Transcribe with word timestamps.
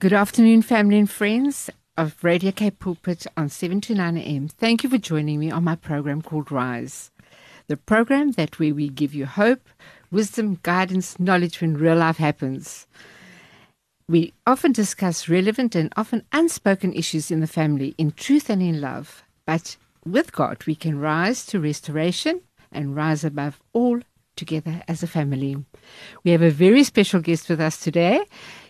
Good 0.01 0.13
afternoon, 0.13 0.61
family 0.61 0.99
and 0.99 1.11
friends 1.11 1.71
of 1.97 2.23
Radio 2.23 2.53
K 2.53 2.71
Pulpit 2.71 3.27
on 3.39 3.49
7 3.49 3.81
to 3.81 3.95
9 3.95 4.19
a.m. 4.19 4.49
Thank 4.49 4.85
you 4.85 4.91
for 4.91 4.99
joining 4.99 5.41
me 5.41 5.51
on 5.51 5.65
my 5.65 5.77
program 5.77 6.21
called 6.21 6.53
Rise. 6.53 7.11
The 7.69 7.79
program 7.79 8.33
that 8.33 8.59
where 8.59 8.75
we 8.75 8.91
give 8.91 9.15
you 9.15 9.25
hope, 9.25 9.67
wisdom, 10.11 10.59
guidance, 10.63 11.19
knowledge 11.19 11.63
when 11.63 11.73
real 11.73 11.97
life 11.97 12.19
happens. 12.19 12.87
We 14.11 14.33
often 14.47 14.73
discuss 14.73 15.29
relevant 15.29 15.75
and 15.75 15.93
often 15.95 16.25
unspoken 16.33 16.95
issues 16.95 17.31
in 17.31 17.41
the 17.41 17.47
family 17.47 17.95
in 17.99 18.13
truth 18.13 18.49
and 18.49 18.63
in 18.63 18.81
love. 18.81 19.23
But 19.45 19.77
with 20.03 20.33
God, 20.33 20.65
we 20.67 20.75
can 20.75 20.99
rise 20.99 21.45
to 21.47 21.61
restoration 21.61 22.41
and 22.73 22.97
rise 22.97 23.23
above 23.23 23.61
all 23.75 24.01
together 24.35 24.83
as 24.89 25.03
a 25.03 25.07
family. 25.07 25.63
We 26.25 26.31
have 26.31 26.41
a 26.41 26.49
very 26.49 26.85
special 26.85 27.21
guest 27.21 27.51
with 27.51 27.61
us 27.61 27.81
today. 27.81 28.25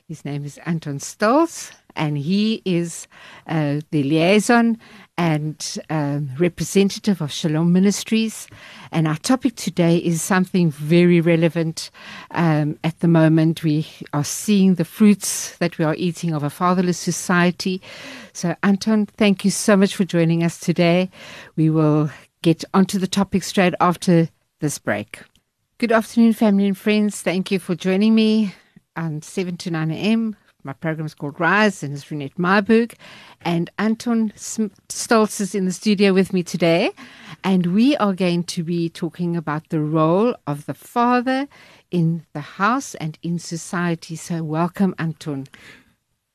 His 0.09 0.25
name 0.25 0.45
is 0.45 0.59
Anton 0.67 0.99
Stoltz, 0.99 1.71
and 1.95 2.19
he 2.19 2.61
is 2.65 3.07
uh, 3.47 3.81
the 3.93 4.03
liaison 4.03 4.79
and 5.19 5.79
um, 5.91 6.31
representative 6.39 7.21
of 7.21 7.33
Shalom 7.33 7.73
Ministries. 7.73 8.47
And 8.93 9.09
our 9.09 9.17
topic 9.17 9.57
today 9.57 9.99
is 9.99 10.23
something 10.23 10.71
very 10.71 11.21
relevant 11.21 11.91
um, 12.31 12.79
at 12.85 13.01
the 13.01 13.09
moment. 13.09 13.65
We 13.65 13.87
are 14.13 14.25
seeing 14.25 14.77
the 14.77 14.85
fruits 14.85 15.57
that 15.59 15.77
we 15.77 15.85
are 15.85 15.97
eating 15.97 16.33
of 16.33 16.45
a 16.45 16.51
fatherless 16.51 16.99
society. 16.99 17.83
So, 18.33 18.55
Anton, 18.63 19.07
thank 19.07 19.45
you 19.45 19.51
so 19.51 19.77
much 19.77 19.97
for 19.97 20.05
joining 20.05 20.45
us 20.45 20.61
today. 20.61 21.11
We 21.57 21.69
will 21.69 22.11
get 22.43 22.65
onto 22.73 22.99
the 22.99 23.09
topic 23.09 23.43
straight 23.43 23.75
after 23.81 24.29
this 24.61 24.79
break. 24.79 25.21
Good 25.79 25.93
afternoon, 25.93 26.33
family 26.33 26.67
and 26.67 26.79
friends. 26.79 27.21
Thank 27.23 27.51
you 27.51 27.59
for 27.59 27.75
joining 27.75 28.15
me 28.15 28.55
on 28.97 29.23
7 29.23 29.57
to 29.59 29.71
9 29.71 29.91
a.m. 29.91 30.37
My 30.69 30.75
program 30.75 31.07
is 31.07 31.15
called 31.15 31.41
Rise 31.41 31.83
and 31.83 31.95
it's 31.95 32.05
Renette 32.05 32.37
Marburg. 32.39 32.95
And 33.41 33.71
Anton 33.79 34.35
Stoltz 34.37 35.41
is 35.41 35.55
in 35.55 35.65
the 35.65 35.73
studio 35.73 36.13
with 36.13 36.35
me 36.35 36.43
today. 36.43 36.91
And 37.43 37.69
we 37.75 37.97
are 37.97 38.13
going 38.13 38.45
to 38.45 38.63
be 38.63 38.91
talking 38.91 39.35
about 39.35 39.71
the 39.71 39.81
role 39.81 40.37
of 40.47 40.67
the 40.67 40.75
father 40.75 41.49
in 41.91 42.27
the 42.35 42.43
house 42.43 42.95
and 42.97 43.19
in 43.23 43.39
society. 43.39 44.15
So, 44.15 44.43
welcome, 44.43 44.95
Anton. 44.99 45.47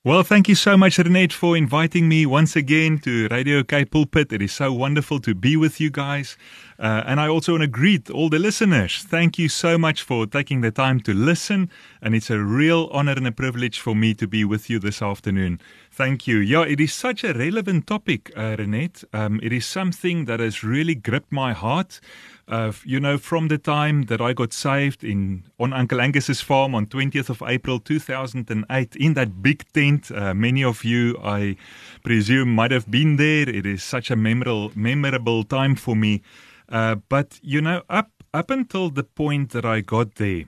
Well, 0.05 0.23
thank 0.23 0.49
you 0.49 0.55
so 0.55 0.75
much, 0.75 0.97
Renette, 0.97 1.31
for 1.31 1.55
inviting 1.55 2.09
me 2.09 2.25
once 2.25 2.57
again 2.57 2.99
to 3.05 3.29
Radio 3.31 3.63
K 3.63 3.85
Pulpit. 3.85 4.33
It 4.33 4.41
is 4.41 4.51
so 4.51 4.73
wonderful 4.73 5.21
to 5.21 5.33
be 5.33 5.55
with 5.55 5.79
you 5.79 5.89
guys. 5.89 6.35
Uh, 6.77 7.03
and 7.05 7.21
I 7.21 7.29
also 7.29 7.53
want 7.53 7.61
to 7.61 7.67
greet 7.67 8.09
all 8.09 8.27
the 8.27 8.37
listeners. 8.37 9.03
Thank 9.03 9.39
you 9.39 9.47
so 9.47 9.77
much 9.77 10.01
for 10.01 10.27
taking 10.27 10.59
the 10.59 10.71
time 10.71 10.99
to 11.03 11.13
listen. 11.13 11.69
And 12.01 12.15
it's 12.15 12.29
a 12.29 12.37
real 12.37 12.89
honor 12.91 13.13
and 13.13 13.25
a 13.25 13.31
privilege 13.31 13.79
for 13.79 13.95
me 13.95 14.13
to 14.15 14.27
be 14.27 14.43
with 14.43 14.69
you 14.69 14.77
this 14.77 15.01
afternoon. 15.01 15.61
Thank 15.89 16.27
you. 16.27 16.39
Yeah, 16.39 16.63
it 16.63 16.81
is 16.81 16.93
such 16.93 17.23
a 17.23 17.31
relevant 17.31 17.87
topic, 17.87 18.29
uh, 18.35 18.57
Renette. 18.57 19.05
Um, 19.13 19.39
it 19.41 19.53
is 19.53 19.65
something 19.65 20.25
that 20.25 20.41
has 20.41 20.65
really 20.65 20.95
gripped 20.95 21.31
my 21.31 21.53
heart. 21.53 22.01
Uh, 22.47 22.73
you 22.83 22.99
know, 22.99 23.17
from 23.17 23.47
the 23.47 23.57
time 23.57 24.03
that 24.03 24.19
I 24.19 24.33
got 24.33 24.51
saved 24.51 25.03
in 25.03 25.43
on 25.59 25.71
Uncle 25.71 26.01
Angus's 26.01 26.41
farm 26.41 26.75
on 26.75 26.87
20th 26.87 27.29
of 27.29 27.41
April 27.47 27.79
2008 27.79 28.95
in 28.97 29.13
that 29.13 29.41
big 29.41 29.63
tent, 29.71 30.11
uh, 30.11 30.33
many 30.33 30.63
of 30.63 30.83
you, 30.83 31.17
I 31.23 31.55
presume, 32.03 32.53
might 32.53 32.71
have 32.71 32.91
been 32.91 33.15
there. 33.15 33.47
It 33.47 33.65
is 33.65 33.81
such 33.81 34.11
a 34.11 34.17
memorable, 34.17 34.71
memorable 34.75 35.45
time 35.45 35.75
for 35.75 35.95
me. 35.95 36.21
Uh, 36.67 36.95
but 37.07 37.39
you 37.41 37.61
know, 37.61 37.83
up 37.89 38.09
up 38.33 38.49
until 38.49 38.89
the 38.89 39.03
point 39.03 39.51
that 39.51 39.63
I 39.63 39.81
got 39.81 40.15
there, 40.15 40.45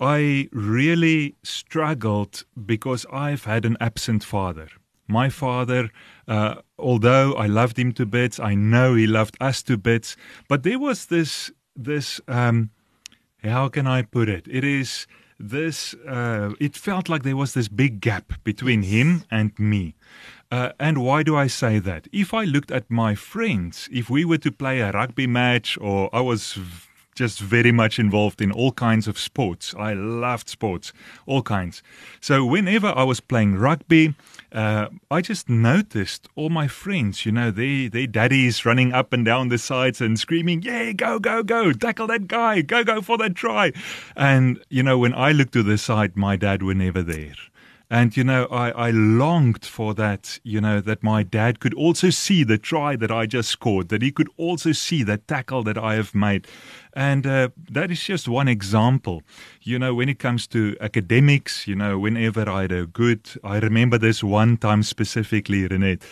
I 0.00 0.48
really 0.52 1.36
struggled 1.44 2.44
because 2.66 3.06
I've 3.12 3.44
had 3.44 3.64
an 3.64 3.76
absent 3.80 4.24
father. 4.24 4.68
My 5.10 5.28
father, 5.28 5.90
uh, 6.28 6.54
although 6.78 7.34
I 7.34 7.46
loved 7.46 7.78
him 7.78 7.92
to 7.92 8.06
bits, 8.06 8.38
I 8.38 8.54
know 8.54 8.94
he 8.94 9.06
loved 9.06 9.36
us 9.40 9.62
to 9.64 9.76
bits, 9.76 10.16
but 10.48 10.62
there 10.62 10.78
was 10.78 11.06
this 11.06 11.50
this 11.74 12.20
um, 12.28 12.70
how 13.42 13.68
can 13.68 13.86
I 13.86 14.02
put 14.02 14.28
it? 14.28 14.46
It 14.48 14.64
is 14.64 15.06
this. 15.38 15.94
Uh, 16.06 16.52
it 16.60 16.76
felt 16.76 17.08
like 17.08 17.22
there 17.22 17.36
was 17.36 17.54
this 17.54 17.68
big 17.68 18.00
gap 18.00 18.32
between 18.44 18.82
him 18.82 19.24
and 19.30 19.58
me. 19.58 19.94
Uh, 20.50 20.72
and 20.78 20.98
why 20.98 21.22
do 21.22 21.36
I 21.36 21.46
say 21.48 21.78
that? 21.78 22.08
If 22.12 22.34
I 22.34 22.44
looked 22.44 22.70
at 22.70 22.90
my 22.90 23.14
friends, 23.14 23.88
if 23.92 24.10
we 24.10 24.24
were 24.24 24.38
to 24.38 24.52
play 24.52 24.80
a 24.80 24.92
rugby 24.92 25.26
match, 25.26 25.78
or 25.80 26.10
I 26.12 26.20
was 26.20 26.58
just 27.20 27.38
very 27.38 27.70
much 27.70 27.98
involved 27.98 28.40
in 28.40 28.50
all 28.50 28.72
kinds 28.72 29.06
of 29.06 29.18
sports. 29.18 29.74
I 29.78 29.92
loved 29.92 30.48
sports, 30.48 30.90
all 31.26 31.42
kinds. 31.42 31.82
So 32.18 32.46
whenever 32.46 32.94
I 32.96 33.02
was 33.02 33.20
playing 33.20 33.56
rugby, 33.56 34.14
uh, 34.52 34.86
I 35.10 35.20
just 35.20 35.46
noticed 35.50 36.28
all 36.34 36.48
my 36.48 36.66
friends, 36.66 37.26
you 37.26 37.32
know, 37.32 37.50
they 37.50 37.88
their 37.88 38.06
daddies 38.06 38.64
running 38.64 38.94
up 38.94 39.12
and 39.12 39.22
down 39.22 39.50
the 39.50 39.58
sides 39.58 40.00
and 40.00 40.18
screaming, 40.18 40.62
"Yeah, 40.62 40.92
go, 40.92 41.18
go, 41.18 41.42
go! 41.42 41.72
Tackle 41.74 42.06
that 42.06 42.26
guy! 42.26 42.62
Go, 42.62 42.84
go 42.84 43.02
for 43.02 43.18
that 43.18 43.34
try!" 43.34 43.72
And 44.16 44.64
you 44.70 44.82
know, 44.82 44.96
when 44.96 45.12
I 45.12 45.32
looked 45.32 45.52
to 45.52 45.62
the 45.62 45.76
side, 45.76 46.16
my 46.16 46.36
dad 46.36 46.62
were 46.62 46.74
never 46.86 47.02
there. 47.02 47.34
And, 47.92 48.16
you 48.16 48.22
know, 48.22 48.44
I, 48.46 48.70
I 48.70 48.90
longed 48.92 49.64
for 49.64 49.94
that, 49.94 50.38
you 50.44 50.60
know, 50.60 50.80
that 50.80 51.02
my 51.02 51.24
dad 51.24 51.58
could 51.58 51.74
also 51.74 52.10
see 52.10 52.44
the 52.44 52.56
try 52.56 52.94
that 52.94 53.10
I 53.10 53.26
just 53.26 53.48
scored, 53.48 53.88
that 53.88 54.00
he 54.00 54.12
could 54.12 54.28
also 54.36 54.70
see 54.70 55.02
that 55.02 55.26
tackle 55.26 55.64
that 55.64 55.76
I 55.76 55.94
have 55.94 56.14
made. 56.14 56.46
And 56.92 57.26
uh, 57.26 57.48
that 57.68 57.90
is 57.90 58.00
just 58.00 58.28
one 58.28 58.46
example. 58.46 59.22
You 59.62 59.80
know, 59.80 59.92
when 59.92 60.08
it 60.08 60.20
comes 60.20 60.46
to 60.48 60.76
academics, 60.80 61.66
you 61.66 61.74
know, 61.74 61.98
whenever 61.98 62.48
I 62.48 62.62
had 62.62 62.72
a 62.72 62.86
good, 62.86 63.28
I 63.42 63.58
remember 63.58 63.98
this 63.98 64.22
one 64.22 64.56
time 64.56 64.84
specifically, 64.84 65.68
Renette, 65.68 66.02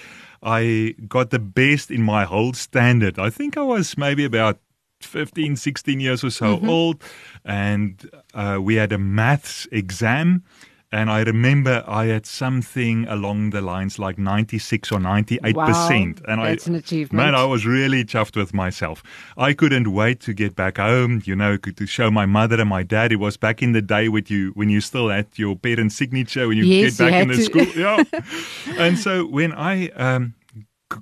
I 0.43 0.97
got 1.07 1.31
the 1.31 1.39
best 1.39 1.93
in 1.93 2.03
my 2.03 2.25
whole 2.25 2.55
standard. 2.55 3.21
I 3.21 3.31
think 3.31 3.57
I 3.57 3.63
was 3.63 3.97
maybe 3.97 4.25
about 4.25 4.59
15, 5.01 5.55
16 5.55 6.01
years 6.01 6.25
or 6.25 6.31
so 6.31 6.57
mm-hmm. 6.57 6.69
old. 6.69 7.05
And 7.45 8.11
uh, 8.35 8.59
we 8.61 8.75
had 8.75 8.93
a 8.93 8.99
maths 8.99 9.69
exam 9.71 10.43
and 10.91 11.11
I 11.11 11.23
remember 11.23 11.85
I 11.87 12.07
had 12.07 12.25
something 12.25 13.07
along 13.09 13.51
the 13.51 13.61
lines 13.61 13.99
like 13.99 14.17
96 14.19 14.91
or 14.91 15.01
98 15.01 15.55
wow, 15.55 15.67
percent. 15.67 16.23
And 16.27 16.43
that's 16.43 16.67
I, 16.67 16.71
an 16.71 16.77
achievement. 16.77 17.13
Man, 17.13 17.35
I 17.35 17.45
was 17.45 17.67
really 17.67 18.05
chuffed 18.05 18.37
with 18.37 18.55
myself. 18.55 19.03
I 19.37 19.53
couldn't 19.53 19.93
wait 19.93 20.21
to 20.21 20.33
get 20.33 20.57
back 20.57 20.79
home, 20.79 21.23
you 21.27 21.37
know, 21.37 21.59
to 21.59 21.87
show 21.87 22.11
my 22.11 22.25
mother 22.25 22.59
and 22.59 22.71
my 22.71 22.83
dad. 22.83 23.13
It 23.13 23.17
was 23.17 23.37
back 23.37 23.63
in 23.63 23.73
the 23.73 23.83
day 23.83 24.09
with 24.09 24.31
you 24.31 24.53
when 24.55 24.71
you 24.71 24.81
still 24.81 25.11
had 25.11 25.27
your 25.37 25.57
parents' 25.57 25.95
signature 25.95 26.49
when 26.49 26.57
you 26.57 26.65
yes, 26.65 26.97
get 26.97 27.11
back 27.11 27.23
in 27.23 27.29
the 27.29 27.37
to. 27.37 27.43
school. 27.43 27.67
Yeah. 27.79 28.03
and 28.79 28.99
so 28.99 29.27
when 29.27 29.53
I 29.53 29.89
um, 29.91 30.35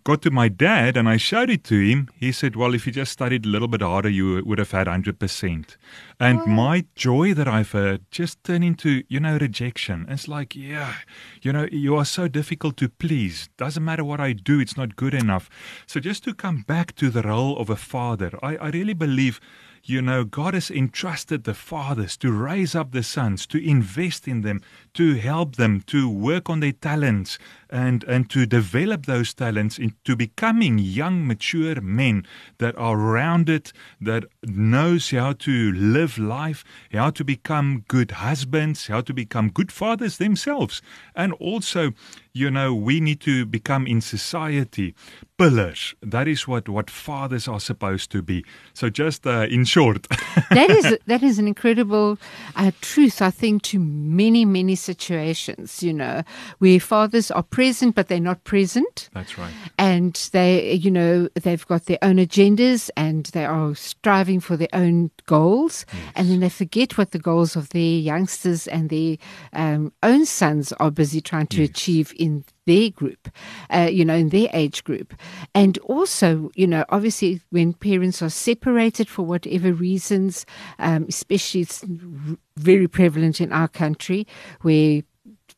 got 0.04 0.22
to 0.22 0.30
my 0.30 0.48
dad 0.48 0.96
and 0.96 1.08
I 1.08 1.16
showed 1.16 1.48
it 1.50 1.64
to 1.64 1.78
him, 1.78 2.08
he 2.18 2.32
said, 2.32 2.56
Well, 2.56 2.74
if 2.74 2.86
you 2.86 2.92
just 2.92 3.12
studied 3.12 3.46
a 3.46 3.48
little 3.48 3.68
bit 3.68 3.82
harder, 3.82 4.08
you 4.08 4.42
would 4.44 4.58
have 4.58 4.72
had 4.72 4.86
100%. 4.86 5.76
And 6.18 6.40
oh. 6.40 6.46
my 6.46 6.84
joy 6.94 7.34
that 7.34 7.46
I've 7.46 7.72
heard 7.72 8.02
just 8.10 8.42
turned 8.42 8.64
into, 8.64 9.02
you 9.08 9.20
know, 9.20 9.36
rejection. 9.38 10.06
It's 10.08 10.28
like, 10.28 10.56
yeah, 10.56 10.94
you 11.42 11.52
know, 11.52 11.68
you 11.70 11.96
are 11.96 12.04
so 12.06 12.26
difficult 12.26 12.76
to 12.78 12.88
please. 12.88 13.50
Doesn't 13.58 13.84
matter 13.84 14.04
what 14.04 14.20
I 14.20 14.32
do, 14.32 14.58
it's 14.58 14.76
not 14.76 14.96
good 14.96 15.14
enough. 15.14 15.50
So 15.86 16.00
just 16.00 16.24
to 16.24 16.34
come 16.34 16.62
back 16.62 16.94
to 16.96 17.10
the 17.10 17.22
role 17.22 17.58
of 17.58 17.68
a 17.68 17.76
father, 17.76 18.32
I, 18.42 18.56
I 18.56 18.68
really 18.70 18.94
believe 18.94 19.40
you 19.88 20.02
know, 20.02 20.24
God 20.24 20.54
has 20.54 20.68
entrusted 20.68 21.44
the 21.44 21.54
fathers 21.54 22.16
to 22.16 22.32
raise 22.32 22.74
up 22.74 22.90
the 22.90 23.04
sons, 23.04 23.46
to 23.46 23.64
invest 23.64 24.26
in 24.26 24.42
them, 24.42 24.60
to 24.94 25.14
help 25.14 25.56
them, 25.56 25.80
to 25.86 26.10
work 26.10 26.50
on 26.50 26.58
their 26.58 26.72
talents, 26.72 27.38
and, 27.70 28.02
and 28.04 28.28
to 28.30 28.46
develop 28.46 29.06
those 29.06 29.32
talents 29.32 29.78
into 29.78 30.16
becoming 30.16 30.78
young, 30.78 31.26
mature 31.26 31.80
men 31.80 32.26
that 32.58 32.76
are 32.76 32.96
rounded, 32.96 33.72
that 34.00 34.24
knows 34.44 35.10
how 35.10 35.32
to 35.34 35.72
live 35.72 36.05
life, 36.18 36.64
how 36.92 37.10
to 37.10 37.24
become 37.24 37.84
good 37.88 38.10
husbands, 38.12 38.86
how 38.86 39.00
to 39.02 39.12
become 39.12 39.50
good 39.50 39.72
fathers 39.72 40.18
themselves. 40.18 40.82
And 41.14 41.32
also, 41.34 41.92
you 42.36 42.50
know, 42.50 42.74
we 42.74 43.00
need 43.00 43.20
to 43.22 43.46
become 43.46 43.86
in 43.86 44.02
society 44.02 44.94
pillars. 45.38 45.94
That 46.02 46.28
is 46.28 46.46
what 46.46 46.68
what 46.68 46.90
fathers 46.90 47.48
are 47.48 47.60
supposed 47.60 48.10
to 48.10 48.22
be. 48.22 48.44
So 48.74 48.90
just 48.90 49.26
uh, 49.26 49.46
in 49.50 49.64
short, 49.64 50.06
that 50.50 50.70
is 50.70 50.98
that 51.06 51.22
is 51.22 51.38
an 51.38 51.46
incredible 51.46 52.18
uh, 52.56 52.72
truth. 52.80 53.22
I 53.22 53.30
think 53.30 53.62
to 53.64 53.78
many 53.78 54.44
many 54.44 54.74
situations, 54.74 55.82
you 55.82 55.92
know, 55.92 56.22
where 56.58 56.80
fathers 56.80 57.30
are 57.30 57.42
present 57.42 57.94
but 57.94 58.08
they're 58.08 58.20
not 58.20 58.44
present. 58.44 59.08
That's 59.14 59.38
right. 59.38 59.52
And 59.78 60.14
they, 60.32 60.74
you 60.74 60.90
know, 60.90 61.28
they've 61.34 61.66
got 61.66 61.86
their 61.86 61.98
own 62.02 62.16
agendas 62.16 62.90
and 62.96 63.26
they 63.26 63.44
are 63.44 63.74
striving 63.74 64.40
for 64.40 64.56
their 64.56 64.74
own 64.74 65.10
goals, 65.26 65.86
yes. 65.92 66.12
and 66.16 66.30
then 66.30 66.40
they 66.40 66.50
forget 66.50 66.98
what 66.98 67.12
the 67.12 67.18
goals 67.18 67.56
of 67.56 67.70
their 67.70 67.82
youngsters 67.82 68.66
and 68.66 68.90
their 68.90 69.16
um, 69.52 69.92
own 70.02 70.26
sons 70.26 70.72
are 70.74 70.90
busy 70.90 71.20
trying 71.20 71.46
to 71.46 71.62
yes. 71.62 71.70
achieve 71.70 72.12
in 72.18 72.25
their 72.66 72.90
group, 72.90 73.28
uh, 73.70 73.88
you 73.90 74.04
know, 74.04 74.14
in 74.14 74.30
their 74.30 74.48
age 74.52 74.84
group. 74.84 75.14
And 75.54 75.78
also, 75.78 76.50
you 76.54 76.66
know, 76.66 76.84
obviously 76.88 77.40
when 77.50 77.72
parents 77.72 78.22
are 78.22 78.30
separated 78.30 79.08
for 79.08 79.22
whatever 79.22 79.72
reasons, 79.72 80.46
um, 80.78 81.06
especially 81.08 81.62
it's 81.62 81.84
very 82.56 82.88
prevalent 82.88 83.40
in 83.40 83.52
our 83.52 83.68
country 83.68 84.26
where 84.62 85.02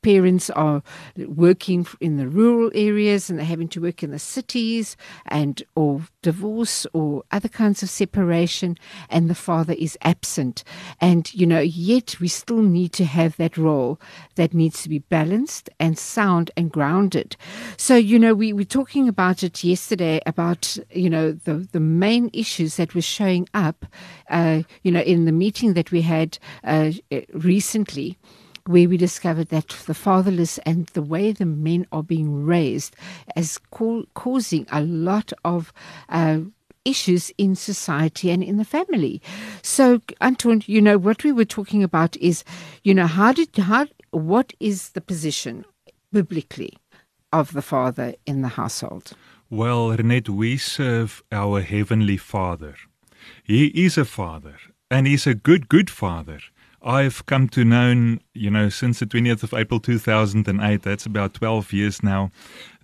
parents 0.03 0.51
are 0.51 0.83
working 1.17 1.87
in 2.01 2.17
the 2.17 2.29
rural 2.29 2.71
areas 2.75 3.29
and 3.29 3.39
they're 3.39 3.47
having 3.47 3.69
to 3.69 3.81
work 3.81 4.03
in 4.03 4.11
the 4.11 4.19
cities 4.19 4.97
and 5.27 5.63
or 5.75 6.03
divorce 6.23 6.87
or 6.93 7.23
other 7.31 7.49
kinds 7.49 7.83
of 7.83 7.91
separation 7.91 8.77
and 9.11 9.29
the 9.29 9.35
father 9.35 9.75
is 9.75 9.99
absent. 10.03 10.65
And 11.01 11.33
you 11.35 11.47
know 11.47 11.61
yet 11.61 12.21
we 12.21 12.29
still 12.29 12.63
need 12.63 12.93
to 12.95 13.05
have 13.05 13.37
that 13.37 13.57
role 13.57 14.01
that 14.37 14.55
needs 14.55 14.83
to 14.83 14.89
be 14.89 15.01
balanced 15.01 15.69
and 15.81 15.99
sound 15.99 16.51
and 16.57 16.71
grounded. 16.71 17.37
So 17.77 17.97
you 17.97 18.19
know 18.19 18.35
we 18.35 18.53
were 18.53 18.65
talking 18.65 19.09
about 19.09 19.43
it 19.43 19.65
yesterday 19.65 20.21
about 20.27 20.77
you 20.93 21.11
know 21.11 21.33
the 21.33 21.69
the 21.73 21.81
main 21.81 22.31
issues 22.33 22.77
that 22.77 22.95
were 22.95 23.03
showing 23.03 23.49
up 23.55 23.85
uh, 24.31 24.63
you 24.83 24.93
know 24.93 25.01
in 25.01 25.25
the 25.25 25.33
meeting 25.33 25.75
that 25.75 25.91
we 25.91 26.03
had 26.03 26.39
uh, 26.65 26.93
recently 27.33 28.17
where 28.69 28.87
we 28.87 28.99
discovered 28.99 29.49
that 29.49 29.69
the 29.87 29.95
fatherless 29.95 30.59
and 30.59 30.89
the 30.89 31.01
way 31.01 31.33
the 31.33 31.47
men 31.47 31.87
are 31.91 32.03
being 32.03 32.45
raised 32.45 32.95
is 33.35 33.57
co- 33.71 34.05
causing 34.13 34.67
a 34.71 34.83
lot 34.83 35.33
of 35.43 35.73
uh, 36.11 36.41
issues 36.85 37.33
in 37.39 37.55
society 37.55 38.31
and 38.31 38.45
in 38.45 38.59
the 38.59 38.67
family. 38.67 39.23
So, 39.63 40.03
Anton, 40.21 40.63
you 40.67 40.83
know 40.83 40.99
what 40.99 41.25
we 41.25 41.33
were 41.33 41.47
talking 41.47 41.83
about 41.83 42.15
is, 42.19 42.45
you 42.85 42.93
know, 42.93 43.07
how 43.07 43.33
did 43.33 43.57
how 43.57 43.87
what 44.11 44.53
is 44.61 44.91
the 44.91 45.01
position 45.01 45.65
biblically 46.13 46.75
of 47.33 47.55
the 47.55 47.63
father 47.63 48.17
in 48.27 48.43
the 48.43 48.49
household? 48.49 49.13
Well, 49.49 49.97
Renette, 49.97 50.29
we 50.29 50.59
serve 50.59 51.23
our 51.33 51.63
heavenly 51.63 52.19
Father. 52.19 52.75
He 53.43 53.69
is 53.69 53.97
a 53.97 54.05
father, 54.05 54.57
and 54.91 55.07
he's 55.07 55.27
a 55.27 55.35
good, 55.35 55.71
good 55.71 55.89
father. 55.89 56.41
I've 56.81 57.27
come 57.27 57.49
to 57.49 57.65
know, 57.65 58.19
you 58.35 58.51
know, 58.51 58.69
since 58.69 59.01
the 59.01 59.07
20th 59.07 59.43
of 59.43 59.53
April 59.53 59.81
2008, 59.81 60.83
that's 60.83 61.07
about 61.07 61.35
12 61.35 61.73
years 61.73 62.03
now, 62.05 62.31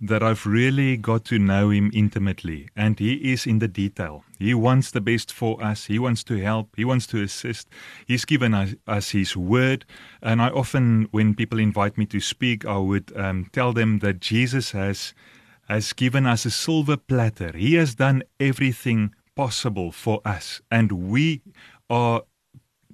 that 0.01 0.21
I've 0.21 0.45
really 0.45 0.97
got 0.97 1.23
to 1.25 1.39
know 1.39 1.69
him 1.69 1.91
intimately. 1.93 2.67
And 2.75 2.99
he 2.99 3.13
is 3.31 3.47
in 3.47 3.59
the 3.59 3.69
detail. 3.69 4.25
He 4.37 4.53
wants 4.53 4.91
the 4.91 4.99
best 4.99 5.31
for 5.31 5.63
us. 5.63 5.85
He 5.85 5.97
wants 5.97 6.25
to 6.25 6.35
help. 6.41 6.75
He 6.75 6.83
wants 6.83 7.07
to 7.07 7.23
assist. 7.23 7.69
He's 8.05 8.25
given 8.25 8.53
us, 8.53 8.75
us 8.85 9.11
his 9.11 9.37
word. 9.37 9.85
And 10.21 10.41
I 10.41 10.49
often, 10.49 11.07
when 11.11 11.33
people 11.33 11.59
invite 11.59 11.97
me 11.97 12.05
to 12.07 12.19
speak, 12.19 12.65
I 12.65 12.77
would 12.77 13.15
um, 13.15 13.49
tell 13.53 13.71
them 13.71 13.99
that 13.99 14.19
Jesus 14.19 14.71
has, 14.71 15.13
has 15.69 15.93
given 15.93 16.25
us 16.25 16.45
a 16.45 16.51
silver 16.51 16.97
platter. 16.97 17.53
He 17.55 17.75
has 17.75 17.95
done 17.95 18.23
everything 18.41 19.15
possible 19.37 19.93
for 19.93 20.21
us. 20.25 20.61
And 20.69 20.91
we 20.91 21.41
are 21.89 22.23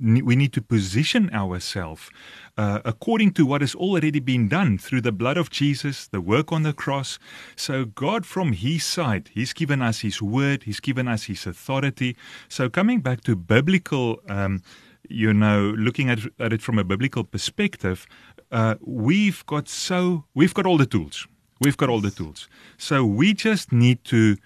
we 0.02 0.36
need 0.36 0.54
to 0.54 0.62
position 0.62 1.30
ourselves 1.34 2.10
uh, 2.58 2.80
according 2.84 3.32
to 3.34 3.46
what 3.46 3.62
has 3.62 3.76
already 3.76 4.20
been 4.20 4.48
done 4.48 4.78
through 4.78 5.02
the 5.02 5.12
blood 5.12 5.38
of 5.38 5.50
Jesus, 5.50 6.08
the 6.08 6.22
work 6.22 6.52
on 6.52 6.64
the 6.64 6.74
cross. 6.74 7.20
So, 7.56 7.86
God, 7.86 8.26
from 8.26 8.54
His 8.54 8.84
side, 8.84 9.30
He's 9.34 9.54
given 9.54 9.82
us 9.82 10.00
His 10.00 10.22
word, 10.22 10.64
He's 10.64 10.80
given 10.80 11.08
us 11.08 11.24
His 11.26 11.46
authority. 11.46 12.16
So, 12.50 12.70
coming 12.70 13.00
back 13.02 13.22
to 13.22 13.36
biblical, 13.36 14.22
um, 14.28 14.62
you 15.08 15.34
know, 15.34 15.74
looking 15.78 16.10
at, 16.10 16.20
at 16.40 16.54
it 16.54 16.62
from 16.62 16.80
a 16.80 16.84
biblical 16.84 17.24
perspective, 17.24 18.08
uh, 18.52 18.76
we've 18.82 19.46
got 19.46 19.70
so 19.70 20.26
we've 20.34 20.54
got 20.54 20.66
all 20.66 20.78
the 20.78 20.86
tools. 20.86 21.28
We've 21.62 21.78
got 21.78 21.90
all 21.90 22.02
the 22.02 22.12
tools. 22.12 22.48
So 22.78 23.06
we 23.06 23.34
just 23.34 23.72
need 23.72 24.04
to 24.06 24.38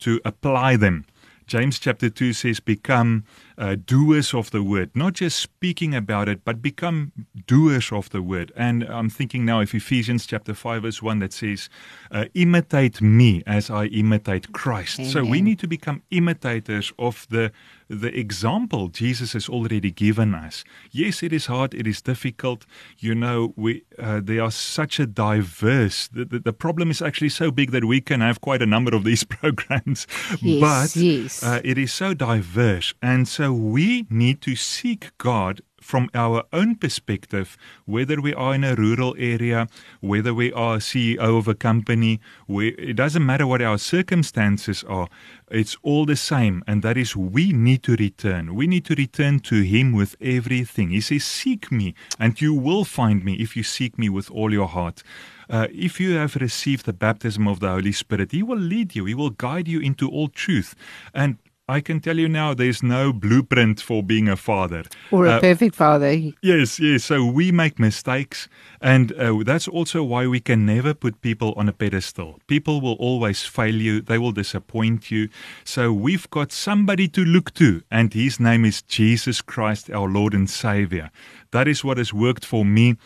to 0.00 0.20
apply 0.24 0.76
them. 0.76 1.06
James 1.48 1.78
chapter 1.78 2.10
2 2.10 2.34
says, 2.34 2.60
Become 2.60 3.24
uh, 3.56 3.74
doers 3.74 4.34
of 4.34 4.50
the 4.50 4.62
word, 4.62 4.90
not 4.94 5.14
just 5.14 5.38
speaking 5.38 5.94
about 5.94 6.28
it, 6.28 6.44
but 6.44 6.60
become 6.60 7.10
doers 7.46 7.90
of 7.90 8.10
the 8.10 8.20
word. 8.20 8.52
And 8.54 8.84
I'm 8.84 9.08
thinking 9.08 9.46
now 9.46 9.62
of 9.62 9.74
Ephesians 9.74 10.26
chapter 10.26 10.52
5, 10.52 10.82
verse 10.82 11.02
1 11.02 11.18
that 11.20 11.32
says, 11.32 11.70
uh, 12.12 12.26
Imitate 12.34 13.00
me 13.00 13.42
as 13.46 13.70
I 13.70 13.86
imitate 13.86 14.52
Christ. 14.52 15.00
Amen. 15.00 15.10
So 15.10 15.24
we 15.24 15.40
need 15.40 15.58
to 15.60 15.66
become 15.66 16.02
imitators 16.10 16.92
of 16.98 17.26
the 17.30 17.50
the 17.88 18.16
example 18.18 18.88
Jesus 18.88 19.32
has 19.32 19.48
already 19.48 19.90
given 19.90 20.34
us. 20.34 20.64
Yes, 20.90 21.22
it 21.22 21.32
is 21.32 21.46
hard, 21.46 21.74
it 21.74 21.86
is 21.86 22.02
difficult. 22.02 22.66
You 22.98 23.14
know, 23.14 23.54
we 23.56 23.84
uh, 23.98 24.20
they 24.22 24.38
are 24.38 24.50
such 24.50 25.00
a 25.00 25.06
diverse. 25.06 26.08
The, 26.08 26.24
the, 26.24 26.38
the, 26.38 26.52
problem 26.52 26.90
is 26.90 27.00
actually 27.00 27.30
so 27.30 27.50
big 27.50 27.70
that 27.70 27.84
we 27.84 28.00
can 28.00 28.20
have 28.20 28.40
quite 28.40 28.62
a 28.62 28.66
number 28.66 28.94
of 28.94 29.04
these 29.04 29.24
programs, 29.38 30.06
yes, 30.40 30.60
but 30.60 31.00
yes. 31.00 31.42
Uh, 31.42 31.60
it 31.64 31.78
is 31.78 31.92
so 31.92 32.14
diverse, 32.14 32.94
and 33.00 33.26
so 33.26 33.52
we 33.52 34.06
need 34.10 34.42
to 34.42 34.54
seek 34.54 35.16
God 35.18 35.62
from 35.88 36.10
our 36.12 36.44
own 36.52 36.74
perspective, 36.74 37.56
whether 37.86 38.20
we 38.20 38.34
are 38.34 38.54
in 38.54 38.62
a 38.62 38.74
rural 38.74 39.16
area, 39.18 39.66
whether 40.00 40.34
we 40.34 40.52
are 40.52 40.74
a 40.74 40.80
CEO 40.80 41.38
of 41.38 41.48
a 41.48 41.54
company, 41.54 42.20
we, 42.46 42.68
it 42.72 42.94
doesn't 42.94 43.24
matter 43.24 43.46
what 43.46 43.62
our 43.62 43.78
circumstances 43.78 44.84
are, 44.86 45.08
it's 45.50 45.78
all 45.82 46.04
the 46.04 46.14
same. 46.14 46.62
And 46.66 46.82
that 46.82 46.98
is, 46.98 47.16
we 47.16 47.54
need 47.54 47.82
to 47.84 47.96
return. 47.96 48.54
We 48.54 48.66
need 48.66 48.84
to 48.84 48.94
return 48.96 49.40
to 49.40 49.62
Him 49.62 49.94
with 49.94 50.14
everything. 50.20 50.90
He 50.90 51.00
says, 51.00 51.24
Seek 51.24 51.72
me, 51.72 51.94
and 52.18 52.38
you 52.38 52.52
will 52.52 52.84
find 52.84 53.24
me 53.24 53.36
if 53.36 53.56
you 53.56 53.62
seek 53.62 53.98
me 53.98 54.10
with 54.10 54.30
all 54.30 54.52
your 54.52 54.68
heart. 54.68 55.02
Uh, 55.48 55.68
if 55.72 55.98
you 55.98 56.16
have 56.16 56.36
received 56.36 56.84
the 56.84 56.92
baptism 56.92 57.48
of 57.48 57.60
the 57.60 57.68
Holy 57.70 57.92
Spirit, 57.92 58.32
He 58.32 58.42
will 58.42 58.58
lead 58.58 58.94
you, 58.94 59.06
He 59.06 59.14
will 59.14 59.30
guide 59.30 59.66
you 59.66 59.80
into 59.80 60.06
all 60.06 60.28
truth. 60.28 60.74
And 61.14 61.38
I 61.70 61.82
can 61.82 62.00
tell 62.00 62.18
you 62.18 62.30
now 62.30 62.54
there's 62.54 62.82
no 62.82 63.12
blueprint 63.12 63.78
for 63.78 64.02
being 64.02 64.26
a 64.26 64.36
father. 64.36 64.84
Or 65.10 65.26
a 65.26 65.32
uh, 65.32 65.40
perfect 65.40 65.74
father. 65.74 66.12
Yes, 66.40 66.80
yes. 66.80 67.04
So 67.04 67.26
we 67.26 67.52
make 67.52 67.78
mistakes. 67.78 68.48
And 68.80 69.12
uh, 69.12 69.42
that's 69.44 69.68
also 69.68 70.02
why 70.02 70.26
we 70.26 70.40
can 70.40 70.64
never 70.64 70.94
put 70.94 71.20
people 71.20 71.52
on 71.58 71.68
a 71.68 71.74
pedestal. 71.74 72.40
People 72.46 72.80
will 72.80 72.94
always 72.94 73.42
fail 73.42 73.74
you, 73.74 74.00
they 74.00 74.16
will 74.16 74.32
disappoint 74.32 75.10
you. 75.10 75.28
So 75.62 75.92
we've 75.92 76.30
got 76.30 76.52
somebody 76.52 77.06
to 77.08 77.22
look 77.22 77.52
to, 77.54 77.82
and 77.90 78.14
his 78.14 78.40
name 78.40 78.64
is 78.64 78.80
Jesus 78.80 79.42
Christ, 79.42 79.90
our 79.90 80.08
Lord 80.08 80.32
and 80.32 80.48
Savior. 80.48 81.10
That 81.50 81.68
is 81.68 81.84
what 81.84 81.98
has 81.98 82.14
worked 82.14 82.46
for 82.46 82.64
me. 82.64 82.96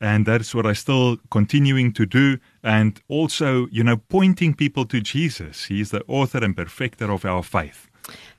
And 0.00 0.26
that's 0.26 0.54
what 0.54 0.66
I 0.66 0.74
still 0.74 1.16
continuing 1.30 1.92
to 1.94 2.06
do. 2.06 2.38
And 2.62 3.00
also, 3.08 3.66
you 3.72 3.82
know, 3.82 3.96
pointing 3.96 4.54
people 4.54 4.84
to 4.86 5.00
Jesus. 5.00 5.64
He 5.64 5.80
is 5.80 5.90
the 5.90 6.04
author 6.06 6.44
and 6.44 6.56
perfecter 6.56 7.10
of 7.10 7.24
our 7.24 7.42
faith. 7.42 7.88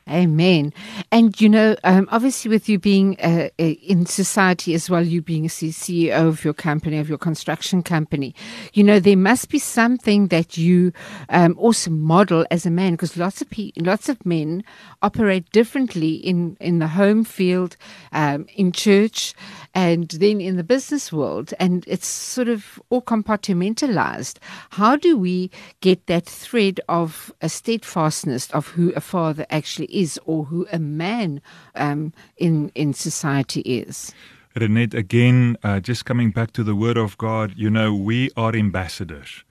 Amen. 0.09 0.73
And 1.13 1.39
you 1.39 1.47
know, 1.47 1.77
um, 1.85 2.09
obviously, 2.11 2.49
with 2.49 2.67
you 2.67 2.77
being 2.77 3.17
uh, 3.21 3.47
uh 3.57 3.63
in 3.63 4.05
society 4.05 4.73
as 4.73 4.89
well, 4.89 5.01
you 5.01 5.21
being 5.21 5.45
a 5.45 5.47
CEO 5.47 6.27
of 6.27 6.43
your 6.43 6.53
company, 6.53 6.97
of 6.97 7.07
your 7.07 7.17
construction 7.17 7.81
company, 7.81 8.35
you 8.73 8.83
know, 8.83 8.99
there 8.99 9.15
must 9.15 9.47
be 9.49 9.59
something 9.59 10.27
that 10.27 10.57
you 10.57 10.91
um, 11.29 11.55
also 11.57 11.89
model 11.89 12.45
as 12.51 12.65
a 12.65 12.69
man, 12.69 12.93
because 12.93 13.15
lots 13.15 13.41
of 13.41 13.49
pe- 13.49 13.71
lots 13.77 14.09
of 14.09 14.25
men 14.25 14.65
operate 15.01 15.49
differently 15.51 16.15
in 16.15 16.57
in 16.59 16.79
the 16.79 16.87
home 16.87 17.23
field, 17.23 17.77
um, 18.11 18.45
in 18.55 18.73
church, 18.73 19.33
and 19.73 20.09
then 20.09 20.39
in 20.39 20.55
the 20.57 20.63
business 20.63 21.11
world, 21.11 21.53
and 21.59 21.83
it's 21.87 22.07
sort 22.07 22.47
of 22.47 22.81
all 22.89 23.01
compartmentalized. 23.01 24.37
How 24.71 24.95
do 24.95 25.17
we 25.17 25.49
get 25.81 26.07
that 26.07 26.25
thread 26.25 26.79
of 26.87 27.33
a 27.41 27.49
steadfastness 27.49 28.51
of 28.51 28.67
who 28.67 28.91
a 28.95 29.01
father 29.01 29.45
actually 29.49 29.87
is 29.87 30.19
or 30.25 30.45
who 30.45 30.67
a 30.71 30.79
man 30.79 31.41
um, 31.75 32.13
in 32.37 32.71
in 32.75 32.93
society 32.93 33.61
is. 33.61 34.13
Renette, 34.55 34.93
again, 34.93 35.57
uh, 35.63 35.79
just 35.79 36.05
coming 36.05 36.29
back 36.29 36.51
to 36.53 36.63
the 36.63 36.75
Word 36.75 36.97
of 36.97 37.17
God, 37.17 37.53
you 37.55 37.69
know, 37.71 37.93
we 37.95 38.29
are 38.37 38.55
ambassadors. 38.55 39.43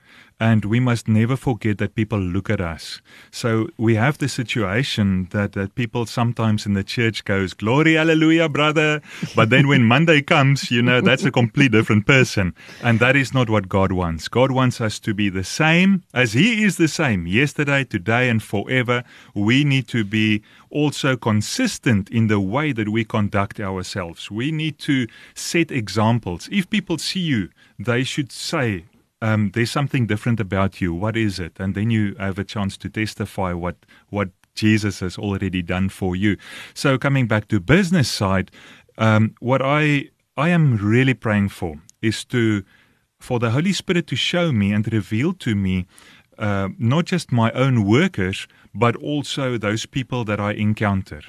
And 0.43 0.65
we 0.65 0.81
must 0.81 1.07
never 1.07 1.37
forget 1.37 1.79
that 1.79 1.95
people 1.95 2.19
look 2.19 2.51
at 2.51 2.61
us. 2.61 3.01
So 3.31 3.69
we 3.77 3.95
have 3.95 4.19
the 4.19 4.29
situation 4.29 5.29
that, 5.31 5.53
that 5.53 5.77
people 5.77 6.05
sometimes 6.05 6.67
in 6.67 6.75
the 6.75 6.83
church 6.83 7.25
goes, 7.25 7.55
Glory, 7.55 7.95
hallelujah, 7.95 8.49
brother. 8.49 9.01
But 9.37 9.51
then 9.51 9.69
when 9.69 9.85
Monday 9.85 10.21
comes, 10.21 10.69
you 10.69 10.83
know, 10.83 11.01
that's 11.01 11.25
a 11.25 11.31
complete 11.31 11.71
different 11.71 12.09
person. 12.09 12.57
And 12.83 12.99
that 12.99 13.15
is 13.15 13.33
not 13.33 13.51
what 13.51 13.69
God 13.69 13.93
wants. 13.93 14.27
God 14.27 14.51
wants 14.51 14.81
us 14.81 14.99
to 14.99 15.15
be 15.15 15.29
the 15.29 15.45
same 15.45 16.03
as 16.13 16.33
He 16.33 16.65
is 16.65 16.77
the 16.77 16.89
same 16.89 17.29
yesterday, 17.29 17.85
today, 17.85 18.29
and 18.29 18.43
forever. 18.43 19.05
We 19.37 19.63
need 19.63 19.87
to 19.89 20.03
be 20.03 20.43
also 20.71 21.17
consistent 21.17 22.11
in 22.11 22.27
the 22.27 22.41
way 22.41 22.73
that 22.73 22.89
we 22.89 23.05
conduct 23.05 23.61
ourselves. 23.61 24.29
We 24.29 24.51
need 24.51 24.81
to 24.81 25.07
set 25.37 25.71
examples. 25.71 26.49
If 26.51 26.69
people 26.69 26.99
see 26.99 27.21
you, 27.21 27.51
they 27.79 28.03
should 28.03 28.33
say, 28.33 28.87
um, 29.23 29.53
there's 29.55 29.71
something 29.71 30.07
different 30.07 30.41
about 30.41 30.81
you. 30.81 30.93
What 30.93 31.17
is 31.17 31.39
it? 31.39 31.59
And 31.59 31.75
then 31.75 31.91
you 31.91 32.15
have 32.19 32.39
a 32.39 32.45
chance 32.45 32.77
to 32.79 32.89
testify 32.91 33.53
what 33.53 33.77
what 34.11 34.29
Jesus 34.55 35.01
has 35.01 35.17
already 35.17 35.63
done 35.63 35.89
for 35.89 36.15
you. 36.15 36.37
So 36.75 36.99
coming 36.99 37.27
back 37.27 37.49
to 37.49 37.61
business 37.61 38.11
side, 38.11 38.51
um, 38.99 39.35
what 39.41 39.63
I 39.63 40.11
I 40.37 40.49
am 40.49 40.77
really 40.77 41.15
praying 41.15 41.51
for 41.51 41.77
is 42.03 42.25
to 42.27 42.65
for 43.21 43.39
the 43.39 43.53
Holy 43.53 43.73
Spirit 43.73 44.09
to 44.09 44.17
show 44.17 44.51
me 44.51 44.73
and 44.73 44.93
reveal 44.93 45.33
to 45.35 45.55
me 45.55 45.87
uh, 46.43 46.69
not 46.77 47.05
just 47.05 47.31
my 47.31 47.53
own 47.53 47.85
workers, 47.85 48.49
but 48.75 48.97
also 48.97 49.57
those 49.57 49.87
people 49.87 50.25
that 50.25 50.41
I 50.41 50.53
encounter. 50.53 51.21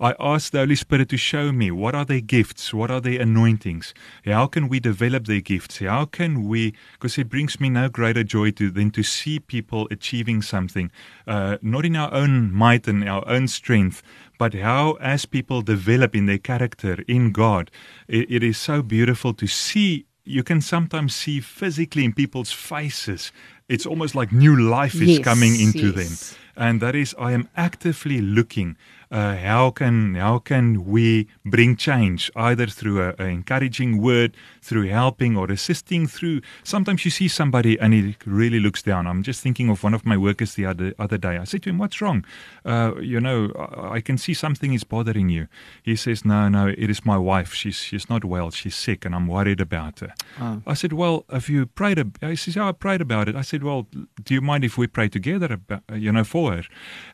I 0.00 0.14
ask 0.18 0.50
the 0.50 0.60
Holy 0.60 0.76
Spirit 0.76 1.10
to 1.10 1.18
show 1.18 1.52
me 1.52 1.70
what 1.70 1.94
are 1.94 2.06
their 2.06 2.22
gifts, 2.22 2.72
what 2.72 2.90
are 2.90 3.00
their 3.00 3.20
anointings, 3.20 3.92
how 4.24 4.46
can 4.46 4.68
we 4.68 4.80
develop 4.80 5.26
their 5.26 5.42
gifts, 5.42 5.80
how 5.80 6.06
can 6.06 6.48
we, 6.48 6.72
because 6.92 7.18
it 7.18 7.28
brings 7.28 7.60
me 7.60 7.68
no 7.68 7.90
greater 7.90 8.24
joy 8.24 8.50
to 8.52 8.70
than 8.70 8.90
to 8.92 9.02
see 9.02 9.38
people 9.38 9.88
achieving 9.90 10.40
something, 10.40 10.90
uh, 11.26 11.58
not 11.60 11.84
in 11.84 11.94
our 11.94 12.12
own 12.14 12.50
might 12.50 12.88
and 12.88 13.06
our 13.06 13.28
own 13.28 13.48
strength, 13.48 14.02
but 14.38 14.54
how 14.54 14.92
as 14.94 15.26
people 15.26 15.60
develop 15.60 16.16
in 16.16 16.24
their 16.24 16.38
character 16.38 17.04
in 17.06 17.30
God, 17.30 17.70
it, 18.08 18.30
it 18.30 18.42
is 18.42 18.56
so 18.56 18.80
beautiful 18.80 19.34
to 19.34 19.46
see 19.46 20.06
you 20.24 20.42
can 20.42 20.60
sometimes 20.60 21.14
see 21.14 21.40
physically 21.40 22.04
in 22.04 22.12
people's 22.12 22.52
faces. 22.52 23.32
It's 23.68 23.86
almost 23.86 24.14
like 24.14 24.32
new 24.32 24.56
life 24.56 24.94
is 24.94 25.18
Yes, 25.18 25.24
coming 25.24 25.58
into 25.58 25.90
yes. 25.92 25.94
them. 26.30 26.38
And 26.56 26.80
that 26.80 26.94
is, 26.94 27.14
I 27.18 27.32
am 27.32 27.48
actively 27.56 28.20
looking 28.20 28.76
uh, 29.12 29.36
how 29.36 29.70
can 29.70 30.14
how 30.14 30.38
can 30.38 30.84
we 30.86 31.28
bring 31.44 31.76
change 31.76 32.30
either 32.34 32.66
through 32.66 33.02
a, 33.02 33.14
a 33.18 33.26
encouraging 33.26 34.00
word, 34.00 34.34
through 34.62 34.88
helping 34.88 35.36
or 35.36 35.50
assisting. 35.50 36.06
Through 36.06 36.40
sometimes 36.64 37.04
you 37.04 37.10
see 37.10 37.28
somebody 37.28 37.78
and 37.78 37.92
he 37.92 38.16
really 38.24 38.58
looks 38.58 38.82
down. 38.82 39.06
I'm 39.06 39.22
just 39.22 39.42
thinking 39.42 39.68
of 39.68 39.84
one 39.84 39.92
of 39.92 40.06
my 40.06 40.16
workers 40.16 40.54
the 40.54 40.64
other 40.64 40.94
other 40.98 41.18
day. 41.18 41.36
I 41.36 41.44
said 41.44 41.62
to 41.64 41.70
him, 41.70 41.78
"What's 41.78 42.00
wrong? 42.00 42.24
Uh, 42.64 42.94
you 43.00 43.20
know, 43.20 43.52
I, 43.54 43.96
I 43.96 44.00
can 44.00 44.16
see 44.16 44.32
something 44.34 44.72
is 44.72 44.84
bothering 44.84 45.28
you." 45.28 45.46
He 45.82 45.94
says, 45.94 46.24
"No, 46.24 46.48
no, 46.48 46.68
it 46.68 46.88
is 46.88 47.04
my 47.04 47.18
wife. 47.18 47.52
She's 47.52 47.76
she's 47.76 48.08
not 48.08 48.24
well. 48.24 48.50
She's 48.50 48.74
sick, 48.74 49.04
and 49.04 49.14
I'm 49.14 49.28
worried 49.28 49.60
about 49.60 50.00
her." 50.00 50.14
Oh. 50.40 50.62
I 50.66 50.74
said, 50.74 50.94
"Well, 50.94 51.26
have 51.30 51.50
you 51.50 51.66
prayed?" 51.66 51.98
Ab-? 51.98 52.18
He 52.22 52.36
says, 52.36 52.56
"Yeah, 52.56 52.68
I 52.68 52.72
prayed 52.72 53.02
about 53.02 53.28
it." 53.28 53.36
I 53.36 53.42
said, 53.42 53.62
"Well, 53.62 53.86
do 54.24 54.34
you 54.34 54.40
mind 54.40 54.64
if 54.64 54.78
we 54.78 54.86
pray 54.86 55.08
together, 55.08 55.52
about, 55.52 55.82
you 55.92 56.10
know, 56.10 56.24
for 56.24 56.52
her?" 56.52 56.62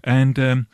And 0.05 0.38
um, 0.38 0.67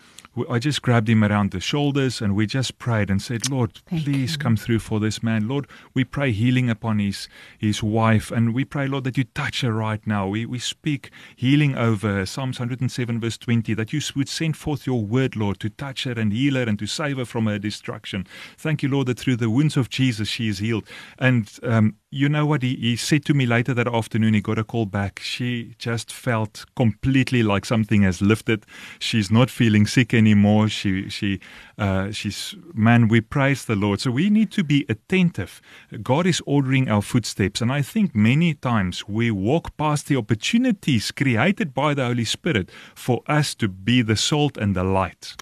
I 0.51 0.59
just 0.59 0.83
grabbed 0.83 1.09
him 1.09 1.23
around 1.23 1.53
the 1.53 1.61
shoulders 1.61 2.21
and 2.21 2.35
we 2.35 2.47
just 2.47 2.79
prayed 2.79 3.11
and 3.11 3.23
said, 3.23 3.49
"Lord, 3.51 3.81
Thank 3.89 4.05
please 4.05 4.33
you. 4.33 4.39
come 4.39 4.57
through 4.57 4.81
for 4.81 4.99
this 5.01 5.23
man. 5.23 5.47
Lord, 5.49 5.67
we 5.95 6.05
pray 6.05 6.33
healing 6.33 6.69
upon 6.69 6.99
his 6.99 7.29
his 7.59 7.83
wife, 7.83 8.31
and 8.31 8.55
we 8.55 8.65
pray, 8.65 8.89
Lord, 8.89 9.05
that 9.05 9.17
you 9.17 9.25
touch 9.25 9.61
her 9.61 9.73
right 9.73 10.05
now. 10.07 10.27
We 10.27 10.47
we 10.47 10.59
speak 10.59 11.11
healing 11.37 11.77
over 11.77 12.09
her. 12.15 12.27
Psalms 12.27 12.59
107 12.59 13.21
verse 13.21 13.39
20, 13.39 13.75
that 13.75 13.93
you 13.93 14.01
would 14.17 14.29
send 14.29 14.57
forth 14.57 14.87
your 14.87 15.05
word, 15.05 15.37
Lord, 15.37 15.61
to 15.61 15.71
touch 15.71 16.05
her 16.05 16.13
and 16.13 16.33
heal 16.33 16.55
her 16.55 16.63
and 16.63 16.79
to 16.79 16.87
save 16.87 17.19
her 17.19 17.25
from 17.25 17.47
her 17.47 17.59
destruction. 17.59 18.27
Thank 18.59 18.83
you, 18.83 18.89
Lord, 18.89 19.07
that 19.07 19.19
through 19.19 19.37
the 19.37 19.51
wounds 19.51 19.77
of 19.77 19.89
Jesus 19.89 20.29
she 20.29 20.49
is 20.49 20.59
healed. 20.59 20.85
And 21.19 21.51
um, 21.63 21.97
you 22.15 22.29
know 22.29 22.47
what 22.47 22.63
he, 22.63 22.77
he 22.77 22.97
said 22.97 23.25
to 23.25 23.35
me 23.35 23.45
later 23.45 23.75
that 23.75 23.89
afternoon? 23.89 24.35
He 24.35 24.41
got 24.41 24.59
a 24.59 24.65
call 24.65 24.87
back. 24.87 25.19
She 25.19 25.75
just 25.79 26.13
felt 26.13 26.65
completely 26.77 27.43
like 27.43 27.65
something 27.65 28.03
has 28.03 28.23
lifted. 28.23 28.65
She's 29.01 29.33
not 29.33 29.51
feeling 29.51 29.85
sick 29.87 30.15
anymore. 30.15 30.69
She 30.69 31.09
she 31.09 31.41
uh, 31.77 32.13
she's 32.13 32.55
man. 32.73 33.09
We 33.09 33.21
praise 33.21 33.65
the 33.65 33.75
Lord. 33.75 34.01
So 34.01 34.13
we 34.13 34.31
need 34.31 34.53
to 34.53 34.63
be 34.63 34.87
attentive. 34.89 35.61
God 36.03 36.25
is 36.27 36.41
ordering 36.47 36.89
our 36.89 37.03
footsteps, 37.03 37.61
and 37.61 37.73
I 37.73 37.83
think 37.83 38.15
many 38.15 38.55
times 38.55 39.09
we 39.09 39.33
walk 39.33 39.77
past 39.77 40.07
the 40.07 40.17
opportunities 40.17 41.11
created 41.11 41.75
by 41.75 41.95
the 41.95 42.05
Holy 42.05 42.25
Spirit 42.25 42.71
for 42.95 43.23
us 43.27 43.57
to 43.57 43.67
be 43.69 44.03
the 44.03 44.17
salt 44.17 44.57
and 44.57 44.77
the 44.77 44.85
light. 44.85 45.35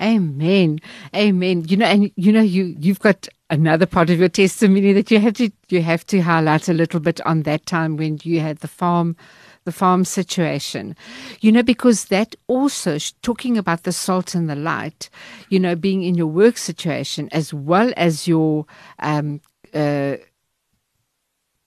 Amen. 0.00 0.78
Amen. 1.14 1.64
You 1.66 1.76
know, 1.76 1.86
and 1.86 2.10
you 2.16 2.32
know, 2.32 2.40
you 2.40 2.76
you've 2.78 3.00
got 3.00 3.28
another 3.50 3.86
part 3.86 4.10
of 4.10 4.18
your 4.18 4.28
testimony 4.28 4.92
that 4.92 5.10
you 5.10 5.18
have 5.18 5.34
to 5.34 5.50
you 5.68 5.82
have 5.82 6.06
to 6.06 6.20
highlight 6.20 6.68
a 6.68 6.74
little 6.74 7.00
bit 7.00 7.20
on 7.26 7.42
that 7.42 7.66
time 7.66 7.96
when 7.96 8.18
you 8.22 8.40
had 8.40 8.58
the 8.58 8.68
farm 8.68 9.16
the 9.64 9.72
farm 9.72 10.04
situation. 10.04 10.94
You 11.40 11.50
know, 11.52 11.62
because 11.62 12.06
that 12.06 12.36
also 12.46 12.98
talking 13.22 13.58
about 13.58 13.82
the 13.82 13.92
salt 13.92 14.34
and 14.34 14.48
the 14.48 14.56
light, 14.56 15.10
you 15.48 15.58
know, 15.58 15.74
being 15.74 16.02
in 16.04 16.14
your 16.14 16.28
work 16.28 16.58
situation 16.58 17.28
as 17.32 17.52
well 17.52 17.92
as 17.96 18.28
your 18.28 18.66
um 19.00 19.40
uh 19.74 20.16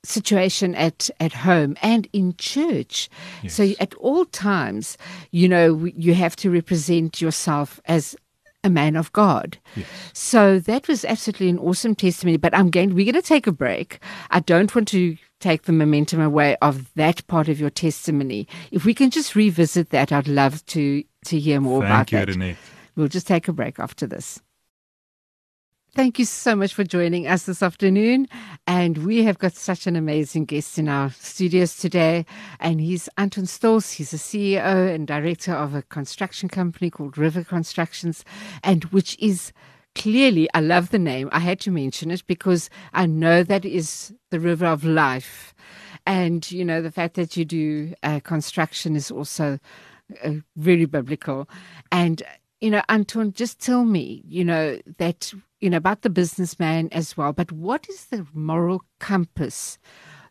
situation 0.03 0.73
at 0.75 1.09
at 1.19 1.31
home 1.31 1.77
and 1.81 2.07
in 2.11 2.35
church 2.37 3.07
so 3.47 3.71
at 3.79 3.93
all 3.95 4.25
times 4.25 4.97
you 5.29 5.47
know 5.47 5.85
you 5.85 6.15
have 6.15 6.35
to 6.35 6.49
represent 6.49 7.21
yourself 7.21 7.79
as 7.85 8.15
a 8.63 8.69
man 8.69 8.95
of 8.95 9.11
God. 9.13 9.57
So 10.13 10.59
that 10.59 10.87
was 10.87 11.03
absolutely 11.05 11.49
an 11.49 11.59
awesome 11.59 11.95
testimony. 11.95 12.37
But 12.37 12.55
I'm 12.55 12.69
going. 12.69 12.93
We're 12.93 13.11
going 13.11 13.21
to 13.21 13.27
take 13.27 13.47
a 13.47 13.51
break. 13.51 13.99
I 14.29 14.39
don't 14.39 14.73
want 14.73 14.87
to 14.89 15.17
take 15.39 15.63
the 15.63 15.71
momentum 15.71 16.21
away 16.21 16.55
of 16.61 16.93
that 16.95 17.25
part 17.27 17.49
of 17.49 17.59
your 17.59 17.69
testimony. 17.69 18.47
If 18.71 18.85
we 18.85 18.93
can 18.93 19.09
just 19.09 19.35
revisit 19.35 19.89
that, 19.89 20.11
I'd 20.11 20.27
love 20.27 20.65
to 20.67 21.03
to 21.25 21.39
hear 21.39 21.59
more 21.59 21.83
about 21.83 22.09
Thank 22.09 22.11
you, 22.11 22.17
that. 22.19 22.27
Renee. 22.27 22.57
We'll 22.95 23.07
just 23.07 23.27
take 23.27 23.47
a 23.47 23.53
break 23.53 23.79
after 23.79 24.05
this. 24.05 24.41
Thank 25.93 26.19
you 26.19 26.23
so 26.23 26.55
much 26.55 26.73
for 26.73 26.85
joining 26.85 27.27
us 27.27 27.43
this 27.43 27.61
afternoon. 27.61 28.29
And 28.65 28.99
we 28.99 29.23
have 29.25 29.39
got 29.39 29.51
such 29.51 29.87
an 29.87 29.97
amazing 29.97 30.45
guest 30.45 30.77
in 30.77 30.87
our 30.87 31.09
studios 31.09 31.75
today. 31.75 32.25
And 32.61 32.79
he's 32.79 33.09
Anton 33.17 33.43
Stoltz. 33.43 33.95
He's 33.95 34.13
a 34.13 34.17
CEO 34.17 34.95
and 34.95 35.05
director 35.05 35.51
of 35.51 35.75
a 35.75 35.81
construction 35.81 36.47
company 36.47 36.89
called 36.89 37.17
River 37.17 37.43
Constructions, 37.43 38.23
and 38.63 38.85
which 38.85 39.19
is 39.19 39.51
clearly, 39.93 40.47
I 40.53 40.61
love 40.61 40.91
the 40.91 40.99
name. 40.99 41.27
I 41.33 41.39
had 41.39 41.59
to 41.61 41.71
mention 41.71 42.09
it 42.09 42.25
because 42.25 42.69
I 42.93 43.05
know 43.05 43.43
that 43.43 43.65
is 43.65 44.13
the 44.29 44.39
river 44.39 44.67
of 44.67 44.85
life. 44.85 45.53
And, 46.07 46.49
you 46.49 46.63
know, 46.63 46.81
the 46.81 46.91
fact 46.91 47.15
that 47.15 47.35
you 47.35 47.43
do 47.43 47.93
uh, 48.01 48.21
construction 48.21 48.95
is 48.95 49.11
also 49.11 49.59
uh, 50.23 50.35
very 50.55 50.85
biblical. 50.85 51.49
And, 51.91 52.23
you 52.61 52.69
know, 52.69 52.81
Anton, 52.87 53.33
just 53.33 53.59
tell 53.59 53.83
me, 53.83 54.23
you 54.25 54.45
know, 54.45 54.79
that, 54.97 55.33
you 55.61 55.69
know, 55.69 55.77
about 55.77 56.01
the 56.01 56.09
businessman 56.09 56.89
as 56.91 57.15
well, 57.15 57.31
but 57.31 57.51
what 57.51 57.87
is 57.87 58.05
the 58.05 58.25
moral 58.33 58.83
compass 58.99 59.77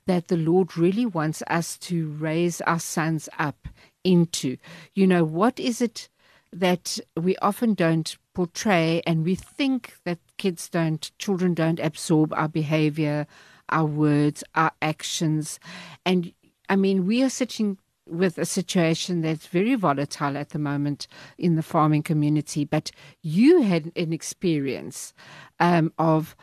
that 0.06 0.28
the 0.28 0.36
Lord 0.36 0.76
really 0.76 1.06
wants 1.06 1.42
us 1.46 1.78
to 1.78 2.08
raise 2.08 2.60
our 2.62 2.80
sons 2.80 3.28
up 3.38 3.68
into? 4.02 4.56
You 4.94 5.06
know, 5.06 5.24
what 5.24 5.60
is 5.60 5.80
it 5.80 6.08
that 6.52 6.98
we 7.16 7.36
often 7.36 7.74
don't 7.74 8.18
portray 8.34 9.02
and 9.06 9.24
we 9.24 9.36
think 9.36 9.94
that 10.04 10.18
kids 10.36 10.68
don't, 10.68 11.10
children 11.18 11.54
don't 11.54 11.78
absorb 11.78 12.32
our 12.32 12.48
behavior, 12.48 13.26
our 13.68 13.86
words, 13.86 14.42
our 14.54 14.72
actions. 14.82 15.60
And 16.04 16.32
I 16.68 16.76
mean, 16.76 17.06
we 17.06 17.22
are 17.22 17.30
sitting 17.30 17.78
with 18.10 18.38
a 18.38 18.44
situation 18.44 19.20
that's 19.22 19.46
very 19.46 19.74
volatile 19.74 20.36
at 20.36 20.50
the 20.50 20.58
moment 20.58 21.06
in 21.38 21.56
the 21.56 21.62
farming 21.62 22.02
community, 22.02 22.64
but 22.64 22.90
you 23.22 23.62
had 23.62 23.92
an 23.96 24.12
experience 24.12 25.14
um, 25.60 25.92
of 25.98 26.36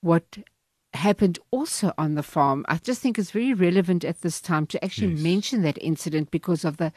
what 0.00 0.38
happened 0.94 1.38
also 1.50 1.92
on 1.96 2.16
the 2.16 2.22
farm. 2.22 2.66
I 2.68 2.76
just 2.76 3.00
think 3.00 3.18
it's 3.18 3.30
very 3.30 3.54
relevant 3.54 4.04
at 4.04 4.20
this 4.20 4.40
time 4.40 4.66
to 4.66 4.84
actually 4.84 5.14
Yes. 5.14 5.22
mention 5.22 5.62
that 5.62 5.78
incident 5.80 6.30
because 6.30 6.64
of 6.64 6.76
the 6.76 6.92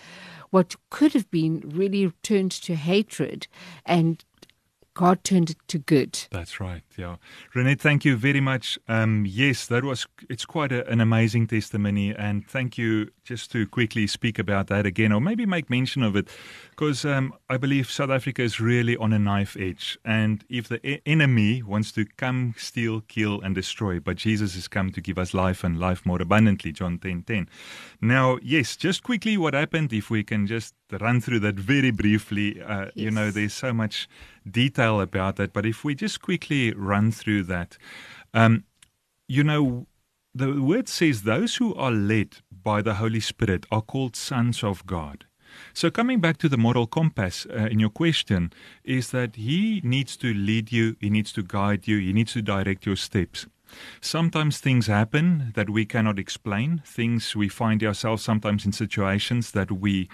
what 0.50 0.76
could 0.90 1.14
have 1.14 1.30
been 1.32 1.62
really 1.74 2.12
turned 2.22 2.52
to 2.52 2.76
hatred 2.76 3.48
and 3.86 4.24
God 4.96 5.24
turned 5.24 5.50
it 5.52 5.58
to 5.68 5.78
good. 5.78 6.28
That's 6.32 6.60
right. 6.60 6.82
Yeah, 6.98 7.18
Renee, 7.54 7.76
thank 7.76 8.06
you 8.06 8.16
very 8.16 8.42
much. 8.42 8.80
Um, 8.88 9.26
yes, 9.28 9.68
that 9.68 9.84
was 9.84 10.08
it's 10.30 10.46
quite 10.46 10.72
a, 10.72 10.90
an 10.90 11.02
amazing 11.02 11.48
testimony, 11.48 12.16
and 12.16 12.48
thank 12.48 12.78
you. 12.78 13.12
Just 13.26 13.52
to 13.54 13.66
quickly 13.66 14.06
speak 14.06 14.38
about 14.38 14.68
that 14.68 14.86
again, 14.86 15.12
or 15.12 15.20
maybe 15.20 15.48
make 15.48 15.68
mention 15.68 16.04
of 16.04 16.16
it, 16.16 16.30
because 16.70 17.04
um, 17.06 17.34
I 17.50 17.58
believe 17.58 17.90
South 17.90 18.12
Africa 18.12 18.44
is 18.44 18.60
really 18.60 18.96
on 18.98 19.14
a 19.14 19.20
knife 19.20 19.58
edge, 19.60 19.98
and 20.06 20.46
if 20.48 20.68
the 20.68 20.80
e- 20.88 21.02
enemy 21.08 21.64
wants 21.64 21.92
to 21.94 22.06
come, 22.18 22.54
steal, 22.56 23.02
kill, 23.02 23.42
and 23.42 23.56
destroy, 23.56 24.00
but 24.00 24.18
Jesus 24.18 24.54
has 24.54 24.68
come 24.68 24.92
to 24.92 25.02
give 25.02 25.18
us 25.18 25.34
life 25.34 25.64
and 25.64 25.80
life 25.80 26.06
more 26.06 26.22
abundantly. 26.22 26.72
John 26.72 27.00
ten 27.00 27.24
ten. 27.24 27.50
Now, 28.00 28.38
yes, 28.44 28.78
just 28.78 29.02
quickly, 29.02 29.38
what 29.38 29.56
happened? 29.56 29.92
If 29.92 30.12
we 30.12 30.24
can 30.24 30.46
just 30.46 30.76
run 30.92 31.22
through 31.22 31.40
that 31.40 31.56
very 31.56 31.92
briefly, 31.92 32.62
uh, 32.62 32.88
you 32.94 33.12
know, 33.12 33.32
there's 33.32 33.54
so 33.54 33.74
much 33.74 34.08
detail 34.50 35.02
about 35.02 35.36
that, 35.38 35.54
but 35.54 35.66
if 35.66 35.84
we 35.84 35.96
just 35.96 36.22
quickly 36.22 36.74
run 36.74 37.12
through 37.12 37.44
that, 37.44 37.78
um, 38.34 38.64
you 39.28 39.44
know, 39.44 39.88
the 40.34 40.62
word 40.62 40.88
says 40.88 41.24
those 41.24 41.56
who 41.56 41.74
are 41.76 41.92
led 41.92 42.38
by 42.52 42.82
the 42.82 42.96
Holy 42.96 43.20
Spirit 43.20 43.66
are 43.72 43.82
called 43.82 44.16
sons 44.16 44.64
of 44.64 44.86
God. 44.86 45.26
So, 45.74 45.90
coming 45.90 46.20
back 46.20 46.38
to 46.40 46.50
the 46.50 46.58
moral 46.58 46.86
compass 46.86 47.48
uh, 47.50 47.68
in 47.72 47.80
your 47.80 47.90
question, 47.90 48.52
is 48.84 49.12
that 49.12 49.38
He 49.38 49.80
needs 49.84 50.18
to 50.18 50.34
lead 50.34 50.72
you, 50.72 50.98
He 51.00 51.10
needs 51.10 51.32
to 51.34 51.44
guide 51.44 51.88
you, 51.88 52.00
He 52.00 52.12
needs 52.12 52.34
to 52.34 52.42
direct 52.42 52.86
your 52.86 52.98
steps. 52.98 53.48
Sometimes 54.02 54.60
things 54.60 54.88
happen 54.88 55.52
that 55.56 55.70
we 55.70 55.86
cannot 55.86 56.20
explain. 56.20 56.82
Things 56.86 57.36
we 57.36 57.50
find 57.50 57.84
ourselves 57.84 58.24
sometimes 58.24 58.66
in 58.66 58.74
situations 58.74 59.52
that 59.52 59.72
we 59.72 60.10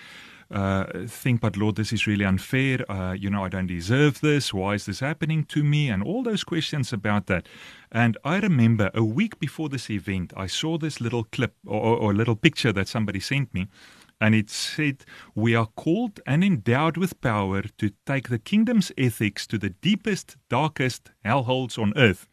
uh, 0.51 1.05
think, 1.07 1.41
but 1.41 1.55
Lord, 1.55 1.75
this 1.75 1.93
is 1.93 2.07
really 2.07 2.25
unfair. 2.25 2.89
Uh, 2.91 3.13
you 3.13 3.29
know, 3.29 3.45
I 3.45 3.49
don't 3.49 3.67
deserve 3.67 4.21
this. 4.21 4.53
Why 4.53 4.73
is 4.73 4.85
this 4.85 4.99
happening 4.99 5.45
to 5.45 5.63
me? 5.63 5.89
And 5.89 6.03
all 6.03 6.23
those 6.23 6.43
questions 6.43 6.91
about 6.91 7.27
that. 7.27 7.47
And 7.91 8.17
I 8.23 8.39
remember 8.39 8.91
a 8.93 9.03
week 9.03 9.39
before 9.39 9.69
this 9.69 9.89
event, 9.89 10.33
I 10.35 10.47
saw 10.47 10.77
this 10.77 10.99
little 10.99 11.23
clip 11.25 11.55
or, 11.65 11.97
or, 11.97 12.13
little 12.13 12.35
picture 12.35 12.73
that 12.73 12.87
somebody 12.87 13.19
sent 13.19 13.53
me. 13.53 13.67
And 14.19 14.35
it 14.35 14.49
said, 14.49 15.03
We 15.33 15.55
are 15.55 15.65
called 15.65 16.19
and 16.27 16.43
endowed 16.43 16.95
with 16.95 17.19
power 17.21 17.63
to 17.77 17.91
take 18.05 18.29
the 18.29 18.39
kingdom's 18.39 18.91
ethics 18.97 19.47
to 19.47 19.57
the 19.57 19.71
deepest, 19.71 20.37
darkest 20.49 21.11
hellholes 21.25 21.79
on 21.79 21.93
earth. 21.95 22.27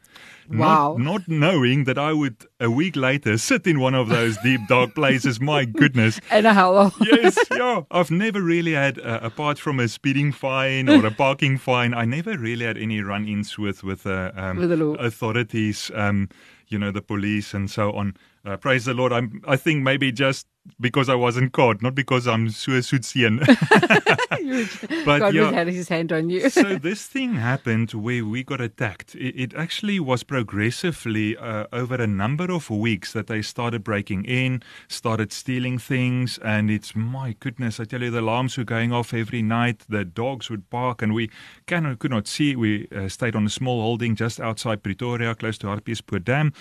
Wow. 0.51 0.97
Not, 0.99 1.29
not 1.29 1.29
knowing 1.29 1.85
that 1.85 1.99
I 1.99 2.13
would 2.13 2.37
a 2.59 2.71
week 2.71 2.97
later 2.97 3.37
sit 3.37 3.67
in 3.67 3.81
one 3.81 3.95
of 3.95 4.09
those 4.09 4.37
deep, 4.39 4.61
dark 4.67 4.95
places. 4.95 5.41
My 5.41 5.65
goodness. 5.65 6.21
And 6.31 6.47
a 6.47 6.55
howl. 6.55 6.93
yes, 7.01 7.37
yeah. 7.51 7.83
I've 7.91 8.11
never 8.11 8.41
really 8.41 8.73
had, 8.73 8.99
uh, 8.99 9.21
apart 9.23 9.59
from 9.59 9.79
a 9.81 9.89
speeding 9.89 10.33
fine 10.33 10.89
or 10.89 11.05
a 11.05 11.11
parking 11.11 11.59
fine, 11.71 11.93
I 11.93 12.05
never 12.05 12.39
really 12.39 12.65
had 12.65 12.79
any 12.79 13.03
run-ins 13.03 13.59
with 13.59 13.85
with, 13.85 14.07
uh, 14.07 14.33
um, 14.37 14.57
With 14.57 14.73
authorities, 15.01 15.91
um, 15.95 16.29
you 16.69 16.79
know, 16.79 16.91
the 16.91 17.03
police 17.03 17.53
and 17.55 17.71
so 17.71 17.93
on. 17.93 18.15
Uh, 18.45 18.57
praise 18.57 18.87
the 18.87 18.95
Lord. 18.95 19.13
I'm. 19.13 19.43
I 19.47 19.57
think 19.57 19.83
maybe 19.83 20.13
just 20.13 20.47
because 20.81 21.09
I 21.09 21.15
wasn't 21.15 21.53
caught, 21.53 21.83
not 21.83 21.95
because 21.95 22.27
I'm 22.27 22.51
so 22.51 22.73
Sutsian. 22.73 23.39
but 25.05 25.19
God 25.19 25.35
yeah. 25.35 25.51
have 25.53 25.67
his 25.69 25.89
hand 25.89 26.13
on 26.13 26.31
you. 26.31 26.49
so 26.51 26.77
this 26.79 27.07
thing 27.07 27.35
happened 27.35 27.93
where 27.93 28.25
we 28.25 28.43
got 28.43 28.61
attacked. 28.61 29.15
It, 29.15 29.35
it 29.41 29.55
actually 29.55 30.01
was 30.01 30.23
progressively 30.23 31.37
uh, 31.37 31.67
over 31.73 31.97
a 31.97 32.07
number 32.07 32.51
of 32.51 32.71
weeks 32.71 33.13
that 33.13 33.27
they 33.27 33.43
started 33.43 33.85
breaking 33.85 34.25
in, 34.25 34.63
started 34.89 35.33
stealing 35.33 35.79
things, 35.79 36.39
and 36.39 36.71
it's 36.71 36.95
my 36.95 37.37
goodness. 37.41 37.81
I 37.81 37.85
tell 37.85 38.03
you, 38.03 38.11
the 38.11 38.21
alarms 38.21 38.57
were 38.57 38.65
going 38.65 38.93
off 38.93 39.13
every 39.13 39.43
night. 39.43 39.85
The 39.89 40.05
dogs 40.05 40.51
would 40.51 40.71
bark, 40.71 41.03
and 41.03 41.15
we 41.15 41.31
cannot 41.67 41.99
could 41.99 42.11
not 42.11 42.27
see. 42.29 42.57
We 42.57 42.89
uh, 42.95 43.09
stayed 43.09 43.37
on 43.37 43.47
a 43.47 43.51
small 43.51 43.81
holding 43.81 44.15
just 44.15 44.41
outside 44.41 44.83
Pretoria, 44.83 45.35
close 45.35 45.59
to 45.59 45.67
Hartbeespoort 45.67 46.25
Dam, 46.25 46.53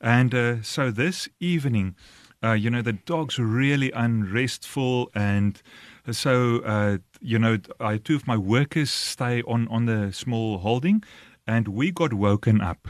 and 0.00 0.34
uh, 0.34 0.62
so 0.62 0.90
this 0.90 1.28
evening. 1.40 1.94
Uh, 2.44 2.52
you 2.52 2.70
know, 2.70 2.82
the 2.82 2.92
dog's 2.92 3.38
really 3.38 3.90
unrestful, 3.92 5.10
and 5.14 5.62
so 6.10 6.58
uh, 6.64 6.98
you 7.20 7.38
know, 7.38 7.58
I 7.78 7.98
two 7.98 8.16
of 8.16 8.26
my 8.26 8.36
workers 8.36 8.90
stay 8.90 9.42
on 9.42 9.68
on 9.68 9.86
the 9.86 10.12
small 10.12 10.58
holding, 10.58 11.04
and 11.46 11.68
we 11.68 11.90
got 11.90 12.12
woken 12.12 12.60
up 12.60 12.88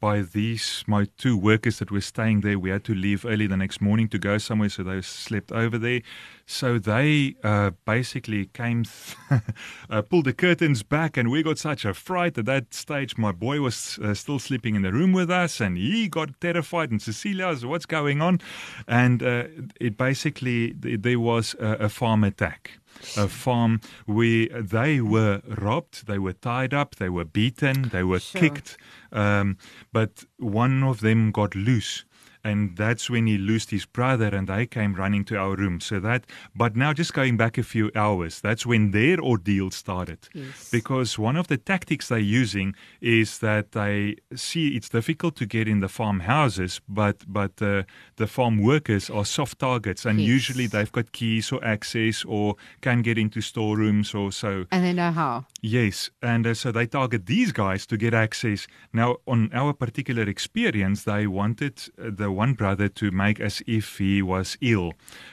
by 0.00 0.22
these 0.22 0.84
my 0.86 1.06
two 1.16 1.36
workers 1.36 1.78
that 1.78 1.90
were 1.90 2.00
staying 2.00 2.40
there. 2.40 2.58
We 2.58 2.70
had 2.70 2.84
to 2.84 2.94
leave 2.94 3.24
early 3.24 3.46
the 3.46 3.56
next 3.56 3.80
morning 3.80 4.08
to 4.08 4.18
go 4.18 4.38
somewhere, 4.38 4.68
so 4.68 4.82
they 4.82 5.00
slept 5.02 5.52
over 5.52 5.78
there. 5.78 6.02
So 6.46 6.78
they 6.78 7.36
uh, 7.44 7.72
basically 7.84 8.46
came, 8.46 8.84
th- 8.84 9.42
uh, 9.90 10.02
pulled 10.02 10.24
the 10.24 10.32
curtains 10.32 10.82
back, 10.82 11.16
and 11.16 11.30
we 11.30 11.42
got 11.42 11.58
such 11.58 11.84
a 11.84 11.92
fright 11.92 12.38
at 12.38 12.46
that 12.46 12.72
stage. 12.72 13.18
My 13.18 13.32
boy 13.32 13.60
was 13.60 13.98
uh, 14.02 14.14
still 14.14 14.38
sleeping 14.38 14.74
in 14.74 14.82
the 14.82 14.92
room 14.92 15.12
with 15.12 15.30
us, 15.30 15.60
and 15.60 15.76
he 15.76 16.08
got 16.08 16.40
terrified. 16.40 16.90
And 16.90 17.02
Cecilia, 17.02 17.48
was, 17.48 17.66
what's 17.66 17.86
going 17.86 18.22
on? 18.22 18.40
And 18.86 19.22
uh, 19.22 19.44
it 19.78 19.98
basically 19.98 20.72
th- 20.72 21.02
there 21.02 21.20
was 21.20 21.54
a, 21.60 21.72
a 21.72 21.88
farm 21.88 22.24
attack 22.24 22.78
a 23.16 23.28
farm 23.28 23.80
where 24.06 24.46
they 24.62 25.00
were 25.00 25.40
robbed, 25.46 26.06
they 26.06 26.18
were 26.18 26.32
tied 26.32 26.72
up, 26.74 26.96
they 26.96 27.08
were 27.08 27.24
beaten, 27.24 27.88
they 27.90 28.02
were 28.02 28.20
Sure. 28.20 28.40
kicked, 28.40 28.76
um, 29.12 29.56
but 29.92 30.24
one 30.38 30.82
of 30.82 31.00
them 31.00 31.30
got 31.32 31.54
loose. 31.54 32.04
And 32.44 32.76
that's 32.76 33.10
when 33.10 33.26
he 33.26 33.38
loosed 33.38 33.70
his 33.70 33.86
brother, 33.86 34.26
and 34.28 34.46
they 34.48 34.66
came 34.66 34.94
running 34.94 35.24
to 35.26 35.36
our 35.36 35.54
room. 35.56 35.80
So 35.80 36.00
that, 36.00 36.24
but 36.54 36.76
now 36.76 36.92
just 36.92 37.12
going 37.14 37.36
back 37.36 37.58
a 37.58 37.62
few 37.62 37.90
hours, 37.94 38.40
that's 38.40 38.64
when 38.66 38.90
their 38.92 39.18
ordeal 39.20 39.70
started. 39.70 40.28
Yes. 40.34 40.70
Because 40.70 41.18
one 41.18 41.36
of 41.36 41.46
the 41.48 41.56
tactics 41.56 42.08
they're 42.08 42.18
using 42.18 42.74
is 43.00 43.38
that 43.38 43.72
they 43.72 44.16
see 44.34 44.68
it's 44.76 44.88
difficult 44.88 45.36
to 45.36 45.46
get 45.46 45.68
in 45.68 45.80
the 45.80 45.88
farmhouses, 45.88 46.80
but 46.88 47.24
but 47.26 47.60
uh, 47.62 47.82
the 48.16 48.26
farm 48.26 48.58
workers 48.62 49.10
are 49.10 49.24
soft 49.24 49.58
targets, 49.58 50.04
and 50.06 50.18
Yes. 50.20 50.28
usually 50.28 50.66
they've 50.66 50.92
got 50.92 51.12
keys 51.12 51.52
or 51.52 51.62
access 51.64 52.24
or 52.24 52.54
can 52.80 53.02
get 53.02 53.18
into 53.18 53.40
storerooms 53.40 54.14
or 54.14 54.32
so. 54.32 54.64
and 54.70 54.84
they 54.84 54.92
know 54.92 55.10
how. 55.12 55.44
Yes, 55.62 56.10
and 56.22 56.46
uh, 56.46 56.54
so 56.54 56.72
they 56.72 56.86
target 56.86 57.26
these 57.26 57.52
guys 57.52 57.86
to 57.86 57.96
get 57.96 58.14
access. 58.14 58.66
Now, 58.92 59.16
on 59.26 59.50
our 59.52 59.72
particular 59.72 60.22
experience, 60.28 61.04
they 61.04 61.26
wanted 61.26 61.80
uh, 61.98 62.10
the 62.16 62.27
one 62.30 62.54
brother 62.54 62.88
to 62.88 63.10
make 63.10 63.40
as 63.40 63.62
if 63.66 63.98
he 63.98 64.22
was 64.22 64.56
ill, 64.60 64.92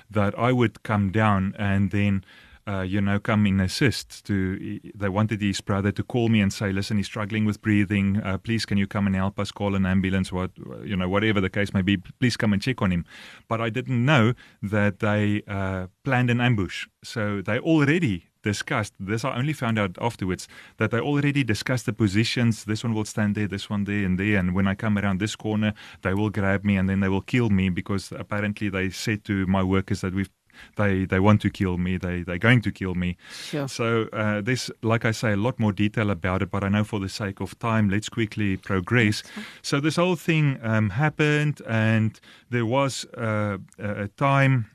that 0.10 0.38
I 0.38 0.52
would 0.52 0.84
come 0.84 1.12
down 1.12 1.56
and 1.58 1.92
then. 1.92 2.24
Uh, 2.68 2.82
you 2.82 3.00
know, 3.00 3.20
come 3.20 3.46
and 3.46 3.62
assist. 3.62 4.26
To 4.26 4.80
they 4.96 5.08
wanted 5.08 5.40
his 5.40 5.62
brother 5.62 5.92
to 5.92 6.02
call 6.04 6.30
me 6.30 6.42
and 6.42 6.52
say, 6.52 6.72
"Listen, 6.72 6.98
he's 6.98 7.06
struggling 7.06 7.46
with 7.46 7.62
breathing. 7.62 8.18
Uh, 8.18 8.40
please, 8.40 8.66
can 8.66 8.80
you 8.80 8.88
come 8.88 9.06
and 9.06 9.16
help 9.16 9.40
us? 9.40 9.52
Call 9.52 9.76
an 9.76 9.86
ambulance. 9.86 10.32
What 10.32 10.50
you 10.84 10.98
know, 10.98 11.08
whatever 11.08 11.40
the 11.40 11.50
case 11.52 11.76
may 11.76 11.84
be. 11.84 11.98
Please 11.98 12.36
come 12.36 12.54
and 12.54 12.62
check 12.64 12.82
on 12.82 12.92
him." 12.92 13.06
But 13.48 13.62
I 13.62 13.70
didn't 13.70 14.04
know 14.04 14.34
that 14.64 14.98
they 14.98 15.44
uh, 15.48 15.90
planned 16.04 16.32
an 16.32 16.42
ambush. 16.42 16.88
So 17.04 17.40
they 17.40 17.60
already 17.60 18.30
discussed 18.46 18.94
this. 19.00 19.26
I 19.26 19.36
only 19.36 19.54
found 19.54 19.78
out 19.78 19.98
afterwards 20.00 20.48
that 20.78 20.92
they 20.92 21.00
already 21.00 21.44
discussed 21.44 21.86
the 21.88 21.94
positions. 21.94 22.64
This 22.66 22.84
one 22.84 22.94
will 22.94 23.06
stand 23.06 23.36
there, 23.36 23.48
this 23.48 23.70
one 23.70 23.84
there, 23.86 24.06
and 24.06 24.18
there. 24.18 24.38
And 24.40 24.54
when 24.56 24.68
I 24.68 24.76
come 24.76 24.98
around 24.98 25.20
this 25.20 25.36
corner, 25.36 25.74
they 26.04 26.14
will 26.14 26.30
grab 26.30 26.64
me 26.64 26.78
and 26.78 26.88
then 26.88 27.00
they 27.02 27.10
will 27.10 27.26
kill 27.34 27.50
me 27.50 27.70
because 27.70 28.14
apparently 28.24 28.70
they 28.70 28.92
said 28.92 29.26
to 29.26 29.46
my 29.48 29.64
workers 29.64 30.02
that 30.02 30.14
we've. 30.14 30.30
They 30.78 31.06
they 31.06 31.20
want 31.20 31.42
to 31.42 31.50
kill 31.50 31.78
me. 31.78 31.98
They 31.98 32.24
they're 32.24 32.48
going 32.50 32.62
to 32.62 32.72
kill 32.72 32.96
me. 32.96 33.18
Sure. 33.52 33.68
So 33.68 33.86
uh, 34.14 34.40
there's, 34.40 34.72
like 34.82 35.04
I 35.10 35.12
say, 35.12 35.34
a 35.34 35.42
lot 35.48 35.60
more 35.60 35.74
detail 35.74 36.10
about 36.10 36.42
it. 36.44 36.50
But 36.50 36.64
I 36.64 36.70
know 36.70 36.86
for 36.86 37.02
the 37.02 37.10
sake 37.10 37.42
of 37.42 37.60
time, 37.60 37.90
let's 37.90 38.10
quickly 38.10 38.56
progress. 38.56 39.22
So 39.62 39.82
this 39.82 39.98
whole 39.98 40.16
thing 40.16 40.58
um, 40.64 40.92
happened, 40.92 41.62
and 41.68 42.12
there 42.52 42.66
was 42.66 43.06
uh, 43.18 43.58
a 43.78 44.08
time 44.16 44.66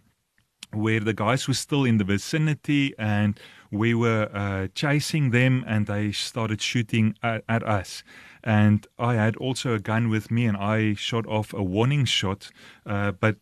where 0.72 1.00
the 1.00 1.12
guys 1.14 1.46
were 1.48 1.54
still 1.54 1.84
in 1.84 1.98
the 1.98 2.04
vicinity 2.04 2.94
and 2.98 3.38
we 3.70 3.94
were 3.94 4.28
uh, 4.34 4.68
chasing 4.74 5.30
them 5.30 5.64
and 5.66 5.86
they 5.86 6.12
started 6.12 6.60
shooting 6.60 7.14
at, 7.22 7.44
at 7.48 7.62
us. 7.62 8.02
And 8.42 8.86
I 8.98 9.14
had 9.14 9.36
also 9.36 9.74
a 9.74 9.78
gun 9.78 10.08
with 10.08 10.30
me 10.30 10.46
and 10.46 10.56
I 10.56 10.94
shot 10.94 11.26
off 11.26 11.52
a 11.52 11.62
warning 11.62 12.04
shot. 12.04 12.50
Uh, 12.86 13.12
but 13.12 13.36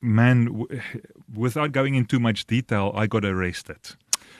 man, 0.00 0.46
w- 0.46 0.80
without 1.34 1.72
going 1.72 1.94
into 1.94 2.18
much 2.18 2.46
detail, 2.46 2.92
I 2.94 3.06
got 3.06 3.24
arrested. 3.24 3.96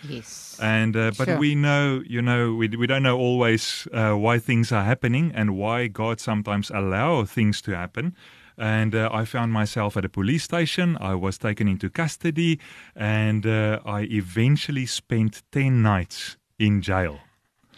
Yes. 0.08 0.58
And 0.60 0.96
uh, 0.96 1.12
but 1.16 1.26
Sure. 1.28 1.38
we 1.38 1.54
know, 1.54 2.02
you 2.04 2.20
know, 2.20 2.54
we 2.54 2.68
we 2.68 2.86
don't 2.88 3.04
know 3.04 3.16
always 3.16 3.86
uh, 3.92 4.14
why 4.14 4.38
things 4.40 4.72
are 4.72 4.82
happening 4.84 5.30
and 5.34 5.56
why 5.56 5.86
God 5.86 6.18
sometimes 6.20 6.70
allow 6.70 7.24
things 7.24 7.62
to 7.62 7.76
happen. 7.76 8.16
And 8.62 8.94
uh, 8.94 9.08
I 9.12 9.24
found 9.24 9.52
myself 9.52 9.96
at 9.96 10.04
a 10.04 10.08
police 10.08 10.44
station. 10.44 10.96
I 11.00 11.14
was 11.16 11.36
taken 11.36 11.66
into 11.66 11.90
custody, 11.90 12.60
and 12.94 13.44
uh, 13.44 13.80
I 13.84 14.02
eventually 14.02 14.86
spent 14.86 15.42
ten 15.50 15.82
nights 15.82 16.36
in 16.58 16.80
jail. 16.80 17.18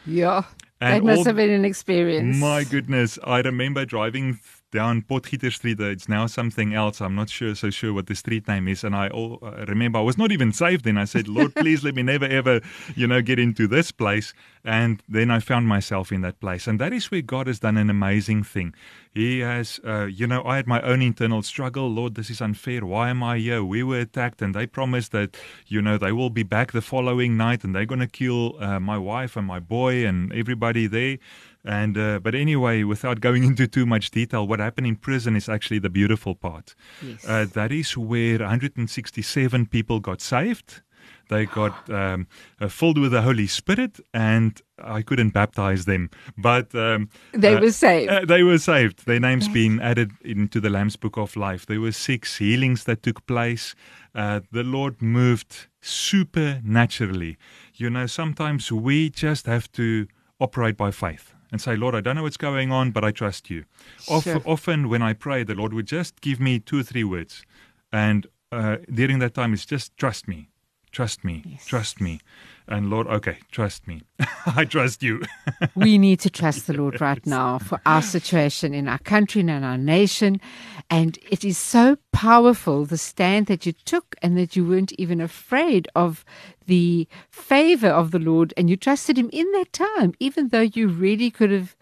yeah. 0.06 0.42
And 0.80 0.96
that 0.96 1.04
must 1.06 1.18
all- 1.18 1.24
have 1.24 1.36
been 1.36 1.50
an 1.60 1.64
experience. 1.64 2.36
My 2.36 2.64
goodness, 2.64 3.18
I 3.24 3.38
remember 3.40 3.86
driving 3.86 4.34
down 4.74 5.02
Potgieter 5.02 5.52
Street. 5.52 5.80
It's 5.80 6.08
now 6.08 6.26
something 6.26 6.74
else. 6.74 7.00
I'm 7.00 7.14
not 7.14 7.30
sure 7.30 7.54
so 7.54 7.70
sure 7.70 7.94
what 7.94 8.08
the 8.08 8.14
street 8.14 8.46
name 8.48 8.68
is. 8.68 8.84
And 8.84 8.94
I 8.94 9.08
all, 9.08 9.38
uh, 9.40 9.64
remember 9.66 10.00
I 10.00 10.02
was 10.02 10.18
not 10.18 10.32
even 10.32 10.52
saved 10.52 10.84
then. 10.84 10.98
I 10.98 11.04
said, 11.04 11.28
Lord, 11.28 11.54
please 11.62 11.84
let 11.84 11.94
me 11.94 12.02
never 12.02 12.26
ever, 12.26 12.60
you 12.94 13.06
know, 13.06 13.22
get 13.22 13.38
into 13.38 13.66
this 13.66 13.92
place. 13.92 14.34
And 14.64 15.02
then 15.08 15.30
I 15.30 15.38
found 15.38 15.68
myself 15.68 16.10
in 16.10 16.22
that 16.22 16.40
place. 16.40 16.66
And 16.66 16.78
that 16.80 16.92
is 16.92 17.10
where 17.10 17.22
God 17.22 17.46
has 17.46 17.60
done 17.60 17.76
an 17.76 17.88
amazing 17.88 18.42
thing. 18.42 18.74
He 19.14 19.38
has, 19.40 19.78
uh, 19.86 20.06
you 20.06 20.26
know, 20.26 20.42
I 20.44 20.56
had 20.56 20.66
my 20.66 20.82
own 20.82 21.00
internal 21.00 21.42
struggle. 21.42 21.88
Lord, 21.88 22.16
this 22.16 22.30
is 22.30 22.40
unfair. 22.40 22.84
Why 22.84 23.10
am 23.10 23.22
I 23.22 23.38
here? 23.38 23.62
We 23.62 23.84
were 23.84 24.00
attacked, 24.00 24.42
and 24.42 24.52
they 24.54 24.66
promised 24.66 25.12
that, 25.12 25.36
you 25.68 25.80
know, 25.80 25.96
they 25.98 26.10
will 26.10 26.30
be 26.30 26.42
back 26.42 26.72
the 26.72 26.82
following 26.82 27.36
night, 27.36 27.62
and 27.62 27.72
they're 27.74 27.86
going 27.86 28.00
to 28.00 28.08
kill 28.08 28.60
uh, 28.60 28.80
my 28.80 28.98
wife 28.98 29.36
and 29.36 29.46
my 29.46 29.60
boy 29.60 30.04
and 30.04 30.32
everybody 30.32 30.88
there. 30.88 31.18
And 31.64 31.96
uh, 31.96 32.18
but 32.20 32.34
anyway, 32.34 32.82
without 32.82 33.20
going 33.20 33.44
into 33.50 33.66
too 33.66 33.86
much 33.86 34.10
detail, 34.10 34.46
what 34.46 34.60
happened 34.60 34.86
in 34.86 34.96
prison 34.96 35.36
is 35.36 35.48
actually 35.48 35.78
the 35.78 35.90
beautiful 35.90 36.34
part. 36.34 36.74
Yes. 37.02 37.24
Uh, 37.26 37.46
that 37.54 37.72
is 37.72 37.96
where 37.96 38.38
167 38.38 39.66
people 39.66 40.00
got 40.00 40.20
saved. 40.20 40.82
They 41.30 41.46
got 41.60 41.88
um, 41.90 42.26
uh, 42.60 42.68
filled 42.68 42.98
with 42.98 43.12
the 43.12 43.22
Holy 43.22 43.46
Spirit, 43.46 43.98
and 44.12 44.60
I 44.78 45.00
couldn't 45.02 45.30
baptize 45.30 45.86
them, 45.86 46.10
but 46.36 46.74
um, 46.74 47.08
They 47.32 47.54
uh, 47.54 47.60
were 47.60 47.72
saved. 47.72 48.10
uh, 48.12 48.24
they 48.26 48.42
were 48.42 48.58
saved. 48.58 49.06
Their 49.06 49.20
names 49.20 49.48
being 49.48 49.80
added 49.80 50.12
into 50.22 50.60
the 50.60 50.68
Lamb's 50.70 50.96
Book 50.96 51.16
of 51.16 51.34
Life. 51.36 51.64
There 51.66 51.80
were 51.80 51.92
six 51.92 52.36
healings 52.38 52.84
that 52.84 53.02
took 53.02 53.26
place. 53.26 53.74
Uh, 54.14 54.40
the 54.52 54.62
Lord 54.62 55.00
moved 55.00 55.68
supernaturally. 55.80 57.36
You 57.74 57.90
know, 57.90 58.06
sometimes 58.06 58.70
we 58.70 59.08
just 59.10 59.46
have 59.46 59.70
to 59.72 60.06
operate 60.40 60.76
by 60.76 60.90
faith 60.90 61.33
and 61.54 61.60
say, 61.60 61.76
Lord, 61.76 61.94
I 61.94 62.00
don't 62.00 62.16
know 62.16 62.24
what's 62.24 62.36
going 62.36 62.72
on, 62.72 62.90
but 62.90 63.04
I 63.04 63.12
trust 63.12 63.48
you. 63.48 63.60
Of- 64.08 64.24
Sure. 64.24 64.42
Often, 64.44 64.88
when 64.88 65.02
I 65.02 65.12
pray, 65.12 65.44
the 65.44 65.54
Lord 65.54 65.72
would 65.72 65.86
just 65.86 66.20
give 66.20 66.40
me 66.40 66.58
two 66.58 66.80
or 66.80 66.82
three 66.82 67.04
words. 67.04 67.44
And 67.92 68.26
uh, 68.50 68.78
during 68.92 69.20
that 69.20 69.34
time, 69.34 69.52
it's 69.54 69.64
just 69.74 69.96
trust 69.96 70.26
me, 70.26 70.48
trust 70.94 71.24
me, 71.24 71.42
Yes. 71.44 71.66
trust 71.66 72.00
me. 72.00 72.20
And 72.66 72.88
Lord, 72.88 73.06
okay, 73.08 73.38
trust 73.50 73.86
me. 73.86 74.02
I 74.46 74.64
trust 74.64 75.02
you. 75.02 75.20
we 75.74 75.98
need 75.98 76.20
to 76.20 76.30
trust 76.30 76.66
the 76.66 76.72
Lord 76.72 77.00
right 77.00 77.24
now 77.26 77.58
for 77.58 77.78
our 77.84 78.00
situation 78.00 78.72
in 78.72 78.88
our 78.88 79.00
country 79.00 79.40
and 79.40 79.50
in 79.50 79.64
our 79.64 79.76
nation. 79.76 80.40
And 80.88 81.18
it 81.30 81.44
is 81.44 81.58
so 81.58 81.98
powerful, 82.12 82.86
the 82.86 82.96
stand 82.96 83.46
that 83.48 83.66
you 83.66 83.72
took, 83.84 84.16
and 84.22 84.38
that 84.38 84.56
you 84.56 84.64
weren't 84.66 84.92
even 84.92 85.20
afraid 85.20 85.88
of 85.94 86.24
the 86.66 87.06
favor 87.30 87.88
of 87.88 88.10
the 88.12 88.18
Lord, 88.18 88.54
and 88.56 88.70
you 88.70 88.76
trusted 88.76 89.18
Him 89.18 89.28
in 89.32 89.50
that 89.52 89.72
time, 89.72 90.14
even 90.20 90.48
though 90.48 90.62
you 90.62 90.88
really 90.88 91.30
could 91.30 91.50
have 91.50 91.76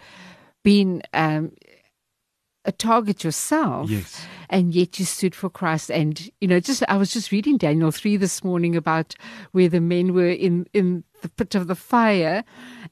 been 0.65 1.03
um, 1.13 1.53
a 2.65 2.73
target 2.73 3.25
yourself. 3.25 3.91
Yes. 3.91 4.25
And 4.49 4.75
yet 4.75 4.99
you 4.99 5.05
stood 5.05 5.35
for 5.35 5.49
Christ. 5.49 5.91
And, 5.91 6.31
you 6.41 6.49
know, 6.49 6.61
just 6.61 6.83
I 6.89 6.97
was 6.97 7.13
just 7.13 7.33
reading 7.33 7.57
Daniel 7.57 7.91
3 7.91 8.17
this 8.17 8.45
morning 8.45 8.77
about 8.77 9.15
where 9.53 9.69
the 9.69 9.81
men 9.81 10.13
were 10.15 10.29
in, 10.29 10.67
in 10.73 11.05
the 11.23 11.29
pit 11.29 11.55
of 11.55 11.67
the 11.67 11.75
fire. 11.75 12.45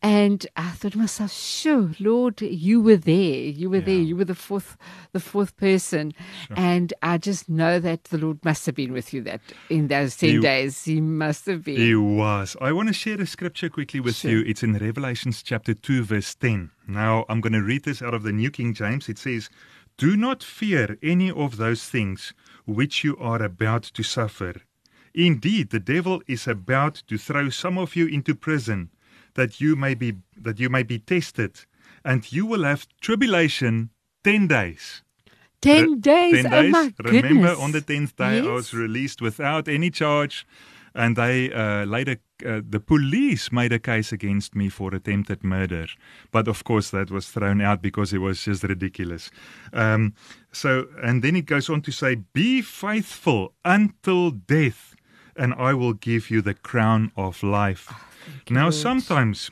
And 0.03 0.47
I 0.57 0.71
thought 0.71 0.93
to 0.93 0.99
myself, 0.99 1.31
sure, 1.33 1.90
Lord, 2.01 2.40
you 2.40 2.81
were 2.81 2.97
there. 2.97 3.43
You 3.61 3.69
were 3.69 3.81
there. 3.81 3.95
You 3.99 4.16
were 4.16 4.25
the 4.25 4.35
fourth 4.35 4.77
the 5.12 5.21
fourth 5.21 5.57
person. 5.57 6.12
And 6.57 6.95
I 7.03 7.19
just 7.19 7.49
know 7.49 7.79
that 7.81 8.05
the 8.05 8.19
Lord 8.19 8.43
must 8.45 8.64
have 8.66 8.75
been 8.75 8.93
with 8.93 9.12
you 9.12 9.21
that 9.23 9.40
in 9.69 9.88
those 9.88 10.16
10 10.16 10.31
He- 10.31 10.38
days. 10.40 10.85
He 10.85 11.01
must 11.01 11.45
have 11.47 11.64
been. 11.64 11.77
He 11.77 11.95
was. 11.95 12.57
I 12.61 12.73
want 12.73 12.88
to 12.88 12.95
share 12.95 13.21
a 13.21 13.27
scripture 13.27 13.69
quickly 13.69 14.01
with 14.01 14.16
Sure. 14.16 14.31
you. 14.31 14.40
It's 14.47 14.62
in 14.62 14.73
Revelations 14.79 15.43
chapter 15.43 15.75
2, 15.75 16.03
verse 16.05 16.35
10. 16.35 16.71
Now, 16.88 17.25
I'm 17.29 17.40
going 17.40 17.53
to 17.53 17.62
read 17.62 17.85
this 17.85 18.01
out 18.03 18.14
of 18.14 18.23
the 18.23 18.33
New 18.33 18.51
King 18.51 18.73
James. 18.75 19.09
It 19.09 19.19
says, 19.19 19.51
Do 19.99 20.16
not 20.16 20.43
fear 20.43 20.97
any 21.03 21.31
of 21.31 21.57
those 21.59 21.85
things 21.85 22.33
which 22.64 23.05
you 23.05 23.16
are 23.19 23.43
about 23.43 23.83
to 23.83 24.03
suffer. 24.03 24.55
Indeed, 25.14 25.70
the 25.70 25.81
devil 25.81 26.23
is 26.27 26.46
about 26.46 27.03
to 27.09 27.18
throw 27.18 27.51
some 27.51 27.79
of 27.79 27.96
you 27.96 28.07
into 28.07 28.35
prison, 28.35 28.90
that 29.35 29.61
you 29.61 29.77
may 29.77 29.94
be 29.94 30.14
that 30.37 30.59
you 30.61 30.68
may 30.70 30.83
be 30.83 30.99
tested, 30.99 31.64
and 32.05 32.31
you 32.33 32.46
will 32.46 32.64
have 32.64 32.87
tribulation 33.01 33.90
ten 34.25 34.46
days. 34.46 35.03
10 35.62 35.90
Re- 35.90 35.96
days. 36.01 36.42
10 36.44 36.46
Oh 36.46 36.51
days. 36.62 36.73
my 36.73 36.94
Remember, 37.05 37.29
goodness. 37.29 37.59
on 37.59 37.73
the 37.73 37.83
10th 37.83 38.16
day, 38.16 38.38
I 38.38 38.51
was 38.51 38.73
released 38.73 39.20
without 39.20 39.68
any 39.68 39.90
charge. 39.90 40.46
And 40.94 41.14
they 41.16 41.53
uh, 41.53 41.85
later, 41.85 42.16
uh, 42.44 42.62
the 42.68 42.81
police 42.81 43.53
made 43.53 43.70
a 43.73 43.79
case 43.79 44.11
against 44.11 44.57
me 44.57 44.68
for 44.70 44.92
attempted 44.94 45.44
murder. 45.44 45.87
But 46.33 46.49
of 46.49 46.64
course, 46.64 46.90
that 46.90 47.11
was 47.11 47.29
thrown 47.29 47.61
out 47.61 47.81
because 47.83 48.12
it 48.14 48.18
was 48.18 48.42
just 48.42 48.62
ridiculous. 48.64 49.31
Um, 49.73 50.14
so, 50.51 50.88
and 51.03 51.23
then 51.23 51.37
it 51.37 51.44
goes 51.46 51.68
on 51.68 51.83
to 51.83 51.92
say, 51.92 52.16
Be 52.33 52.62
faithful 52.62 53.53
until 53.64 54.31
death, 54.33 54.89
and 55.40 55.55
I 55.55 55.72
will 55.74 55.94
give 55.94 56.31
you 56.31 56.42
the 56.42 56.55
crown 56.55 57.11
of 57.16 57.42
life. 57.42 57.85
you, 58.46 58.55
now, 58.55 58.64
Lord. 58.64 58.74
sometimes 58.74 59.50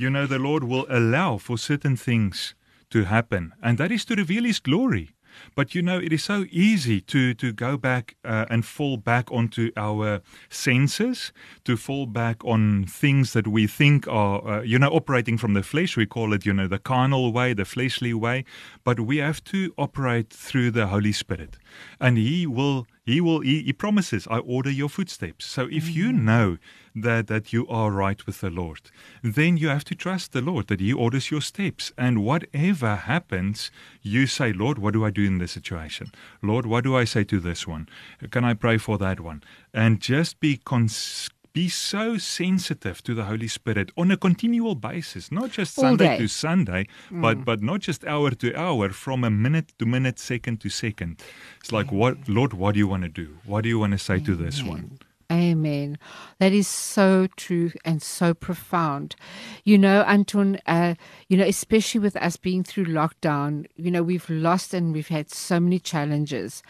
you 0.00 0.08
know, 0.08 0.26
the 0.26 0.38
Lord 0.38 0.64
will 0.64 0.86
allow 0.88 1.36
for 1.36 1.58
certain 1.58 1.94
things 1.94 2.54
to 2.88 3.04
happen, 3.04 3.52
and 3.62 3.76
that 3.76 3.92
is 3.92 4.04
to 4.06 4.14
reveal 4.14 4.44
His 4.44 4.58
glory. 4.58 5.10
But 5.54 5.74
you 5.74 5.82
know, 5.82 5.98
it 5.98 6.12
is 6.12 6.24
so 6.24 6.46
easy 6.50 7.00
to 7.02 7.34
to 7.34 7.52
go 7.52 7.76
back 7.76 8.16
uh, 8.24 8.46
and 8.50 8.64
fall 8.64 8.96
back 8.96 9.30
onto 9.30 9.70
our 9.76 10.22
senses, 10.48 11.32
to 11.64 11.76
fall 11.76 12.06
back 12.06 12.44
on 12.44 12.86
things 12.86 13.32
that 13.32 13.46
we 13.46 13.66
think 13.66 14.08
are, 14.08 14.46
uh, 14.48 14.62
you 14.62 14.78
know, 14.78 14.88
operating 14.88 15.38
from 15.38 15.54
the 15.54 15.62
flesh. 15.62 15.96
We 15.96 16.06
call 16.06 16.32
it, 16.32 16.46
you 16.46 16.54
know, 16.54 16.66
the 16.66 16.78
carnal 16.78 17.32
way, 17.32 17.52
the 17.52 17.64
fleshly 17.64 18.14
way. 18.14 18.44
But 18.84 19.00
we 19.00 19.18
have 19.18 19.44
to 19.44 19.72
operate 19.76 20.30
through 20.30 20.70
the 20.70 20.86
Holy 20.86 21.12
Spirit, 21.12 21.58
and 22.00 22.16
He 22.16 22.46
will. 22.46 22.86
He 23.10 23.20
will. 23.20 23.40
He, 23.40 23.62
he 23.62 23.72
promises, 23.72 24.26
"I 24.30 24.38
order 24.38 24.70
your 24.70 24.88
footsteps." 24.88 25.44
So 25.44 25.68
if 25.70 25.88
you 25.90 26.12
mm. 26.12 26.22
know 26.22 26.58
that 26.94 27.26
that 27.26 27.52
you 27.52 27.66
are 27.68 27.90
right 27.90 28.24
with 28.26 28.40
the 28.40 28.50
Lord, 28.50 28.90
then 29.22 29.56
you 29.56 29.68
have 29.68 29.84
to 29.84 29.94
trust 29.94 30.32
the 30.32 30.40
Lord 30.40 30.66
that 30.68 30.80
He 30.80 30.92
orders 30.92 31.30
your 31.30 31.40
steps. 31.40 31.92
And 31.96 32.24
whatever 32.24 32.96
happens, 32.96 33.70
you 34.02 34.26
say, 34.26 34.52
Lord, 34.52 34.78
what 34.78 34.94
do 34.94 35.04
I 35.04 35.10
do 35.10 35.24
in 35.24 35.38
this 35.38 35.52
situation? 35.52 36.12
Lord, 36.42 36.66
what 36.66 36.84
do 36.84 36.96
I 36.96 37.04
say 37.04 37.24
to 37.24 37.40
this 37.40 37.66
one? 37.66 37.88
Can 38.30 38.44
I 38.44 38.54
pray 38.54 38.78
for 38.78 38.98
that 38.98 39.20
one? 39.20 39.42
And 39.72 40.00
just 40.00 40.40
be 40.40 40.56
cons- 40.56 41.30
be 41.52 41.68
so 41.68 42.18
sensitive 42.18 43.02
to 43.02 43.14
the 43.14 43.24
Holy 43.24 43.48
Spirit 43.48 43.90
on 43.96 44.10
a 44.10 44.16
continual 44.16 44.74
basis, 44.74 45.32
not 45.32 45.50
just 45.50 45.78
All 45.78 45.84
Sunday 45.84 46.04
day. 46.04 46.18
to 46.18 46.28
Sunday, 46.28 46.86
but 47.10 47.44
but 47.44 47.62
not 47.62 47.80
just 47.80 48.04
hour 48.04 48.30
to 48.30 48.54
hour, 48.54 48.90
from 48.90 49.24
a 49.24 49.30
minute 49.30 49.72
to 49.78 49.86
minute, 49.86 50.18
second 50.18 50.60
to 50.60 50.68
second. 50.68 51.22
It's 51.60 51.72
like, 51.72 51.90
what, 51.90 52.28
Lord, 52.28 52.52
what 52.52 52.74
do 52.74 52.78
you 52.78 52.88
want 52.88 53.02
to 53.02 53.08
do? 53.08 53.38
What 53.44 53.62
do 53.62 53.68
you 53.68 53.78
want 53.78 53.92
to 53.92 53.98
say 53.98 54.20
to 54.20 54.34
this 54.34 54.62
one? 54.62 54.98
Amen. 55.30 55.96
That 56.40 56.52
is 56.52 56.66
so 56.66 57.28
true 57.36 57.70
and 57.84 58.02
so 58.02 58.34
profound. 58.34 59.14
You 59.62 59.78
know, 59.78 60.02
Anton, 60.02 60.58
uh, 60.66 60.96
you 61.28 61.36
know, 61.36 61.44
especially 61.44 62.00
with 62.00 62.16
us 62.16 62.36
being 62.36 62.64
through 62.64 62.86
lockdown, 62.86 63.66
you 63.76 63.92
know, 63.92 64.02
we've 64.02 64.28
lost 64.28 64.74
and 64.74 64.92
we've 64.92 65.06
had 65.06 65.30
so 65.30 65.60
many 65.60 65.78
challenges. 65.78 66.64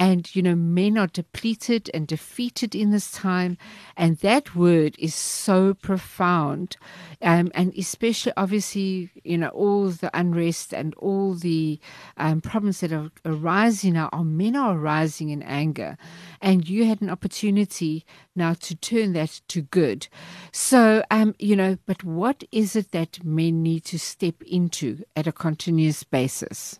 And, 0.00 0.34
you 0.34 0.40
know, 0.40 0.54
men 0.54 0.96
are 0.96 1.08
depleted 1.08 1.90
and 1.92 2.06
defeated 2.06 2.74
in 2.74 2.90
this 2.90 3.10
time. 3.12 3.58
And 3.98 4.16
that 4.18 4.56
word 4.56 4.96
is 4.98 5.14
so 5.14 5.74
profound. 5.74 6.78
Um, 7.20 7.52
and 7.54 7.74
especially, 7.76 8.32
obviously, 8.34 9.10
you 9.24 9.36
know, 9.36 9.50
all 9.50 9.90
the 9.90 10.10
unrest 10.18 10.72
and 10.72 10.94
all 10.94 11.34
the 11.34 11.78
um, 12.16 12.40
problems 12.40 12.80
that 12.80 12.92
are 12.92 13.10
arising 13.26 13.92
now, 13.92 14.08
our 14.10 14.24
men 14.24 14.56
are 14.56 14.74
arising 14.74 15.28
in 15.28 15.42
anger. 15.42 15.98
And 16.40 16.66
you 16.66 16.86
had 16.86 17.02
an 17.02 17.10
opportunity 17.10 18.06
now 18.34 18.54
to 18.54 18.74
turn 18.74 19.12
that 19.12 19.42
to 19.48 19.60
good. 19.60 20.08
So, 20.50 21.04
um, 21.10 21.34
you 21.38 21.54
know, 21.54 21.76
but 21.84 22.02
what 22.04 22.42
is 22.50 22.74
it 22.74 22.92
that 22.92 23.22
men 23.22 23.62
need 23.62 23.84
to 23.84 23.98
step 23.98 24.40
into 24.46 25.04
at 25.14 25.26
a 25.26 25.32
continuous 25.32 26.04
basis? 26.04 26.78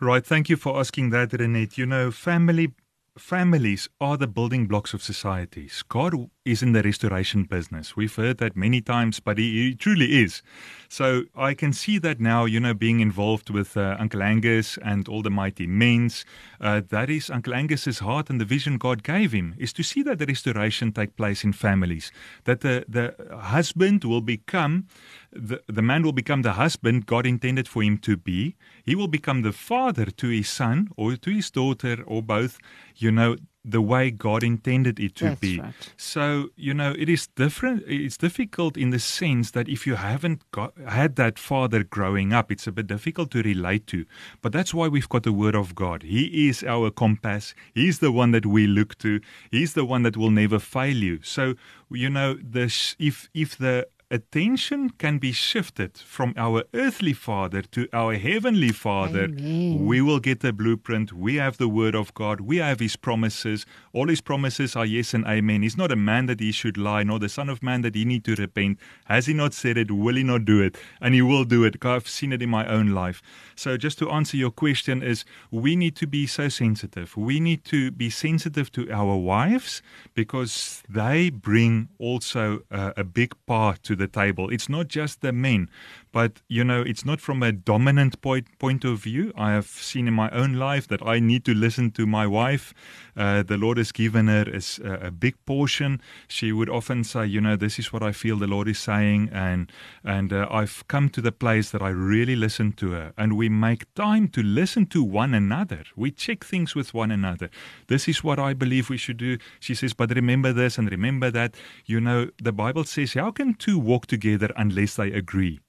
Right. 0.00 0.24
Thank 0.24 0.50
you 0.50 0.56
for 0.56 0.78
asking 0.78 1.10
that, 1.10 1.30
Renette. 1.30 1.78
You 1.78 1.86
know, 1.86 2.10
family 2.10 2.74
families 3.18 3.88
are 3.98 4.18
the 4.18 4.26
building 4.26 4.66
blocks 4.66 4.92
of 4.92 5.02
societies. 5.02 5.82
God 5.88 6.12
is 6.44 6.62
in 6.62 6.72
the 6.72 6.82
restoration 6.82 7.44
business. 7.44 7.96
We've 7.96 8.14
heard 8.14 8.36
that 8.38 8.56
many 8.56 8.82
times, 8.82 9.20
but 9.20 9.38
he, 9.38 9.68
he 9.70 9.74
truly 9.74 10.22
is. 10.22 10.42
So 10.88 11.24
I 11.34 11.54
can 11.54 11.72
see 11.72 11.98
that 11.98 12.20
now, 12.20 12.44
you 12.44 12.60
know, 12.60 12.74
being 12.74 13.00
involved 13.00 13.50
with 13.50 13.76
uh, 13.76 13.96
Uncle 13.98 14.22
Angus 14.22 14.78
and 14.78 15.08
all 15.08 15.22
the 15.22 15.30
mighty 15.30 15.66
men's. 15.66 16.24
Uh, 16.60 16.82
that 16.88 17.10
is 17.10 17.30
Uncle 17.30 17.54
Angus's 17.54 17.98
heart 18.00 18.30
and 18.30 18.40
the 18.40 18.44
vision 18.44 18.78
God 18.78 19.02
gave 19.02 19.32
him 19.32 19.54
is 19.58 19.72
to 19.74 19.82
see 19.82 20.02
that 20.02 20.18
the 20.18 20.26
restoration 20.26 20.92
take 20.92 21.16
place 21.16 21.44
in 21.44 21.52
families. 21.52 22.12
That 22.44 22.60
the, 22.60 22.84
the 22.88 23.14
husband 23.36 24.04
will 24.04 24.20
become, 24.20 24.86
the, 25.32 25.62
the 25.66 25.82
man 25.82 26.02
will 26.02 26.12
become 26.12 26.42
the 26.42 26.52
husband 26.52 27.06
God 27.06 27.26
intended 27.26 27.68
for 27.68 27.82
him 27.82 27.98
to 27.98 28.16
be. 28.16 28.56
He 28.84 28.94
will 28.94 29.08
become 29.08 29.42
the 29.42 29.52
father 29.52 30.06
to 30.06 30.28
his 30.28 30.48
son 30.48 30.88
or 30.96 31.16
to 31.16 31.30
his 31.30 31.50
daughter 31.50 32.02
or 32.06 32.22
both. 32.22 32.58
You 32.96 33.10
know, 33.10 33.36
the 33.66 33.82
way 33.82 34.10
God 34.10 34.44
intended 34.44 35.00
it 35.00 35.16
to 35.16 35.24
That's 35.24 35.40
be. 35.40 35.60
right. 35.60 35.74
So, 35.96 36.50
you 36.56 36.72
know, 36.72 36.94
it 36.96 37.08
is 37.08 37.26
different. 37.26 37.82
It's 37.86 38.16
difficult 38.16 38.76
in 38.76 38.90
the 38.90 39.00
sense 39.00 39.50
that 39.50 39.68
if 39.68 39.86
you 39.86 39.96
haven't 39.96 40.48
got, 40.52 40.72
had 40.86 41.16
that 41.16 41.38
father 41.38 41.82
growing 41.82 42.32
up, 42.32 42.52
it's 42.52 42.66
a 42.66 42.72
bit 42.72 42.86
difficult 42.86 43.32
to 43.32 43.42
relate 43.42 43.86
to. 43.88 44.06
But 44.40 44.52
that's 44.52 44.72
why 44.72 44.86
we've 44.86 45.08
got 45.08 45.24
the 45.24 45.32
Word 45.32 45.56
of 45.56 45.74
God. 45.74 46.04
He 46.04 46.48
is 46.48 46.62
our 46.62 46.90
compass. 46.90 47.54
He's 47.74 47.98
the 47.98 48.12
one 48.12 48.30
that 48.30 48.46
we 48.46 48.66
look 48.68 48.96
to. 48.98 49.20
He's 49.50 49.74
the 49.74 49.84
one 49.84 50.02
that 50.04 50.16
will 50.16 50.30
never 50.30 50.60
fail 50.60 50.96
you. 50.96 51.20
So, 51.22 51.54
you 51.90 52.08
know, 52.08 52.34
the 52.34 52.72
if 52.98 53.28
if 53.34 53.58
the 53.58 53.88
attention 54.10 54.90
can 54.90 55.18
be 55.18 55.32
shifted 55.32 55.98
from 55.98 56.32
our 56.36 56.62
earthly 56.74 57.12
father 57.12 57.62
to 57.62 57.88
our 57.92 58.14
heavenly 58.14 58.70
father, 58.70 59.24
Amen. 59.24 59.84
we 59.84 60.00
will 60.00 60.20
get 60.20 60.40
the 60.40 60.52
blueprint. 60.52 61.12
We 61.12 61.36
have 61.36 61.56
the 61.58 61.68
word 61.68 61.94
of 61.96 62.14
God. 62.14 62.40
We 62.40 62.58
have 62.58 62.78
his 62.78 62.94
promises. 62.94 63.66
All 63.92 64.08
his 64.08 64.20
promises 64.20 64.76
are 64.76 64.86
yes 64.86 65.12
and 65.12 65.26
amen. 65.26 65.62
He's 65.62 65.76
not 65.76 65.90
a 65.90 65.96
man 65.96 66.26
that 66.26 66.40
he 66.40 66.52
should 66.52 66.78
lie, 66.78 67.02
nor 67.02 67.18
the 67.18 67.28
son 67.28 67.48
of 67.48 67.62
man 67.62 67.82
that 67.82 67.96
he 67.96 68.04
need 68.04 68.24
to 68.24 68.36
repent. 68.36 68.78
Has 69.06 69.26
he 69.26 69.34
not 69.34 69.54
said 69.54 69.76
it? 69.76 69.90
Will 69.90 70.14
he 70.14 70.22
not 70.22 70.44
do 70.44 70.62
it? 70.62 70.76
And 71.00 71.14
he 71.14 71.22
will 71.22 71.44
do 71.44 71.64
it. 71.64 71.84
I've 71.84 72.08
seen 72.08 72.32
it 72.32 72.42
in 72.42 72.50
my 72.50 72.66
own 72.66 72.90
life. 72.90 73.22
So 73.56 73.76
just 73.76 73.98
to 73.98 74.10
answer 74.10 74.36
your 74.36 74.50
question 74.52 75.02
is 75.02 75.24
we 75.50 75.74
need 75.74 75.96
to 75.96 76.06
be 76.06 76.26
so 76.26 76.48
sensitive. 76.48 77.16
We 77.16 77.40
need 77.40 77.64
to 77.66 77.90
be 77.90 78.10
sensitive 78.10 78.70
to 78.72 78.90
our 78.92 79.16
wives 79.16 79.82
because 80.14 80.82
they 80.88 81.30
bring 81.30 81.88
also 81.98 82.60
uh, 82.70 82.92
a 82.96 83.02
big 83.02 83.34
part 83.46 83.82
to 83.84 83.95
the 83.96 84.08
table. 84.08 84.50
It's 84.50 84.68
not 84.68 84.88
just 84.88 85.20
the 85.20 85.32
men, 85.32 85.68
but 86.12 86.40
you 86.48 86.64
know, 86.64 86.82
it's 86.82 87.04
not 87.04 87.20
from 87.20 87.42
a 87.42 87.52
dominant 87.52 88.20
point 88.20 88.46
point 88.58 88.84
of 88.84 88.98
view. 88.98 89.32
I 89.36 89.52
have 89.52 89.66
seen 89.66 90.08
in 90.08 90.14
my 90.14 90.30
own 90.30 90.54
life 90.54 90.88
that 90.88 91.02
I 91.02 91.18
need 91.20 91.44
to 91.44 91.54
listen 91.54 91.90
to 91.92 92.06
my 92.06 92.26
wife. 92.26 92.74
Uh, 93.16 93.42
the 93.42 93.56
Lord 93.56 93.78
has 93.78 93.92
given 93.92 94.28
her 94.28 94.44
a, 94.52 95.06
a 95.06 95.10
big 95.10 95.34
portion. 95.46 96.00
She 96.28 96.52
would 96.52 96.68
often 96.68 97.04
say, 97.04 97.26
you 97.26 97.40
know, 97.40 97.56
this 97.56 97.78
is 97.78 97.92
what 97.92 98.02
I 98.02 98.12
feel 98.12 98.36
the 98.36 98.46
Lord 98.46 98.68
is 98.68 98.78
saying, 98.78 99.30
and 99.32 99.72
and 100.04 100.32
uh, 100.32 100.46
I've 100.50 100.86
come 100.88 101.08
to 101.10 101.20
the 101.20 101.32
place 101.32 101.70
that 101.70 101.82
I 101.82 101.88
really 101.88 102.36
listen 102.36 102.72
to 102.72 102.90
her, 102.92 103.12
and 103.16 103.36
we 103.36 103.48
make 103.48 103.92
time 103.94 104.28
to 104.28 104.42
listen 104.42 104.86
to 104.86 105.02
one 105.02 105.34
another. 105.34 105.84
We 105.96 106.10
check 106.10 106.44
things 106.44 106.74
with 106.74 106.94
one 106.94 107.10
another. 107.10 107.50
This 107.88 108.08
is 108.08 108.22
what 108.22 108.38
I 108.38 108.54
believe 108.54 108.90
we 108.90 108.96
should 108.96 109.16
do. 109.16 109.38
She 109.60 109.74
says, 109.74 109.94
but 109.94 110.10
remember 110.10 110.52
this 110.52 110.78
and 110.78 110.90
remember 110.90 111.30
that. 111.30 111.56
You 111.84 112.00
know, 112.00 112.30
the 112.42 112.52
Bible 112.52 112.84
says, 112.84 113.14
how 113.14 113.30
can 113.30 113.54
two 113.54 113.78
walk 113.78 114.06
together 114.06 114.50
unless 114.56 114.96
they 114.96 115.12
agree? 115.12 115.60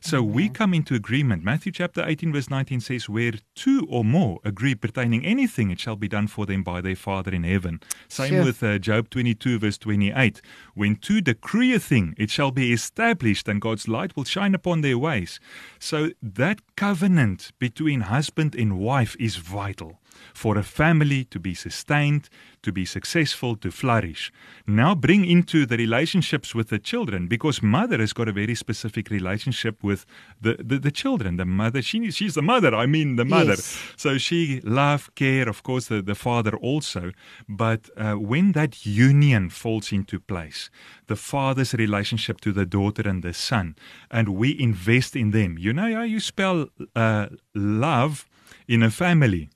So 0.00 0.22
we 0.22 0.48
come 0.48 0.74
into 0.74 0.94
agreement. 0.94 1.44
Matthew 1.44 1.72
chapter 1.72 2.04
18, 2.06 2.32
verse 2.32 2.50
19 2.50 2.80
says, 2.80 3.08
Where 3.08 3.32
two 3.54 3.86
or 3.88 4.04
more 4.04 4.40
agree 4.44 4.74
pertaining 4.74 5.24
anything, 5.24 5.70
it 5.70 5.80
shall 5.80 5.96
be 5.96 6.08
done 6.08 6.26
for 6.26 6.46
them 6.46 6.62
by 6.62 6.80
their 6.80 6.96
Father 6.96 7.32
in 7.32 7.44
heaven. 7.44 7.80
Same 8.08 8.30
Sure. 8.30 8.44
with 8.44 8.62
uh, 8.62 8.78
Job 8.78 9.10
22, 9.10 9.58
verse 9.58 9.78
28. 9.78 10.40
When 10.74 10.96
two 10.96 11.20
decree 11.20 11.74
a 11.74 11.78
thing, 11.78 12.14
it 12.18 12.30
shall 12.30 12.50
be 12.50 12.72
established, 12.72 13.48
and 13.48 13.60
God's 13.60 13.88
light 13.88 14.16
will 14.16 14.24
shine 14.24 14.54
upon 14.54 14.80
their 14.80 14.98
ways. 14.98 15.40
So 15.78 16.10
that 16.22 16.60
covenant 16.76 17.52
between 17.58 18.02
husband 18.02 18.54
and 18.54 18.78
wife 18.78 19.16
is 19.18 19.36
vital 19.36 19.98
for 20.34 20.56
a 20.58 20.62
family 20.62 21.24
to 21.24 21.38
be 21.38 21.54
sustained, 21.54 22.28
to 22.62 22.72
be 22.72 22.84
successful, 22.84 23.56
to 23.56 23.70
flourish. 23.70 24.32
Now 24.66 24.94
bring 24.94 25.24
into 25.24 25.66
the 25.66 25.76
relationships 25.76 26.54
with 26.54 26.68
the 26.68 26.78
children 26.78 27.26
because 27.26 27.62
mother 27.62 27.98
has 27.98 28.12
got 28.12 28.28
a 28.28 28.32
very 28.32 28.54
specific 28.54 29.10
relationship 29.10 29.82
with 29.82 30.06
the, 30.40 30.56
the, 30.58 30.78
the 30.78 30.90
children. 30.90 31.36
The 31.36 31.44
mother, 31.44 31.82
she, 31.82 32.10
she's 32.10 32.34
the 32.34 32.42
mother, 32.42 32.74
I 32.74 32.86
mean 32.86 33.16
the 33.16 33.24
mother. 33.24 33.52
Yes. 33.52 33.78
So 33.96 34.18
she 34.18 34.60
love, 34.62 35.14
care, 35.14 35.48
of 35.48 35.62
course, 35.62 35.88
the, 35.88 36.02
the 36.02 36.14
father 36.14 36.56
also. 36.56 37.12
But 37.48 37.90
uh, 37.96 38.14
when 38.14 38.52
that 38.52 38.86
union 38.86 39.50
falls 39.50 39.92
into 39.92 40.20
place, 40.20 40.70
the 41.06 41.16
father's 41.16 41.74
relationship 41.74 42.40
to 42.42 42.52
the 42.52 42.64
daughter 42.64 43.08
and 43.08 43.22
the 43.22 43.34
son, 43.34 43.76
and 44.10 44.28
we 44.30 44.58
invest 44.58 45.16
in 45.16 45.30
them. 45.30 45.58
You 45.58 45.72
know 45.72 45.94
how 45.94 46.02
you 46.02 46.20
spell 46.20 46.68
uh, 46.94 47.26
love 47.54 48.26
in 48.68 48.82
a 48.82 48.90
family? 48.90 49.50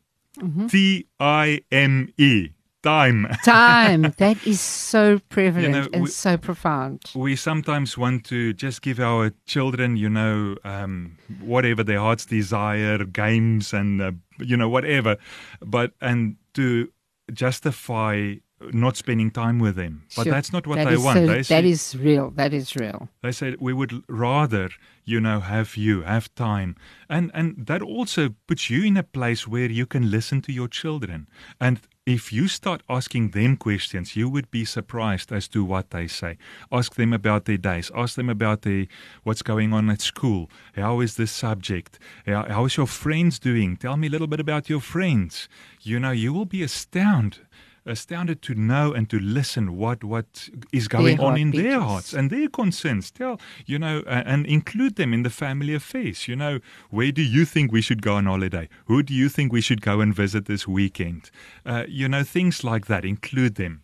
T 0.68 1.06
I 1.20 1.60
M 1.70 2.12
E. 2.18 2.50
Time. 2.82 3.26
Time. 3.44 4.14
that 4.18 4.46
is 4.46 4.60
so 4.60 5.18
prevalent 5.28 5.72
know, 5.72 5.88
and 5.92 6.02
we- 6.04 6.08
so 6.08 6.36
profound. 6.36 7.02
we 7.16 7.34
sometimes 7.34 7.98
want 7.98 8.24
to 8.26 8.52
just 8.52 8.80
give 8.80 9.00
our 9.00 9.32
children, 9.46 9.96
you 9.96 10.08
know, 10.08 10.54
um, 10.62 11.16
whatever 11.40 11.82
their 11.82 11.98
hearts 11.98 12.24
desire, 12.26 12.98
games 13.04 13.72
and, 13.72 14.00
uh, 14.00 14.12
you 14.38 14.56
know, 14.56 14.68
whatever, 14.68 15.16
but, 15.60 15.94
and 16.00 16.36
to 16.54 16.88
justify 17.32 18.34
not 18.72 18.96
spending 18.96 19.30
time 19.30 19.58
with 19.58 19.76
them. 19.76 20.02
But 20.16 20.24
Sure. 20.24 20.32
that's 20.32 20.52
not 20.52 20.66
what 20.66 20.76
That 20.76 20.88
they 20.88 20.96
want. 20.96 21.18
so- 21.18 21.26
they 21.26 21.42
say, 21.42 21.68
is 21.68 21.94
real. 21.98 22.30
That 22.30 22.52
is 22.54 22.74
real. 22.76 23.08
they 23.22 23.32
said 23.32 23.56
we 23.60 23.72
would 23.72 24.02
rather 24.08 24.70
you 25.04 25.20
know 25.20 25.40
have 25.40 25.76
you 25.76 26.02
have 26.02 26.34
time 26.34 26.74
and 27.08 27.30
and 27.34 27.66
that 27.66 27.82
also 27.82 28.30
puts 28.48 28.68
you 28.70 28.82
in 28.84 28.96
a 28.96 29.02
place 29.02 29.46
where 29.46 29.70
you 29.70 29.86
can 29.86 30.10
listen 30.10 30.40
to 30.42 30.52
your 30.52 30.68
children 30.68 31.26
and 31.60 31.80
if 32.06 32.32
you 32.32 32.48
start 32.48 32.82
asking 32.88 33.30
them 33.30 33.56
questions 33.56 34.16
you 34.16 34.28
would 34.28 34.50
be 34.50 34.64
surprised 34.64 35.30
as 35.32 35.46
to 35.48 35.64
what 35.64 35.90
they 35.90 36.08
say 36.08 36.36
ask 36.72 36.94
them 36.96 37.12
about 37.12 37.44
their 37.44 37.56
days 37.58 37.90
ask 37.94 38.16
them 38.16 38.28
about 38.28 38.62
the 38.62 38.88
what's 39.22 39.42
going 39.42 39.72
on 39.72 39.88
at 39.90 40.00
school 40.00 40.50
how 40.74 41.00
is 41.00 41.14
this 41.16 41.30
subject 41.30 41.98
how, 42.26 42.44
how 42.48 42.64
is 42.64 42.76
your 42.76 42.86
friends 42.88 43.38
doing 43.38 43.76
tell 43.76 43.96
me 43.96 44.06
a 44.08 44.10
little 44.10 44.26
bit 44.28 44.40
about 44.40 44.68
your 44.68 44.80
friends 44.80 45.48
you 45.82 46.00
know 46.00 46.10
you 46.12 46.32
will 46.32 46.46
be 46.46 46.62
astounded 46.64 47.45
astounded 47.86 48.42
to 48.42 48.54
know 48.54 48.92
and 48.92 49.08
to 49.10 49.18
listen 49.18 49.76
what 49.76 50.04
what 50.04 50.48
is 50.72 50.88
going 50.88 51.20
on 51.20 51.38
in 51.38 51.50
their 51.50 51.80
hearts 51.80 52.12
and 52.12 52.30
their 52.30 52.48
concerns. 52.48 53.10
Tell 53.10 53.40
you 53.64 53.78
know, 53.78 54.02
uh, 54.06 54.22
and 54.26 54.46
include 54.46 54.96
them 54.96 55.14
in 55.14 55.22
the 55.22 55.30
family 55.30 55.74
affairs. 55.74 56.28
You 56.28 56.36
know, 56.36 56.60
where 56.90 57.12
do 57.12 57.22
you 57.22 57.44
think 57.44 57.72
we 57.72 57.80
should 57.80 58.02
go 58.02 58.14
on 58.14 58.26
holiday? 58.26 58.68
Who 58.86 59.02
do 59.02 59.14
you 59.14 59.28
think 59.28 59.52
we 59.52 59.60
should 59.60 59.80
go 59.80 60.00
and 60.00 60.14
visit 60.14 60.46
this 60.46 60.66
weekend? 60.68 61.30
Uh, 61.64 61.84
you 61.88 62.08
know, 62.08 62.22
things 62.24 62.64
like 62.64 62.86
that. 62.86 63.04
Include 63.04 63.54
them. 63.56 63.82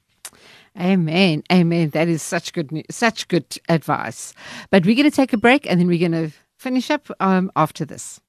Amen. 0.81 1.43
Amen. 1.53 1.91
That 1.91 2.09
is 2.09 2.23
such 2.23 2.53
good 2.53 2.71
such 2.91 3.29
good 3.29 3.59
advice. 3.69 4.33
But 4.71 4.87
we're 4.87 4.97
going 4.97 5.11
to 5.11 5.17
take 5.17 5.33
a 5.33 5.39
break 5.39 5.71
and 5.71 5.79
then 5.79 5.87
we're 5.87 6.09
going 6.09 6.31
to 6.31 6.35
finish 6.59 6.91
up 6.91 7.11
um, 7.21 7.51
after 7.57 7.85
this. 7.85 8.21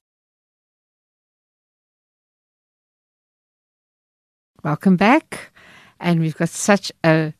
Welcome 4.62 4.96
back. 4.96 5.52
And 6.00 6.20
we've 6.20 6.36
got 6.36 6.48
such 6.48 6.92
a 7.04 7.32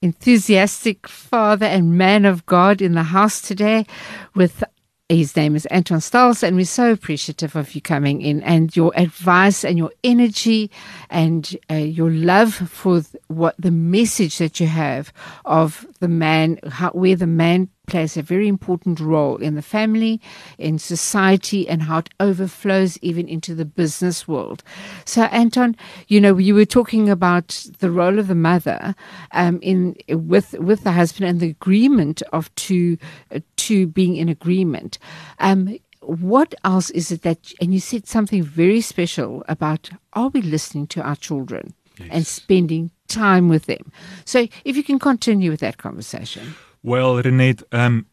enthusiastic 0.00 1.08
father 1.08 1.66
and 1.66 1.98
man 1.98 2.24
of 2.24 2.46
God 2.46 2.80
in 2.80 2.94
the 2.94 3.02
house 3.02 3.40
today 3.40 3.86
with 4.34 4.62
his 5.08 5.34
name 5.36 5.56
is 5.56 5.64
Anton 5.66 6.00
Stoltz, 6.00 6.42
and 6.42 6.54
we're 6.54 6.66
so 6.66 6.92
appreciative 6.92 7.56
of 7.56 7.74
you 7.74 7.80
coming 7.80 8.20
in 8.20 8.42
and 8.42 8.76
your 8.76 8.92
advice 8.94 9.64
and 9.64 9.78
your 9.78 9.90
energy 10.04 10.70
and 11.08 11.56
uh, 11.70 11.76
your 11.76 12.10
love 12.10 12.52
for 12.54 13.00
th- 13.00 13.16
what 13.28 13.54
the 13.58 13.70
message 13.70 14.36
that 14.36 14.60
you 14.60 14.66
have 14.66 15.10
of 15.46 15.86
the 16.00 16.08
man, 16.08 16.58
how, 16.68 16.90
where 16.90 17.16
the 17.16 17.26
man 17.26 17.68
plays 17.86 18.16
a 18.16 18.22
very 18.22 18.48
important 18.48 19.00
role 19.00 19.36
in 19.36 19.54
the 19.54 19.62
family, 19.62 20.20
in 20.58 20.78
society, 20.78 21.68
and 21.68 21.82
how 21.82 21.98
it 21.98 22.10
overflows 22.20 22.98
even 23.02 23.28
into 23.28 23.54
the 23.54 23.64
business 23.64 24.28
world. 24.28 24.62
So, 25.04 25.22
Anton, 25.24 25.76
you 26.06 26.20
know, 26.20 26.36
you 26.36 26.54
were 26.54 26.66
talking 26.66 27.08
about 27.08 27.66
the 27.78 27.90
role 27.90 28.18
of 28.18 28.28
the 28.28 28.34
mother 28.34 28.94
um, 29.32 29.58
in 29.62 29.96
with 30.08 30.52
with 30.54 30.84
the 30.84 30.92
husband 30.92 31.28
and 31.28 31.40
the 31.40 31.50
agreement 31.50 32.22
of 32.32 32.54
two 32.54 32.98
uh, 33.34 33.40
two 33.56 33.86
being 33.86 34.16
in 34.16 34.28
agreement. 34.28 34.98
Um, 35.38 35.78
what 36.00 36.54
else 36.64 36.90
is 36.90 37.10
it 37.10 37.22
that? 37.22 37.52
And 37.60 37.74
you 37.74 37.80
said 37.80 38.06
something 38.06 38.42
very 38.42 38.80
special 38.80 39.44
about: 39.48 39.90
Are 40.12 40.28
we 40.28 40.42
listening 40.42 40.86
to 40.88 41.02
our 41.02 41.16
children 41.16 41.74
and 42.10 42.26
spending 42.26 42.90
time 43.08 43.48
with 43.48 43.66
them? 43.66 43.92
So, 44.24 44.46
if 44.64 44.76
you 44.76 44.84
can 44.84 44.98
continue 44.98 45.50
with 45.50 45.60
that 45.60 45.78
conversation. 45.78 46.54
Well, 46.82 47.22
Renette, 47.22 47.62
um, 47.72 48.06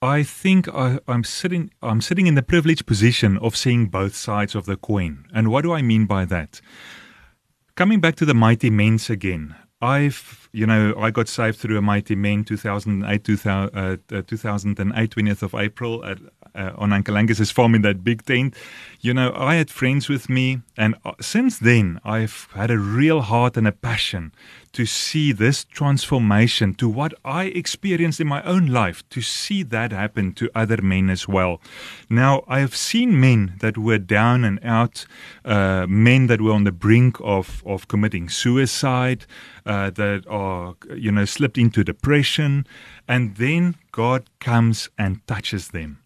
I 0.00 0.22
think 0.22 0.68
I, 0.68 1.00
I'm 1.06 1.24
sitting. 1.24 1.70
I'm 1.82 2.00
sitting 2.00 2.26
in 2.26 2.34
the 2.34 2.42
privileged 2.42 2.86
position 2.86 3.36
of 3.38 3.56
seeing 3.56 3.86
both 3.86 4.14
sides 4.14 4.54
of 4.54 4.64
the 4.64 4.76
coin. 4.76 5.26
And 5.34 5.48
what 5.48 5.62
do 5.62 5.72
I 5.72 5.82
mean 5.82 6.06
by 6.06 6.24
that? 6.26 6.60
Coming 7.74 8.00
back 8.00 8.16
to 8.16 8.24
the 8.24 8.34
mighty 8.34 8.70
men's 8.70 9.10
again, 9.10 9.54
I've 9.80 10.48
you 10.52 10.66
know, 10.66 10.94
I 10.98 11.10
got 11.10 11.28
saved 11.28 11.58
through 11.58 11.78
a 11.78 11.82
mighty 11.82 12.14
men 12.14 12.44
2008, 12.44 13.24
2000, 13.24 13.76
uh, 14.12 14.22
2008, 14.26 15.10
20th 15.10 15.42
of 15.42 15.54
April 15.54 16.04
at, 16.04 16.18
uh, 16.54 16.72
on 16.76 16.92
Uncle 16.92 17.16
Angus's 17.16 17.50
farm 17.50 17.74
in 17.74 17.82
that 17.82 18.02
big 18.02 18.24
tent. 18.24 18.54
You 19.00 19.14
know, 19.14 19.32
I 19.36 19.54
had 19.54 19.70
friends 19.70 20.08
with 20.08 20.28
me, 20.28 20.62
and 20.76 20.96
uh, 21.04 21.12
since 21.20 21.56
then, 21.56 22.00
I've 22.04 22.48
had 22.54 22.68
a 22.68 22.78
real 22.78 23.20
heart 23.20 23.56
and 23.56 23.68
a 23.68 23.70
passion 23.70 24.32
to 24.72 24.86
see 24.86 25.30
this 25.30 25.64
transformation 25.64 26.74
to 26.74 26.88
what 26.88 27.14
I 27.24 27.44
experienced 27.44 28.20
in 28.20 28.26
my 28.26 28.42
own 28.42 28.66
life, 28.66 29.08
to 29.10 29.22
see 29.22 29.62
that 29.62 29.92
happen 29.92 30.32
to 30.32 30.50
other 30.52 30.82
men 30.82 31.10
as 31.10 31.28
well. 31.28 31.60
Now, 32.10 32.42
I 32.48 32.58
have 32.58 32.74
seen 32.74 33.20
men 33.20 33.54
that 33.60 33.78
were 33.78 33.98
down 33.98 34.42
and 34.42 34.58
out, 34.64 35.06
uh, 35.44 35.86
men 35.88 36.26
that 36.26 36.40
were 36.40 36.52
on 36.52 36.64
the 36.64 36.72
brink 36.72 37.18
of, 37.20 37.62
of 37.64 37.86
committing 37.86 38.28
suicide, 38.28 39.26
uh, 39.64 39.90
that 39.90 40.24
are, 40.26 40.74
you 40.92 41.12
know, 41.12 41.24
slipped 41.24 41.56
into 41.56 41.84
depression, 41.84 42.66
and 43.06 43.36
then 43.36 43.76
God 43.92 44.28
comes 44.40 44.90
and 44.98 45.24
touches 45.28 45.68
them. 45.68 46.00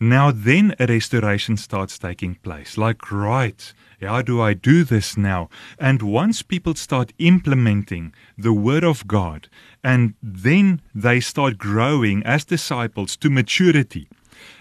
Now, 0.00 0.30
then 0.30 0.74
a 0.80 0.86
restoration 0.86 1.58
starts 1.58 1.98
taking 1.98 2.36
place. 2.36 2.78
Like, 2.78 3.12
right, 3.12 3.72
how 4.00 4.22
do 4.22 4.40
I 4.40 4.54
do 4.54 4.82
this 4.82 5.16
now? 5.16 5.50
And 5.78 6.00
once 6.00 6.40
people 6.40 6.74
start 6.74 7.12
implementing 7.18 8.14
the 8.38 8.54
Word 8.54 8.82
of 8.82 9.06
God, 9.06 9.48
and 9.84 10.14
then 10.22 10.80
they 10.94 11.20
start 11.20 11.58
growing 11.58 12.22
as 12.24 12.46
disciples 12.46 13.14
to 13.18 13.28
maturity, 13.28 14.08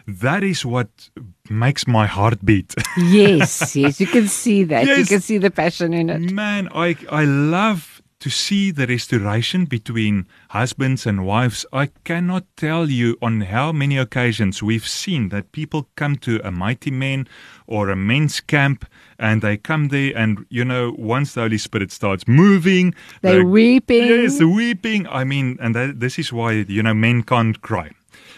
that 0.06 0.44
is 0.44 0.66
what 0.66 1.10
makes 1.50 1.88
my 1.88 2.06
heart 2.06 2.44
beat. 2.44 2.76
yes, 2.98 3.76
yes, 3.76 4.02
you 4.02 4.08
can 4.08 4.28
see 4.28 4.64
that. 4.66 4.86
Yes. 4.88 4.98
You 5.00 5.06
can 5.06 5.22
see 5.22 5.38
the 5.38 5.52
passion 5.52 5.94
in 5.94 6.10
it. 6.10 6.34
Man, 6.34 6.68
I 6.74 6.98
I 7.10 7.24
love 7.26 7.99
to 8.20 8.30
see 8.30 8.72
the 8.72 8.86
restoration 8.86 9.66
between 9.66 10.28
husbands 10.50 11.06
and 11.06 11.26
wives, 11.26 11.66
I 11.72 11.88
cannot 12.04 12.46
tell 12.58 12.90
you 12.90 13.18
on 13.22 13.42
how 13.42 13.72
many 13.72 13.98
occasions 13.98 14.62
we've 14.62 14.88
seen 14.88 15.30
that 15.30 15.52
people 15.54 15.88
come 15.96 16.18
to 16.18 16.42
a 16.44 16.52
mighty 16.52 16.92
men 16.92 17.28
or 17.66 17.90
a 17.90 17.96
men's 17.96 18.42
camp 18.42 18.86
and 19.18 19.42
they 19.42 19.58
come 19.58 19.88
there 19.88 20.12
and 20.16 20.46
you 20.50 20.66
know 20.66 20.96
once 20.98 21.34
the 21.34 21.42
Holy 21.42 21.58
Spirit 21.58 21.92
starts 21.92 22.28
moving, 22.28 22.94
they're, 23.22 23.36
they're 23.36 23.46
weeping. 23.46 24.08
Yes, 24.08 24.42
weeping. 24.42 25.08
I 25.08 25.24
mean, 25.24 25.58
and 25.62 25.74
that, 25.76 26.00
this 26.00 26.20
is 26.20 26.34
why 26.34 26.52
you 26.52 26.84
know 26.84 26.94
men 26.94 27.24
can't 27.24 27.62
cry. 27.62 27.92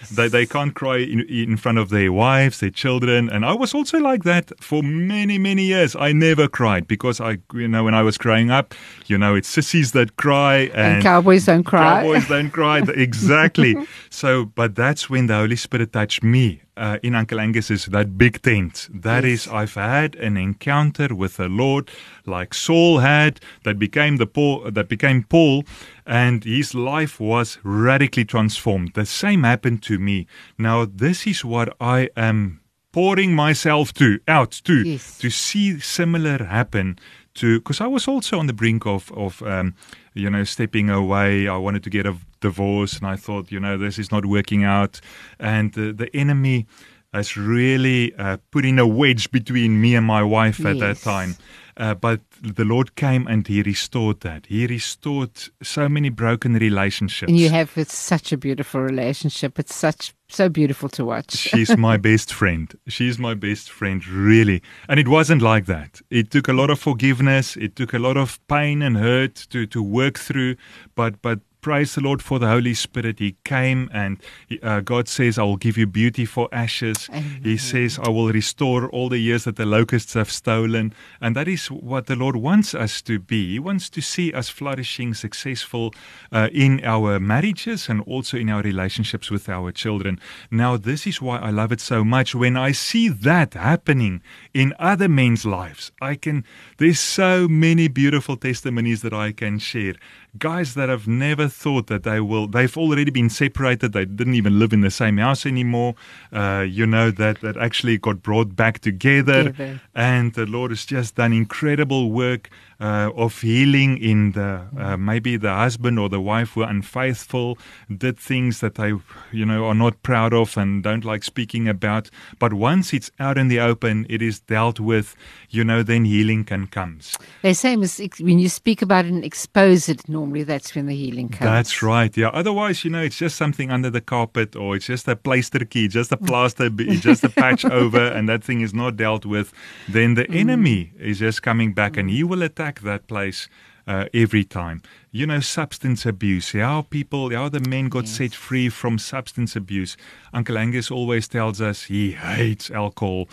They, 0.10 0.28
they 0.28 0.46
can't 0.46 0.74
cry 0.74 0.98
in, 0.98 1.22
in 1.22 1.58
front 1.58 1.78
of 1.78 1.90
their 1.90 2.12
wives, 2.12 2.60
their 2.60 2.70
children. 2.70 3.30
And 3.30 3.46
I 3.46 3.54
was 3.54 3.74
also 3.74 4.00
like 4.00 4.24
that 4.24 4.52
for 4.62 4.82
many, 4.82 5.38
many 5.38 5.64
years. 5.64 5.96
I 5.96 6.12
never 6.14 6.48
cried 6.48 6.88
because 6.88 7.20
I, 7.20 7.38
you 7.54 7.68
know, 7.68 7.84
when 7.84 7.94
I 7.94 8.02
was 8.02 8.18
growing 8.18 8.52
up, 8.52 8.74
you 9.08 9.18
know, 9.18 9.36
it's 9.36 9.48
sissies 9.48 9.92
that 9.92 10.18
cry 10.18 10.72
and, 10.74 10.96
and 10.96 11.04
cowboys 11.04 11.46
don't 11.46 11.64
cry. 11.64 12.02
Cowboys 12.02 12.28
don't 12.28 12.52
cry. 12.52 12.80
exactly. 12.96 13.76
so, 14.10 14.46
but 14.46 14.76
that's 14.76 15.10
when 15.10 15.28
the 15.28 15.36
Holy 15.36 15.56
Spirit 15.56 15.94
touched 15.94 16.24
me 16.24 16.62
uh, 16.82 16.98
in 17.04 17.13
Uncle 17.13 17.39
Angus 17.39 17.70
is 17.70 17.86
that 17.86 18.17
big 18.17 18.41
tent. 18.41 18.89
That 18.91 19.24
yes. 19.24 19.46
is, 19.46 19.54
I've 19.54 19.76
had 19.76 20.15
an 20.15 20.36
encounter 20.36 21.13
with 21.13 21.38
the 21.38 21.48
Lord, 21.48 21.91
like 22.26 22.56
Saul 22.56 23.00
had, 23.00 23.39
that 23.63 23.78
became 23.78 24.17
the 24.17 24.26
Paul, 24.26 24.72
that 24.72 24.89
became 24.89 25.24
Paul, 25.24 25.63
and 26.08 26.44
his 26.44 26.74
life 26.74 27.20
was 27.20 27.60
radically 27.63 28.26
transformed. 28.26 28.96
The 28.96 29.06
same 29.06 29.44
happened 29.44 29.84
to 29.84 30.00
me. 30.00 30.26
Now, 30.58 30.86
this 30.86 31.28
is 31.28 31.46
what 31.46 31.70
I 31.80 32.10
am 32.17 32.62
pouring 32.91 33.36
myself 33.36 33.94
to 33.94 34.20
out 34.28 34.52
to 34.65 34.84
yes. 34.84 35.20
to 35.20 35.30
see 35.30 35.80
similar 35.80 36.44
happen 36.44 36.98
to 37.36 37.60
because 37.60 37.82
I 37.82 37.88
was 37.88 38.08
also 38.08 38.39
on 38.39 38.48
the 38.48 38.54
brink 38.54 38.86
of 38.86 39.12
of 39.13 39.41
um, 39.44 39.76
you 40.13 40.30
know 40.30 40.44
stepping 40.44 40.89
away. 40.89 41.48
I 41.48 41.58
wanted 41.58 41.84
to 41.84 41.89
get 41.89 42.06
a 42.06 42.15
divorce, 42.39 42.98
and 42.98 43.08
I 43.08 43.15
thought 43.15 43.52
you 43.52 43.60
know 43.60 43.78
this 43.78 43.98
is 44.00 44.12
not 44.12 44.26
working 44.26 44.63
out, 44.63 45.00
and 45.39 45.74
the, 45.74 45.94
the 45.94 46.15
enemy 46.15 46.67
has 47.13 47.36
really 47.36 48.13
uh, 48.15 48.38
put 48.52 48.65
in 48.65 48.80
a 48.80 48.88
wedge 48.88 49.32
between 49.32 49.82
me 49.82 49.96
and 49.96 50.06
my 50.06 50.24
wife 50.24 50.65
at 50.65 50.78
yes. 50.78 51.04
that 51.04 51.10
time. 51.10 51.36
Uh, 51.77 51.93
but 51.93 52.21
the 52.41 52.65
Lord 52.65 52.95
came 52.95 53.27
and 53.27 53.47
He 53.47 53.62
restored 53.62 54.21
that. 54.21 54.45
He 54.47 54.67
restored 54.67 55.31
so 55.62 55.88
many 55.88 56.10
broken 56.10 56.53
relationships. 56.53 57.29
And 57.29 57.39
you 57.39 57.49
have 57.49 57.71
it's 57.77 57.97
such 57.97 58.31
a 58.31 58.38
beautiful 58.38 58.81
relationship. 58.81 59.60
It's 59.60 59.75
such 59.75 60.13
so 60.29 60.49
beautiful 60.49 60.89
to 60.89 61.05
watch. 61.05 61.31
She's 61.31 61.75
my 61.77 61.97
best 62.10 62.34
friend. 62.34 62.73
She's 62.88 63.19
my 63.19 63.34
best 63.34 63.69
friend, 63.69 64.05
really. 64.07 64.62
And 64.88 64.99
it 64.99 65.07
wasn't 65.07 65.41
like 65.41 65.65
that. 65.65 66.01
It 66.10 66.31
took 66.31 66.47
a 66.47 66.53
lot 66.53 66.69
of 66.69 66.79
forgiveness. 66.79 67.57
It 67.57 67.75
took 67.75 67.93
a 67.93 67.99
lot 67.99 68.17
of 68.17 68.39
pain 68.47 68.81
and 68.81 68.97
hurt 68.97 69.36
to 69.51 69.65
to 69.67 69.84
work 69.84 70.17
through. 70.17 70.55
But 70.95 71.21
but 71.21 71.39
praise 71.62 71.95
the 71.95 72.02
Lord 72.02 72.21
for 72.21 72.39
the 72.39 72.47
Holy 72.47 72.74
Spirit. 72.74 73.19
He 73.19 73.36
came 73.43 73.89
and 73.93 74.17
uh, 74.63 74.82
God 74.82 75.08
says, 75.08 75.38
I 75.38 75.43
will 75.43 75.58
give 75.58 75.78
you 75.78 75.86
beauty 75.86 76.26
for 76.26 76.50
ashes. 76.52 77.08
Amen. 77.10 77.41
He 77.43 77.58
says, 77.58 78.00
I 78.00 78.10
will 78.10 78.30
restore 78.30 78.89
all 78.89 79.10
the 79.10 79.19
years 79.19 79.43
that 79.43 79.56
the 79.56 79.65
locusts 79.65 80.13
have 80.15 80.32
stolen. 80.32 80.93
And 81.21 81.36
that 81.36 81.47
is 81.47 81.67
what 81.67 82.08
the 82.08 82.15
Lord 82.15 82.36
wants 82.36 82.74
us 82.74 83.02
to 83.04 83.19
be. 83.19 83.52
He 83.52 83.60
wants 83.60 83.89
to 83.91 84.02
see 84.02 84.34
us 84.34 84.50
flourishing, 84.50 85.13
successful 85.13 85.93
uh, 86.32 86.50
in 86.52 86.84
our 86.84 87.19
marriages 87.19 87.88
and 87.89 88.02
also 88.02 88.38
in 88.38 88.50
our 88.50 88.63
relationships 88.63 89.30
with 89.30 89.47
our 89.47 89.71
children. 89.71 90.19
Now, 90.50 90.78
this 90.78 91.06
is 91.06 91.21
why 91.21 91.38
I 91.38 91.52
love 91.52 91.71
it 91.71 91.82
so 91.82 92.04
much. 92.04 92.34
When 92.34 92.58
I 92.58 92.71
see 92.71 93.08
that 93.08 93.54
happening 93.54 94.21
in 94.54 94.74
other 94.80 95.08
men's 95.08 95.45
lives, 95.45 95.91
I 96.02 96.15
can, 96.15 96.43
there's 96.78 97.00
so 97.00 97.47
many 97.47 97.88
beautiful 97.88 98.36
testimonies 98.36 99.04
that 99.04 99.13
I 99.13 99.32
can 99.32 99.60
share 99.60 99.95
guys 100.38 100.74
that 100.76 100.89
have 100.89 101.08
never 101.08 101.48
thought 101.48 101.88
that 101.88 102.04
they 102.04 102.20
will, 102.20 102.48
they've 102.48 102.78
already 102.78 103.12
been 103.12 103.30
separated. 103.30 103.94
They 103.94 104.06
didn't 104.06 104.36
even 104.36 104.60
live 104.60 104.74
in 104.74 104.82
the 104.82 104.91
same 104.91 105.17
house 105.17 105.46
anymore. 105.46 105.96
Uh, 106.32 106.65
you 106.67 106.86
know, 106.86 107.12
that, 107.12 107.41
that 107.41 107.58
actually 107.58 107.98
got 107.98 108.22
brought 108.24 108.56
back 108.56 108.80
together. 108.80 109.46
together. 109.46 109.82
And 109.94 110.34
the 110.34 110.46
Lord 110.46 110.72
has 110.72 110.86
just 110.86 111.15
done 111.15 111.34
incredible 111.34 112.12
work 112.12 112.50
uh, 112.82 113.12
of 113.15 113.39
healing 113.41 113.98
in 113.98 114.32
the 114.32 114.67
uh, 114.78 114.98
maybe 114.98 115.38
the 115.38 115.54
husband 115.54 116.00
or 116.00 116.10
the 116.10 116.20
wife 116.20 116.56
were 116.56 116.67
unfaithful, 116.67 117.58
did 117.96 118.17
things 118.17 118.60
that 118.60 118.76
they 118.76 118.94
you 119.32 119.46
know 119.46 119.65
are 119.65 119.76
not 119.76 120.02
proud 120.02 120.34
of 120.34 120.58
and 120.58 120.84
don't 120.84 121.06
like 121.06 121.24
speaking 121.24 121.67
about. 121.67 122.10
But 122.39 122.54
once 122.54 122.91
it's 122.94 123.12
out 123.20 123.38
in 123.38 123.48
the 123.48 123.60
open, 123.60 124.08
it 124.10 124.22
is 124.22 124.39
dealt 124.39 124.80
with. 124.80 125.15
You 125.50 125.65
know, 125.65 125.84
then 125.84 126.06
healing 126.06 126.46
can 126.46 126.67
comes. 126.67 127.17
They 127.41 127.54
say 127.54 127.76
when 127.76 128.39
you 128.39 128.50
speak 128.50 128.82
about 128.82 129.06
it 129.06 129.12
and 129.12 129.24
expose 129.24 129.89
it, 129.89 130.08
normally 130.10 130.44
that's 130.44 130.74
when 130.76 130.88
the 130.88 130.96
healing 130.96 131.30
comes. 131.30 131.50
That's 131.50 131.84
right. 131.84 132.15
Yeah. 132.15 132.30
Otherwise, 132.30 132.84
you 132.84 132.89
know, 132.89 133.02
it's 133.02 133.17
just 133.17 133.36
something 133.36 133.70
under 133.70 133.89
the 133.89 134.02
carpet 134.02 134.56
or 134.56 134.76
it's 134.76 134.86
just 134.86 135.08
a 135.08 135.15
plaster 135.15 135.65
key, 135.65 135.88
just 135.88 136.12
a 136.12 136.17
plaster, 136.17 136.70
just 137.10 137.24
a 137.24 137.30
patch 137.30 137.65
over, 137.65 138.08
and 138.08 138.28
that 138.30 138.44
thing 138.44 138.62
is 138.62 138.74
not 138.74 138.96
dealt 138.96 139.26
with. 139.26 139.54
Then 139.88 140.15
the 140.15 140.26
mm. 140.26 140.36
enemy 140.36 140.94
is 140.98 141.20
just 141.20 141.44
coming 141.44 141.74
back 141.74 141.98
and 141.98 142.10
he 142.10 142.24
will 142.24 142.41
attack 142.41 142.70
attack 142.71 142.84
that 142.84 143.07
place 143.07 143.49
uh, 143.88 144.05
every 144.13 144.43
time. 144.43 144.81
You 145.12 145.27
know, 145.27 145.41
substance 145.41 146.05
abuse, 146.05 146.51
how 146.53 146.84
people, 146.84 147.31
how 147.31 147.49
the 147.49 147.60
men 147.60 147.89
got 147.89 148.05
yes. 148.05 148.17
set 148.17 148.34
free 148.34 148.69
from 148.69 148.99
substance 148.99 149.55
abuse. 149.55 149.97
Uncle 150.34 150.57
Angus 150.57 150.91
always 150.91 151.27
tells 151.27 151.60
us 151.62 151.84
he 151.84 152.12
hates 152.12 152.71
alcohol 152.71 153.27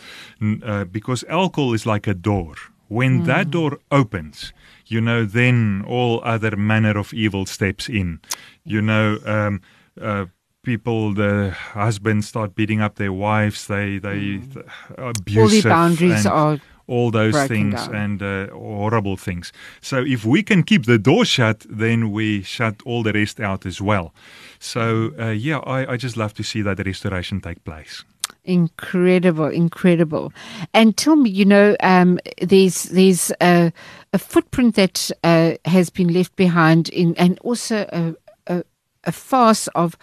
uh, 0.62 0.85
because 0.85 1.24
alcohol 1.29 1.74
is 1.74 1.87
like 1.87 2.07
a 2.07 2.14
door. 2.14 2.55
When 2.88 3.22
mm. 3.22 3.27
that 3.27 3.51
door 3.51 3.79
opens, 3.90 4.55
you 4.87 5.01
know, 5.01 5.27
then 5.27 5.85
all 5.87 6.22
other 6.24 6.57
manner 6.57 6.98
of 6.98 7.12
evil 7.12 7.44
steps 7.46 7.88
in. 7.88 8.20
You 8.64 8.81
know, 8.81 9.18
um, 9.27 9.61
uh, 10.01 10.27
people, 10.62 11.12
the 11.12 11.55
husbands 11.74 12.29
start 12.29 12.55
beating 12.55 12.81
up 12.81 12.94
their 12.94 13.12
wives. 13.12 13.66
They 13.66 13.98
they 13.98 14.40
mm. 14.40 14.64
abusive. 14.96 15.42
All 15.42 15.48
the 15.48 15.62
boundaries 15.68 16.27
are 16.27 16.59
all 16.88 17.11
those 17.11 17.40
things 17.46 17.74
down. 17.74 17.94
and 17.94 18.22
uh, 18.22 18.46
horrible 18.48 19.16
things. 19.16 19.53
So 19.81 19.98
if 19.98 20.24
we 20.24 20.42
can 20.42 20.62
keep 20.62 20.87
the 20.87 20.98
door 20.98 21.24
shut, 21.24 21.64
then 21.68 22.11
we 22.11 22.42
shut 22.42 22.83
all 22.85 23.03
the 23.03 23.12
rest 23.12 23.38
out 23.40 23.66
as 23.66 23.81
well. 23.81 24.12
So 24.59 25.12
uh, 25.18 25.29
yeah, 25.29 25.59
I, 25.59 25.92
I 25.92 25.96
just 25.96 26.16
love 26.16 26.35
to 26.35 26.42
see 26.42 26.62
that 26.62 26.85
restoration 26.85 27.40
take 27.40 27.62
place. 27.64 28.05
Incredible, 28.44 29.48
incredible. 29.48 30.33
And 30.72 30.96
tell 30.96 31.16
me, 31.16 31.29
you 31.29 31.44
know, 31.44 31.77
um, 31.81 32.18
there's 32.40 32.85
there's 32.85 33.31
a, 33.42 33.72
a 34.12 34.18
footprint 34.18 34.74
that 34.77 35.11
uh, 35.22 35.53
has 35.66 35.90
been 35.90 36.12
left 36.12 36.35
behind 36.37 36.88
in, 36.88 37.14
and 37.16 37.38
also 37.40 37.87
a, 37.92 38.14
a, 38.46 38.64
a 39.05 39.12
farce 39.12 39.68
of 39.74 39.96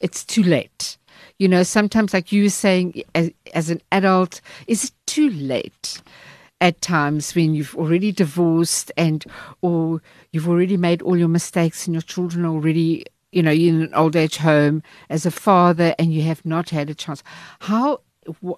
it's 0.00 0.24
too 0.24 0.42
late. 0.42 0.98
You 1.38 1.48
know, 1.48 1.62
sometimes, 1.62 2.12
like 2.12 2.32
you 2.32 2.44
were 2.44 2.50
saying, 2.50 3.02
as, 3.14 3.30
as 3.54 3.70
an 3.70 3.80
adult, 3.90 4.40
is 4.66 4.84
it 4.84 4.92
too 5.06 5.30
late? 5.30 6.02
At 6.62 6.80
times 6.80 7.34
when 7.34 7.54
you've 7.54 7.74
already 7.74 8.12
divorced 8.12 8.92
and 8.96 9.26
or 9.62 10.00
you've 10.30 10.48
already 10.48 10.76
made 10.76 11.02
all 11.02 11.18
your 11.18 11.28
mistakes 11.28 11.86
and 11.86 11.94
your 11.94 12.02
children 12.02 12.46
already 12.46 13.04
you 13.32 13.42
know 13.42 13.50
in 13.50 13.82
an 13.82 13.94
old 13.94 14.14
age 14.14 14.36
home 14.36 14.80
as 15.10 15.26
a 15.26 15.30
father 15.30 15.92
and 15.98 16.14
you 16.14 16.22
have 16.22 16.46
not 16.46 16.70
had 16.70 16.88
a 16.88 16.94
chance 16.94 17.22
how 17.58 18.00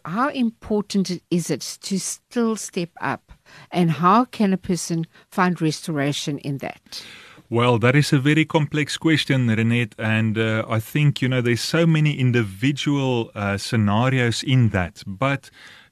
how 0.04 0.28
important 0.28 1.10
is 1.30 1.50
it 1.50 1.62
to 1.80 1.98
still 1.98 2.54
step 2.56 2.90
up 3.00 3.32
and 3.70 3.90
how 3.90 4.26
can 4.26 4.52
a 4.52 4.58
person 4.58 5.06
find 5.30 5.62
restoration 5.62 6.38
in 6.38 6.58
that 6.58 7.02
Well, 7.50 7.78
that 7.78 7.94
is 7.94 8.12
a 8.12 8.18
very 8.18 8.46
complex 8.46 8.96
question, 8.96 9.48
Renette, 9.48 9.92
and 9.98 10.36
uh, 10.38 10.64
I 10.76 10.80
think 10.80 11.20
you 11.22 11.28
know 11.28 11.42
there's 11.42 11.60
so 11.60 11.86
many 11.86 12.18
individual 12.18 13.30
uh, 13.34 13.58
scenarios 13.58 14.42
in 14.42 14.70
that. 14.70 15.04
But 15.06 15.50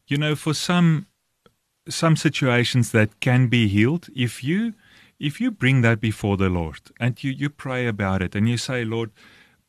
you 0.09 0.17
know, 0.17 0.35
for 0.35 0.55
some 0.55 1.07
some 1.89 2.17
situations 2.17 2.93
that 2.93 3.21
can 3.21 3.49
be 3.49 3.69
healed, 3.69 4.09
if 4.15 4.45
you 4.45 4.75
if 5.19 5.41
you 5.41 5.51
bring 5.53 5.83
that 5.83 6.01
before 6.01 6.37
the 6.37 6.49
Lord 6.49 6.81
and 6.99 7.23
you 7.23 7.31
you 7.31 7.51
pray 7.51 7.87
about 7.87 8.23
it 8.23 8.35
and 8.35 8.49
you 8.49 8.57
say, 8.57 8.85
Lord, 8.85 9.11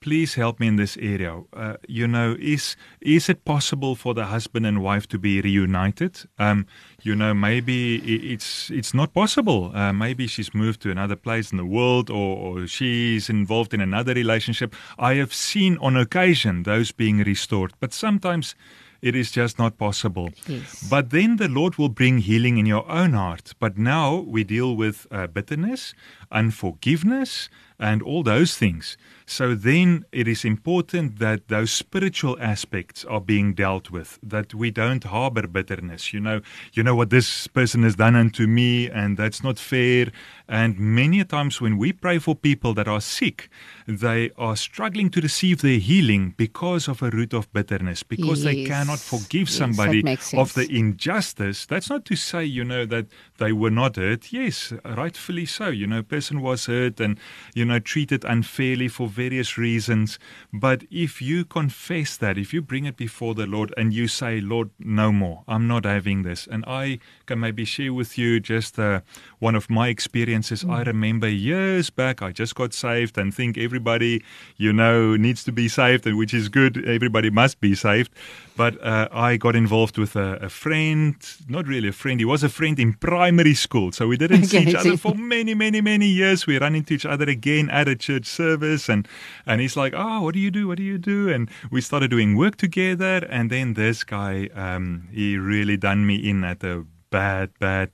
please 0.03 0.33
help 0.33 0.59
me 0.59 0.67
in 0.67 0.75
this 0.75 0.97
area. 0.97 1.43
Uh, 1.53 1.77
you 1.87 2.07
know, 2.07 2.35
is 2.39 2.75
is 3.01 3.29
it 3.29 3.45
possible 3.45 3.95
for 3.95 4.13
the 4.13 4.25
husband 4.25 4.65
and 4.65 4.83
wife 4.83 5.07
to 5.07 5.17
be 5.17 5.41
reunited? 5.41 6.25
Um, 6.37 6.65
you 7.01 7.15
know, 7.15 7.33
maybe 7.33 7.95
it's 8.33 8.69
it's 8.69 8.93
not 8.93 9.13
possible. 9.13 9.71
Uh, 9.73 9.93
maybe 9.93 10.27
she's 10.27 10.53
moved 10.53 10.81
to 10.81 10.91
another 10.91 11.15
place 11.15 11.51
in 11.51 11.57
the 11.57 11.65
world, 11.65 12.09
or, 12.09 12.37
or 12.37 12.67
she's 12.67 13.29
involved 13.29 13.73
in 13.73 13.81
another 13.81 14.13
relationship. 14.13 14.75
I 14.99 15.15
have 15.15 15.33
seen 15.33 15.77
on 15.77 15.95
occasion 15.95 16.63
those 16.63 16.91
being 16.91 17.19
restored, 17.19 17.71
but 17.79 17.93
sometimes 17.93 18.55
it 19.03 19.15
is 19.15 19.31
just 19.31 19.59
not 19.59 19.77
possible. 19.77 20.29
Yes. 20.47 20.87
But 20.89 21.09
then 21.09 21.35
the 21.35 21.49
Lord 21.49 21.75
will 21.75 21.89
bring 21.89 22.19
healing 22.19 22.57
in 22.57 22.65
your 22.65 22.89
own 22.89 23.11
heart. 23.13 23.53
But 23.59 23.77
now 23.77 24.15
we 24.15 24.45
deal 24.45 24.77
with 24.77 25.05
uh, 25.11 25.27
bitterness, 25.27 25.93
unforgiveness, 26.31 27.49
and 27.77 28.01
all 28.01 28.23
those 28.23 28.55
things. 28.57 28.97
So 29.33 29.55
then 29.55 30.05
it 30.11 30.27
is 30.27 30.45
important 30.45 31.17
that 31.17 31.47
those 31.47 31.71
spiritual 31.73 32.37
aspects 32.39 33.03
are 33.03 33.19
being 33.19 33.55
dealt 33.55 33.89
with, 33.89 34.19
that 34.21 34.53
we 34.53 34.69
don't 34.69 35.03
harbor 35.03 35.47
bitterness. 35.47 36.13
You 36.13 36.19
know, 36.19 36.41
you 36.73 36.83
know 36.83 36.93
what 36.93 37.09
this 37.09 37.47
person 37.47 37.81
has 37.81 37.95
done 37.95 38.15
unto 38.15 38.45
me, 38.45 38.91
and 38.91 39.17
that's 39.17 39.43
not 39.43 39.57
fair. 39.57 40.11
And 40.47 40.77
many 40.77 41.23
times 41.23 41.59
when 41.59 41.79
we 41.79 41.93
pray 41.93 42.19
for 42.19 42.35
people 42.35 42.75
that 42.75 42.87
are 42.87 43.01
sick, 43.01 43.49
they 43.87 44.29
are 44.37 44.55
struggling 44.55 45.09
to 45.09 45.19
receive 45.19 45.63
their 45.63 45.79
healing 45.79 46.35
because 46.37 46.87
of 46.87 47.01
a 47.01 47.09
root 47.09 47.33
of 47.33 47.51
bitterness, 47.53 48.03
because 48.03 48.43
they 48.43 48.65
cannot 48.65 48.99
forgive 48.99 49.49
Yes, 49.49 49.57
somebody 49.57 50.03
of 50.33 50.53
the 50.53 50.67
injustice. 50.69 51.65
That's 51.65 51.89
not 51.89 52.05
to 52.05 52.15
say, 52.15 52.45
you 52.45 52.63
know, 52.63 52.85
that 52.85 53.07
they 53.39 53.51
were 53.51 53.71
not 53.71 53.95
hurt. 53.95 54.31
Yes, 54.31 54.73
rightfully 54.85 55.47
so. 55.47 55.69
You 55.69 55.87
know, 55.87 55.99
a 55.99 56.03
person 56.03 56.41
was 56.41 56.67
hurt 56.67 56.99
and, 56.99 57.17
you 57.55 57.65
know, 57.65 57.79
treated 57.79 58.23
unfairly 58.25 58.89
for 58.89 59.07
various 59.23 59.57
reasons. 59.57 60.19
But 60.51 60.79
if 60.91 61.21
you 61.21 61.45
confess 61.45 62.17
that, 62.17 62.37
if 62.37 62.53
you 62.53 62.61
bring 62.61 62.85
it 62.85 62.97
before 62.97 63.33
the 63.35 63.47
Lord 63.55 63.73
and 63.77 63.93
you 63.93 64.07
say, 64.07 64.41
Lord, 64.41 64.69
no 64.79 65.11
more, 65.11 65.43
I'm 65.47 65.65
not 65.73 65.85
having 65.85 66.23
this. 66.23 66.47
And 66.53 66.63
I 66.67 66.99
can 67.25 67.39
maybe 67.39 67.65
share 67.65 67.93
with 67.93 68.17
you 68.17 68.39
just 68.39 68.77
uh, 68.77 69.01
one 69.39 69.55
of 69.55 69.69
my 69.69 69.87
experiences. 69.87 70.65
I 70.77 70.81
remember 70.83 71.29
years 71.29 71.89
back, 71.89 72.21
I 72.21 72.31
just 72.31 72.53
got 72.55 72.73
saved 72.73 73.17
and 73.17 73.33
think 73.33 73.57
everybody, 73.57 74.23
you 74.57 74.73
know, 74.73 75.15
needs 75.15 75.43
to 75.45 75.51
be 75.51 75.67
saved, 75.67 76.05
and 76.07 76.17
which 76.17 76.33
is 76.33 76.49
good. 76.49 76.73
Everybody 76.85 77.29
must 77.29 77.59
be 77.61 77.75
saved. 77.75 78.11
But 78.55 78.83
uh, 78.83 79.07
I 79.11 79.37
got 79.37 79.55
involved 79.55 79.97
with 79.97 80.15
a, 80.15 80.35
a 80.35 80.49
friend, 80.49 81.15
not 81.47 81.67
really 81.67 81.87
a 81.87 81.93
friend, 81.93 82.19
he 82.19 82.25
was 82.25 82.43
a 82.43 82.49
friend 82.49 82.79
in 82.79 82.93
primary 82.93 83.55
school. 83.55 83.91
So 83.91 84.07
we 84.07 84.17
didn't 84.17 84.45
see 84.45 84.59
each 84.59 84.75
other 84.75 84.95
for 84.97 85.15
many, 85.15 85.55
many, 85.55 85.81
many 85.81 86.05
years. 86.05 86.45
We 86.45 86.59
ran 86.59 86.75
into 86.75 86.93
each 86.93 87.05
other 87.05 87.25
again 87.25 87.69
at 87.69 87.87
a 87.87 87.95
church 87.95 88.25
service, 88.25 88.89
and, 88.89 89.07
and 89.45 89.59
he's 89.59 89.75
like, 89.75 89.93
Oh, 89.95 90.21
what 90.21 90.33
do 90.35 90.39
you 90.39 90.51
do? 90.51 90.67
What 90.67 90.77
do 90.77 90.83
you 90.83 90.97
do? 90.97 91.29
And 91.29 91.49
we 91.71 91.81
started 91.81 92.11
doing 92.11 92.35
work 92.35 92.57
together. 92.57 93.25
And 93.29 93.49
then 93.49 93.73
this 93.73 94.03
guy, 94.03 94.49
um, 94.53 95.07
he 95.11 95.37
really 95.37 95.77
done 95.77 96.05
me 96.05 96.15
in 96.15 96.43
at 96.43 96.63
a 96.63 96.85
bad, 97.09 97.51
bad 97.59 97.91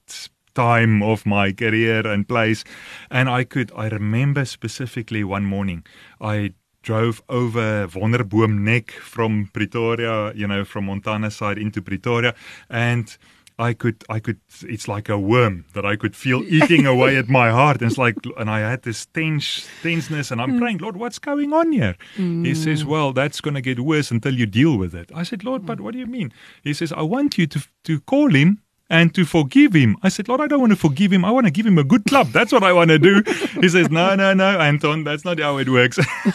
time 0.56 1.02
of 1.02 1.26
my 1.26 1.52
career 1.54 2.06
and 2.06 2.28
place. 2.28 2.64
And 3.10 3.30
I 3.30 3.44
could, 3.46 3.72
I 3.76 3.88
remember 3.88 4.44
specifically 4.46 5.24
one 5.24 5.46
morning, 5.46 5.86
I 6.20 6.54
drove 6.82 7.22
over 7.30 7.88
Wonderboom 7.88 8.60
Neck 8.60 8.92
from 8.92 9.50
Pretoria, 9.54 10.34
you 10.34 10.48
know, 10.48 10.64
from 10.66 10.86
Montana 10.86 11.32
side 11.32 11.58
into 11.58 11.82
Pretoria. 11.82 12.34
And 12.70 13.16
I 13.60 13.74
could, 13.74 14.06
I 14.08 14.20
could, 14.20 14.40
it's 14.62 14.88
like 14.88 15.10
a 15.10 15.20
worm 15.20 15.66
that 15.74 15.86
I 15.86 15.98
could 15.98 16.16
feel 16.16 16.42
eating 16.48 16.86
away 16.86 17.18
at 17.18 17.28
my 17.28 17.52
heart. 17.52 17.82
And 17.82 17.92
it's 17.92 17.98
like, 17.98 18.16
and 18.38 18.50
I 18.50 18.60
had 18.60 18.84
this 18.84 19.06
tense, 19.08 19.68
tenseness 19.84 20.32
and 20.32 20.42
I'm 20.42 20.52
hmm. 20.52 20.60
praying, 20.60 20.78
Lord, 20.78 20.96
what's 20.96 21.20
going 21.20 21.52
on 21.52 21.74
here? 21.74 21.96
He 22.16 22.24
hmm. 22.24 22.54
says, 22.54 22.86
well, 22.86 23.12
that's 23.12 23.42
going 23.42 23.56
to 23.56 23.62
get 23.62 23.82
worse 23.82 24.12
until 24.12 24.34
you 24.34 24.46
deal 24.46 24.78
with 24.78 24.96
it. 24.96 25.12
I 25.14 25.24
said, 25.24 25.44
Lord, 25.44 25.66
but 25.66 25.80
hmm. 25.80 25.84
what 25.84 25.92
do 25.92 26.00
you 26.00 26.08
mean? 26.08 26.32
He 26.64 26.74
says, 26.74 26.94
I 26.94 27.02
want 27.02 27.38
you 27.38 27.48
to, 27.48 27.68
to 27.84 28.00
call 28.00 28.34
him 28.34 28.62
and 28.90 29.14
to 29.16 29.26
forgive 29.26 29.74
him. 29.74 29.98
I 30.02 30.10
said, 30.10 30.28
Lord, 30.28 30.42
I 30.42 30.48
don't 30.48 30.60
want 30.60 30.72
to 30.72 30.76
forgive 30.76 31.14
him. 31.14 31.24
I 31.24 31.32
want 31.32 31.46
to 31.46 31.52
give 31.52 31.66
him 31.66 31.78
a 31.78 31.84
good 31.84 32.06
club. 32.06 32.28
That's 32.28 32.52
what 32.52 32.64
I 32.64 32.74
want 32.74 32.90
to 32.90 33.00
do. 33.00 33.22
He 33.62 33.70
says, 33.70 33.90
No, 33.90 34.16
no, 34.16 34.34
no, 34.34 34.60
Anton, 34.60 35.04
that's 35.04 35.24
not 35.24 35.40
how 35.40 35.58
it 35.58 35.70
works. 35.70 36.00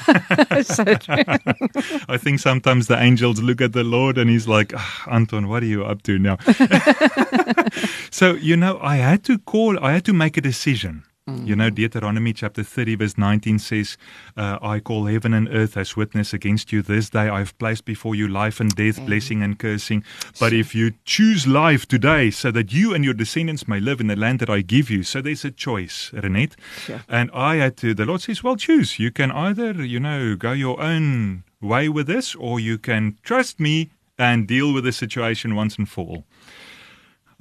I 2.09 2.17
think 2.19 2.41
sometimes 2.41 2.87
the 2.87 2.97
angels 2.99 3.43
look 3.43 3.61
at 3.61 3.73
the 3.73 3.85
Lord 3.85 4.19
and 4.19 4.31
he's 4.31 4.47
like, 4.47 4.73
ah, 4.77 5.05
Anton, 5.11 5.49
what 5.49 5.63
are 5.63 5.67
you 5.67 5.85
up 5.85 6.03
to 6.03 6.19
now? 6.19 6.39
so, 8.11 8.35
you 8.35 8.57
know, 8.57 8.79
I 8.81 8.97
had 8.97 9.25
to 9.25 9.39
call, 9.39 9.79
I 9.85 9.93
had 9.93 10.05
to 10.07 10.13
make 10.13 10.37
a 10.37 10.41
decision. 10.41 11.05
You 11.27 11.57
know, 11.57 11.71
Deuteronomy 11.71 12.35
chapter 12.35 12.63
30, 12.63 12.97
verse 12.97 13.17
19 13.17 13.59
says, 13.59 13.97
uh, 14.37 14.59
I 14.61 14.79
call 14.79 15.07
heaven 15.07 15.33
and 15.33 15.49
earth 15.49 15.75
as 15.75 15.97
witness 15.97 16.35
against 16.35 16.71
you 16.71 16.83
this 16.83 17.09
day. 17.09 17.31
I 17.31 17.39
have 17.39 17.57
placed 17.59 17.87
before 17.87 18.15
you 18.15 18.29
life 18.29 18.61
and 18.61 18.71
death, 18.75 19.01
blessing 19.07 19.43
and 19.43 19.59
cursing. 19.59 20.05
But 20.39 20.53
if 20.53 20.75
you 20.75 20.93
choose 21.07 21.47
life 21.47 21.89
today, 21.89 22.31
so 22.31 22.51
that 22.51 22.75
you 22.75 22.93
and 22.93 23.07
your 23.07 23.15
descendants 23.15 23.67
may 23.67 23.81
live 23.81 24.01
in 24.01 24.09
the 24.09 24.17
land 24.17 24.41
that 24.41 24.51
I 24.51 24.61
give 24.61 24.91
you. 24.91 25.03
So 25.03 25.23
there's 25.23 25.47
a 25.47 25.51
choice, 25.51 26.11
Renette. 26.13 26.57
Sure. 26.77 27.01
And 27.09 27.31
I 27.33 27.57
had 27.57 27.79
to, 27.79 27.95
the 27.95 28.05
Lord 28.05 28.21
says, 28.21 28.45
well, 28.45 28.57
choose. 28.57 28.99
You 28.99 29.11
can 29.11 29.31
either, 29.31 29.73
you 29.83 30.01
know, 30.01 30.37
go 30.37 30.53
your 30.53 30.79
own 30.79 31.45
way 31.63 31.89
with 31.89 32.07
this, 32.07 32.35
or 32.35 32.61
you 32.61 32.77
can 32.77 33.17
trust 33.23 33.59
me 33.59 33.89
and 34.19 34.47
deal 34.47 34.75
with 34.75 34.85
the 34.85 34.93
situation 34.93 35.55
once 35.55 35.79
and 35.79 35.89
for 35.89 36.07
all. 36.07 36.25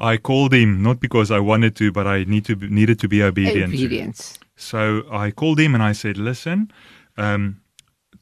I 0.04 0.18
called 0.18 0.54
him 0.54 0.84
not 0.84 1.00
because 1.00 1.32
I 1.32 1.40
wanted 1.40 1.76
to, 1.78 1.92
but 1.92 2.06
I 2.06 2.26
need 2.26 2.46
to 2.46 2.56
be- 2.56 2.68
needed 2.68 3.00
to 3.00 3.08
be 3.08 3.24
obedient. 3.24 3.74
Obedience. 3.74 4.38
So 4.56 5.04
I 5.10 5.32
called 5.32 5.60
him 5.60 5.74
and 5.74 5.82
I 5.82 5.94
said, 5.94 6.18
"Listen, 6.18 6.72
um, 7.18 7.62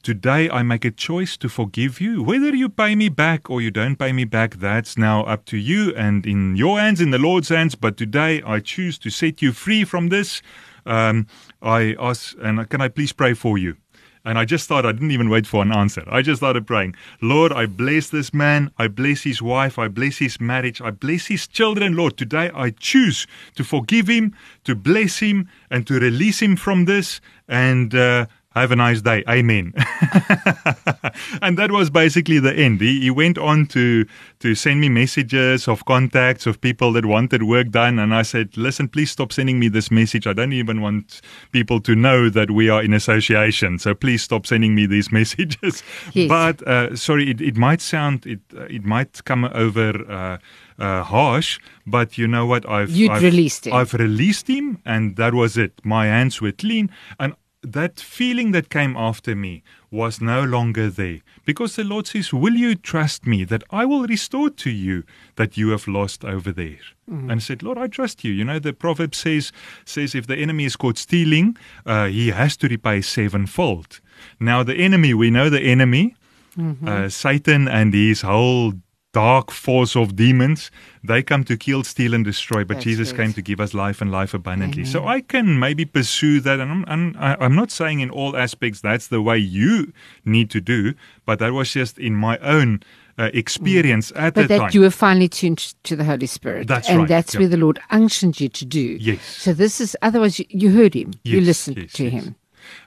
today 0.02 0.48
I 0.58 0.62
make 0.62 0.84
a 0.84 0.92
choice 1.08 1.36
to 1.38 1.48
forgive 1.48 2.00
you. 2.00 2.22
Whether 2.22 2.54
you 2.54 2.68
pay 2.68 2.94
me 2.94 3.08
back 3.08 3.50
or 3.50 3.60
you 3.60 3.70
don't 3.70 3.96
pay 3.96 4.12
me 4.12 4.24
back, 4.24 4.50
that's 4.60 4.96
now 4.96 5.24
up 5.24 5.44
to 5.46 5.56
you 5.56 5.92
and 5.96 6.24
in 6.24 6.56
your 6.56 6.78
hands, 6.78 7.00
in 7.00 7.10
the 7.10 7.18
Lord's 7.18 7.48
hands. 7.48 7.74
But 7.74 7.96
today 7.96 8.42
I 8.46 8.60
choose 8.60 8.96
to 8.98 9.10
set 9.10 9.42
you 9.42 9.52
free 9.52 9.84
from 9.84 10.08
this. 10.08 10.40
Um, 10.86 11.26
I 11.60 11.96
ask, 11.98 12.36
and 12.40 12.68
can 12.70 12.80
I 12.80 12.88
please 12.88 13.12
pray 13.12 13.34
for 13.34 13.58
you?" 13.58 13.76
And 14.24 14.38
I 14.38 14.44
just 14.44 14.68
thought 14.68 14.86
I 14.86 14.92
didn't 14.92 15.10
even 15.10 15.28
wait 15.28 15.46
for 15.46 15.62
an 15.62 15.72
answer. 15.72 16.04
I 16.06 16.22
just 16.22 16.40
started 16.40 16.66
praying, 16.66 16.94
Lord, 17.20 17.52
I 17.52 17.66
bless 17.66 18.10
this 18.10 18.32
man. 18.32 18.70
I 18.78 18.88
bless 18.88 19.22
his 19.22 19.42
wife. 19.42 19.78
I 19.78 19.88
bless 19.88 20.18
his 20.18 20.40
marriage. 20.40 20.80
I 20.80 20.90
bless 20.90 21.26
his 21.26 21.46
children. 21.46 21.96
Lord, 21.96 22.16
today 22.16 22.50
I 22.54 22.70
choose 22.70 23.26
to 23.56 23.64
forgive 23.64 24.08
him, 24.08 24.34
to 24.64 24.74
bless 24.74 25.18
him, 25.18 25.48
and 25.70 25.86
to 25.88 25.98
release 25.98 26.40
him 26.40 26.56
from 26.56 26.84
this. 26.84 27.20
And 27.48 27.94
uh, 27.94 28.26
have 28.60 28.72
a 28.72 28.76
nice 28.76 29.02
day. 29.02 29.24
Amen. 29.28 29.72
and 31.42 31.58
that 31.58 31.70
was 31.70 31.90
basically 31.90 32.38
the 32.38 32.52
end. 32.54 32.80
He, 32.80 33.00
he 33.00 33.10
went 33.10 33.38
on 33.38 33.66
to 33.66 34.06
to 34.40 34.54
send 34.54 34.80
me 34.80 34.88
messages 34.88 35.68
of 35.68 35.84
contacts 35.84 36.46
of 36.46 36.60
people 36.60 36.92
that 36.92 37.06
wanted 37.06 37.44
work 37.44 37.70
done, 37.70 37.98
and 37.98 38.14
I 38.14 38.22
said, 38.22 38.56
"Listen, 38.56 38.88
please 38.88 39.10
stop 39.10 39.32
sending 39.32 39.58
me 39.58 39.68
this 39.68 39.90
message. 39.90 40.26
I 40.26 40.32
don't 40.32 40.52
even 40.52 40.80
want 40.80 41.20
people 41.52 41.80
to 41.80 41.94
know 41.94 42.28
that 42.28 42.50
we 42.50 42.68
are 42.68 42.82
in 42.82 42.92
association. 42.92 43.78
So 43.78 43.94
please 43.94 44.22
stop 44.22 44.46
sending 44.46 44.74
me 44.74 44.86
these 44.86 45.10
messages." 45.20 45.82
Yes. 46.12 46.28
But 46.28 46.66
uh, 46.66 46.96
sorry, 46.96 47.30
it, 47.30 47.40
it 47.40 47.56
might 47.56 47.80
sound 47.80 48.26
it 48.26 48.40
uh, 48.56 48.64
it 48.64 48.84
might 48.84 49.24
come 49.24 49.44
over. 49.44 50.10
Uh, 50.10 50.38
uh, 50.78 51.02
harsh, 51.02 51.60
but 51.86 52.18
you 52.18 52.26
know 52.26 52.44
what? 52.44 52.68
I've 52.68 52.90
You'd 52.90 53.10
I've, 53.12 53.22
released 53.22 53.66
him. 53.66 53.74
I've 53.74 53.94
released 53.94 54.48
him, 54.48 54.80
and 54.84 55.16
that 55.16 55.32
was 55.32 55.56
it. 55.56 55.80
My 55.84 56.06
hands 56.06 56.40
were 56.40 56.50
clean, 56.50 56.90
and 57.20 57.34
that 57.62 58.00
feeling 58.00 58.52
that 58.52 58.68
came 58.68 58.96
after 58.96 59.36
me 59.36 59.62
was 59.90 60.20
no 60.20 60.42
longer 60.42 60.90
there 60.90 61.20
because 61.44 61.76
the 61.76 61.84
Lord 61.84 62.06
says, 62.06 62.32
Will 62.32 62.54
you 62.54 62.74
trust 62.74 63.26
me 63.26 63.44
that 63.44 63.62
I 63.70 63.84
will 63.84 64.06
restore 64.06 64.50
to 64.50 64.70
you 64.70 65.04
that 65.36 65.56
you 65.56 65.70
have 65.70 65.86
lost 65.86 66.24
over 66.24 66.50
there? 66.52 66.78
And 67.30 67.32
I 67.32 67.38
said, 67.38 67.62
Lord, 67.62 67.78
I 67.78 67.86
trust 67.88 68.24
you. 68.24 68.32
You 68.32 68.44
know, 68.44 68.58
the 68.58 68.72
proverb 68.72 69.14
says, 69.14 69.52
says 69.84 70.14
if 70.14 70.26
the 70.26 70.36
enemy 70.36 70.64
is 70.64 70.76
caught 70.76 70.98
stealing, 70.98 71.56
uh, 71.84 72.06
he 72.06 72.28
has 72.28 72.56
to 72.58 72.68
repay 72.68 73.00
sevenfold. 73.02 74.00
Now, 74.40 74.62
the 74.62 74.74
enemy, 74.76 75.14
we 75.14 75.30
know 75.30 75.50
the 75.50 75.60
enemy, 75.60 76.16
uh, 76.86 77.08
Satan 77.08 77.68
and 77.68 77.94
his 77.94 78.22
whole 78.22 78.74
dark 79.12 79.50
force 79.50 79.94
of 79.94 80.16
demons, 80.16 80.70
they 81.04 81.22
come 81.22 81.44
to 81.44 81.56
kill, 81.56 81.84
steal, 81.84 82.14
and 82.14 82.24
destroy. 82.24 82.64
But 82.64 82.74
That's 82.74 82.84
Jesus 82.84 83.12
right. 83.12 83.18
came 83.18 83.32
to 83.34 83.42
give 83.42 83.60
us 83.60 83.74
life 83.74 84.00
and 84.00 84.10
life 84.10 84.34
abundantly. 84.34 84.84
So 84.84 85.06
I 85.06 85.20
can 85.20 85.58
maybe 85.58 85.84
pursue 85.84 86.40
that. 86.40 86.60
And 86.60 86.70
I'm, 86.70 86.84
I'm, 86.86 87.16
I'm 87.18 87.54
not 87.54 87.70
saying 87.70 88.00
in 88.00 88.10
all 88.10 88.36
aspects 88.36 88.80
that's 88.80 89.08
the 89.08 89.20
way 89.20 89.38
you 89.38 89.92
need 90.24 90.50
to 90.50 90.60
do, 90.60 90.94
but 91.26 91.38
that 91.38 91.52
was 91.52 91.72
just 91.72 91.98
in 91.98 92.14
my 92.14 92.38
own 92.38 92.82
uh, 93.18 93.30
experience 93.34 94.10
mm. 94.12 94.20
at 94.20 94.34
but 94.34 94.42
the 94.42 94.48
that 94.48 94.58
time. 94.58 94.70
you 94.72 94.80
were 94.80 94.90
finally 94.90 95.28
tuned 95.28 95.74
to 95.82 95.96
the 95.96 96.04
Holy 96.04 96.26
Spirit. 96.26 96.66
That's 96.66 96.88
and 96.88 97.00
right. 97.00 97.08
that's 97.08 97.34
yep. 97.34 97.40
where 97.40 97.48
the 97.48 97.58
Lord 97.58 97.78
unctioned 97.90 98.40
you 98.40 98.48
to 98.48 98.64
do. 98.64 98.96
Yes. 99.00 99.22
So 99.22 99.52
this 99.52 99.80
is 99.80 99.96
otherwise 100.02 100.38
you, 100.38 100.46
you 100.48 100.70
heard 100.72 100.94
him. 100.94 101.12
Yes, 101.22 101.34
you 101.34 101.40
listened 101.42 101.76
yes, 101.76 101.92
to 101.92 102.04
yes. 102.04 102.12
him. 102.12 102.36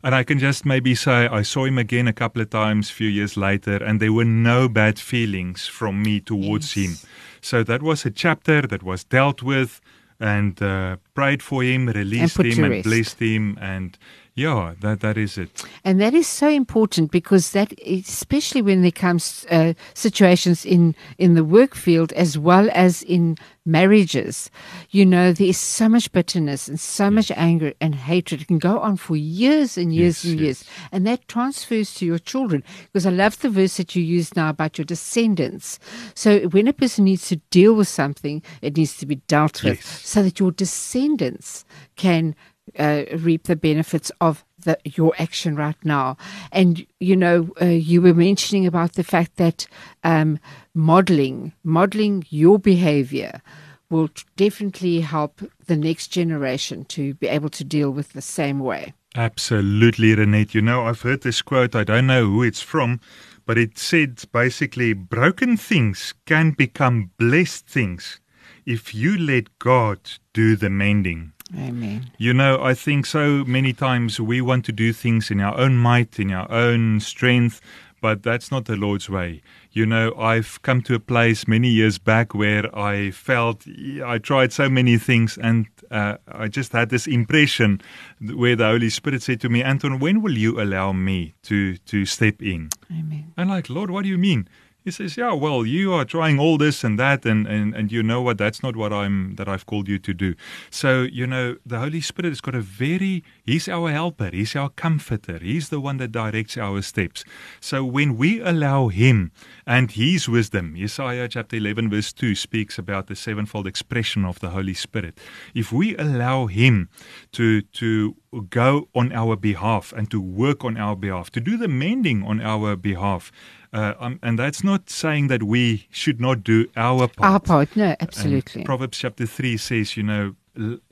And 0.03 0.13
I 0.15 0.23
can 0.23 0.39
just 0.39 0.65
maybe 0.65 0.95
say 0.95 1.27
I 1.27 1.41
saw 1.43 1.65
him 1.65 1.77
again 1.77 2.07
a 2.07 2.13
couple 2.13 2.41
of 2.41 2.49
times, 2.49 2.89
a 2.89 2.93
few 2.93 3.07
years 3.09 3.35
later, 3.37 3.77
and 3.83 3.99
there 3.99 4.13
were 4.13 4.25
no 4.25 4.67
bad 4.69 4.99
feelings 4.99 5.67
from 5.67 6.01
me 6.03 6.19
towards 6.19 6.75
Yes. 6.75 6.85
him. 6.85 7.09
So 7.41 7.63
that 7.63 7.81
was 7.81 8.05
a 8.05 8.11
chapter 8.11 8.61
that 8.63 8.83
was 8.83 9.03
dealt 9.03 9.41
with 9.43 9.81
and 10.19 10.61
uh, 10.61 10.95
prayed 11.13 11.43
for 11.43 11.61
him, 11.63 11.87
released 11.87 12.37
put 12.37 12.45
him, 12.45 12.63
and 12.63 12.73
rest. 12.73 12.83
blessed 12.87 13.19
him. 13.19 13.57
And 13.61 13.97
yeah, 14.35 14.73
that 14.81 14.99
that 14.99 15.17
is 15.17 15.37
it. 15.37 15.63
And 15.85 16.01
that 16.01 16.13
is 16.13 16.27
so 16.27 16.49
important 16.49 17.09
because 17.11 17.51
that, 17.51 17.73
especially 17.85 18.61
when 18.61 18.81
there 18.81 18.91
comes 18.91 19.45
uh, 19.49 19.73
situations 19.93 20.65
in 20.65 20.93
in 21.17 21.35
the 21.35 21.43
work 21.43 21.73
field 21.75 22.11
as 22.13 22.37
well 22.37 22.69
as 22.73 23.01
in 23.03 23.37
marriages, 23.65 24.51
you 24.91 25.05
know, 25.05 25.31
there 25.31 25.47
is 25.47 25.57
so 25.57 25.87
much 25.89 26.11
bitterness 26.11 26.67
and 26.67 26.79
so 26.79 27.09
much 27.09 27.31
anger 27.31 27.73
and 27.79 27.95
hatred. 27.95 28.41
It 28.41 28.47
can 28.47 28.59
go 28.59 28.79
on 28.79 28.97
for 28.97 29.15
years 29.15 29.77
and 29.77 29.93
years 29.95 30.23
Yes, 30.23 30.31
and 30.31 30.39
yes. 30.39 30.43
years, 30.43 30.63
and 30.91 31.07
that 31.07 31.27
transfers 31.29 31.93
to 31.95 32.05
your 32.05 32.19
children. 32.19 32.61
Because 32.91 33.05
I 33.05 33.11
love 33.11 33.39
the 33.39 33.49
verse 33.49 33.77
that 33.77 33.95
you 33.95 34.03
use 34.03 34.35
now 34.35 34.49
about 34.49 34.77
your 34.77 34.85
descendants. 34.85 35.79
So 36.13 36.41
when 36.49 36.67
a 36.67 36.73
person 36.73 37.05
needs 37.05 37.27
to 37.29 37.37
deal 37.51 37.73
with 37.73 37.87
something, 37.87 38.43
it 38.61 38.75
needs 38.77 38.97
to 38.97 39.05
be 39.05 39.15
dealt 39.27 39.63
with, 39.63 39.77
Yes. 39.77 40.07
so 40.07 40.21
that 40.23 40.39
your 40.39 40.51
descendants 40.51 41.63
can 41.95 42.35
uh, 42.77 43.03
reap 43.17 43.43
the 43.43 43.55
benefits 43.55 44.11
of 44.21 44.43
the, 44.63 44.77
your 44.83 45.13
action 45.19 45.55
right 45.55 45.77
now. 45.83 46.17
And 46.51 46.85
you 46.99 47.15
know, 47.15 47.49
uh, 47.61 47.65
you 47.65 48.01
were 48.01 48.13
mentioning 48.13 48.65
about 48.65 48.93
the 48.93 49.03
fact 49.03 49.37
that 49.37 49.67
um, 50.03 50.39
modeling, 50.73 51.53
modeling 51.63 52.25
your 52.29 52.59
behavior, 52.59 53.41
will 53.89 54.09
definitely 54.35 55.01
help 55.01 55.41
the 55.67 55.75
next 55.75 56.07
generation 56.07 56.85
to 56.85 57.13
be 57.15 57.27
able 57.27 57.49
to 57.49 57.63
deal 57.63 57.91
with 57.91 58.13
the 58.13 58.21
same 58.21 58.59
way. 58.59 58.93
Absolutely, 59.15 60.15
Renette. 60.15 60.53
You 60.53 60.61
know, 60.61 60.85
I've 60.85 61.01
heard 61.01 61.21
this 61.21 61.41
quote. 61.41 61.75
I 61.75 61.83
don't 61.83 62.07
know 62.07 62.25
who 62.25 62.43
it's 62.43 62.61
from, 62.61 62.99
but 63.45 63.57
it 63.57 63.77
said 63.77 64.21
basically 64.33 64.93
broken 64.93 65.55
things 65.55 66.13
can 66.25 66.51
become 66.51 67.11
blessed 67.17 67.67
things 67.67 68.19
if 68.65 68.93
you 68.95 69.17
let 69.17 69.57
God 69.59 69.99
do 70.33 70.55
the 70.55 70.69
mending. 70.69 71.31
Amen. 71.53 72.09
You 72.17 72.33
know, 72.33 72.61
I 72.63 72.73
think 72.73 73.05
so 73.05 73.43
many 73.45 73.71
times 73.71 74.19
we 74.19 74.41
want 74.41 74.65
to 74.65 74.71
do 74.71 74.91
things 74.91 75.29
in 75.29 75.39
our 75.39 75.57
own 75.57 75.77
might, 75.77 76.19
in 76.19 76.31
our 76.31 76.49
own 76.51 76.99
strength, 76.99 77.61
but 78.01 78.23
that's 78.23 78.51
not 78.51 78.65
the 78.65 78.75
Lord's 78.75 79.09
way. 79.09 79.41
You 79.71 79.85
know, 79.85 80.13
I've 80.17 80.61
come 80.63 80.81
to 80.83 80.95
a 80.95 80.99
place 80.99 81.47
many 81.47 81.69
years 81.69 81.97
back 81.97 82.33
where 82.33 82.75
I 82.77 83.11
felt 83.11 83.65
I 84.03 84.17
tried 84.17 84.53
so 84.53 84.69
many 84.69 84.97
things 84.97 85.37
and 85.37 85.67
uh, 85.91 86.17
I 86.27 86.47
just 86.47 86.71
had 86.71 86.89
this 86.89 87.07
impression 87.07 87.81
where 88.19 88.55
the 88.55 88.65
Holy 88.65 88.89
Spirit 88.89 89.21
said 89.21 89.41
to 89.41 89.49
me, 89.49 89.61
Anton, 89.61 89.99
when 89.99 90.21
will 90.21 90.37
you 90.37 90.61
allow 90.61 90.93
me 90.93 91.35
to, 91.43 91.77
to 91.77 92.05
step 92.05 92.41
in? 92.41 92.69
Amen. 92.91 93.33
I'm 93.37 93.49
like, 93.49 93.69
Lord, 93.69 93.91
what 93.91 94.03
do 94.03 94.09
you 94.09 94.17
mean? 94.17 94.47
He 94.85 94.91
says, 94.91 95.17
Yeah, 95.17 95.33
well, 95.33 95.65
you 95.65 95.93
are 95.93 96.05
trying 96.05 96.37
all 96.39 96.59
this 96.59 96.83
and 96.83 96.99
that, 96.99 97.25
and, 97.25 97.47
and, 97.47 97.73
and 97.73 97.91
you 97.91 98.03
know 98.03 98.21
what? 98.21 98.37
That's 98.37 98.61
not 98.61 98.75
what 98.75 98.93
I'm 98.93 99.33
that 99.33 99.49
I've 99.49 99.65
called 99.65 99.87
you 99.87 99.97
to 99.97 100.13
do. 100.13 100.35
So, 100.69 101.01
you 101.01 101.25
know, 101.25 101.57
the 101.65 101.79
Holy 101.79 102.01
Spirit 102.01 102.29
has 102.29 102.39
got 102.39 102.53
a 102.53 102.61
very 102.61 103.23
He's 103.43 103.67
our 103.67 103.91
helper, 103.91 104.29
He's 104.31 104.55
our 104.55 104.69
comforter, 104.69 105.39
He's 105.39 105.69
the 105.69 105.79
one 105.79 105.97
that 105.97 106.11
directs 106.11 106.55
our 106.55 106.83
steps. 106.83 107.25
So 107.59 107.83
when 107.83 108.15
we 108.15 108.41
allow 108.41 108.89
Him 108.89 109.31
and 109.65 109.89
His 109.89 110.29
wisdom, 110.29 110.75
Isaiah 110.79 111.27
chapter 111.29 111.55
eleven, 111.55 111.89
verse 111.89 112.13
two 112.13 112.35
speaks 112.35 112.77
about 112.77 113.07
the 113.07 113.15
sevenfold 113.15 113.65
expression 113.65 114.23
of 114.23 114.39
the 114.39 114.51
Holy 114.51 114.75
Spirit. 114.75 115.17
If 115.55 115.73
we 115.73 115.97
allow 115.97 116.45
Him 116.45 116.89
to 117.31 117.63
to 117.63 118.15
go 118.51 118.87
on 118.93 119.11
our 119.13 119.35
behalf 119.35 119.93
and 119.93 120.11
to 120.11 120.21
work 120.21 120.63
on 120.63 120.77
our 120.77 120.95
behalf, 120.95 121.31
to 121.31 121.39
do 121.39 121.57
the 121.57 121.67
mending 121.67 122.21
on 122.21 122.39
our 122.39 122.75
behalf. 122.75 123.31
Uh, 123.75 123.93
um, 123.99 124.19
and 124.23 124.39
that's 124.39 124.63
not 124.63 124.89
saying 124.89 125.27
that 125.27 125.43
we 125.43 125.85
should 125.91 126.21
not 126.21 126.45
do 126.45 126.65
our 126.77 127.09
part. 127.09 127.31
Our 127.31 127.39
part, 127.41 127.75
no, 127.75 127.83
And 127.87 127.97
absolutely. 127.99 128.63
Proverbs 128.63 128.97
chapter 128.97 129.25
3 129.25 129.57
says, 129.57 129.97
you 129.97 130.03
know, 130.03 130.35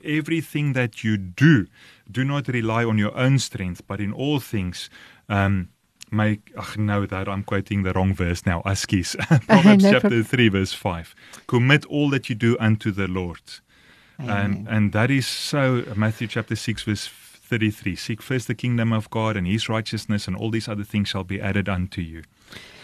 everything 0.04 0.74
that 0.74 1.02
you 1.02 1.16
do, 1.16 1.66
do 2.10 2.24
not 2.24 2.46
rely 2.48 2.84
on 2.84 2.98
your 2.98 3.16
own 3.16 3.38
strength, 3.38 3.80
but 3.86 4.00
in 4.02 4.12
all 4.12 4.38
things, 4.38 4.90
um, 5.30 5.70
make. 6.10 6.52
Ach, 6.58 6.76
no, 6.76 7.06
that 7.06 7.26
I'm 7.26 7.42
quoting 7.42 7.84
the 7.84 7.94
wrong 7.94 8.12
verse 8.12 8.44
now. 8.44 8.60
Askies. 8.66 9.16
Proverbs 9.46 9.84
No 9.84 9.90
chapter 9.92 10.08
problem. 10.08 10.24
3, 10.24 10.48
verse 10.50 10.74
5. 10.74 11.14
Commit 11.46 11.86
all 11.86 12.10
that 12.10 12.28
you 12.28 12.34
do 12.34 12.54
unto 12.60 12.90
the 12.90 13.08
Lord. 13.08 13.40
And, 14.18 14.68
and 14.68 14.92
that 14.92 15.10
is 15.10 15.26
so, 15.26 15.84
Matthew 15.96 16.28
chapter 16.28 16.54
6, 16.54 16.82
verse 16.82 17.06
33. 17.44 17.94
Seek 17.96 18.22
first 18.22 18.48
the 18.48 18.54
kingdom 18.54 18.92
of 18.92 19.10
God 19.10 19.36
and 19.36 19.46
his 19.46 19.68
righteousness, 19.68 20.26
and 20.26 20.34
all 20.36 20.50
these 20.50 20.68
other 20.68 20.84
things 20.84 21.08
shall 21.08 21.24
be 21.24 21.40
added 21.40 21.68
unto 21.68 22.00
you. 22.00 22.22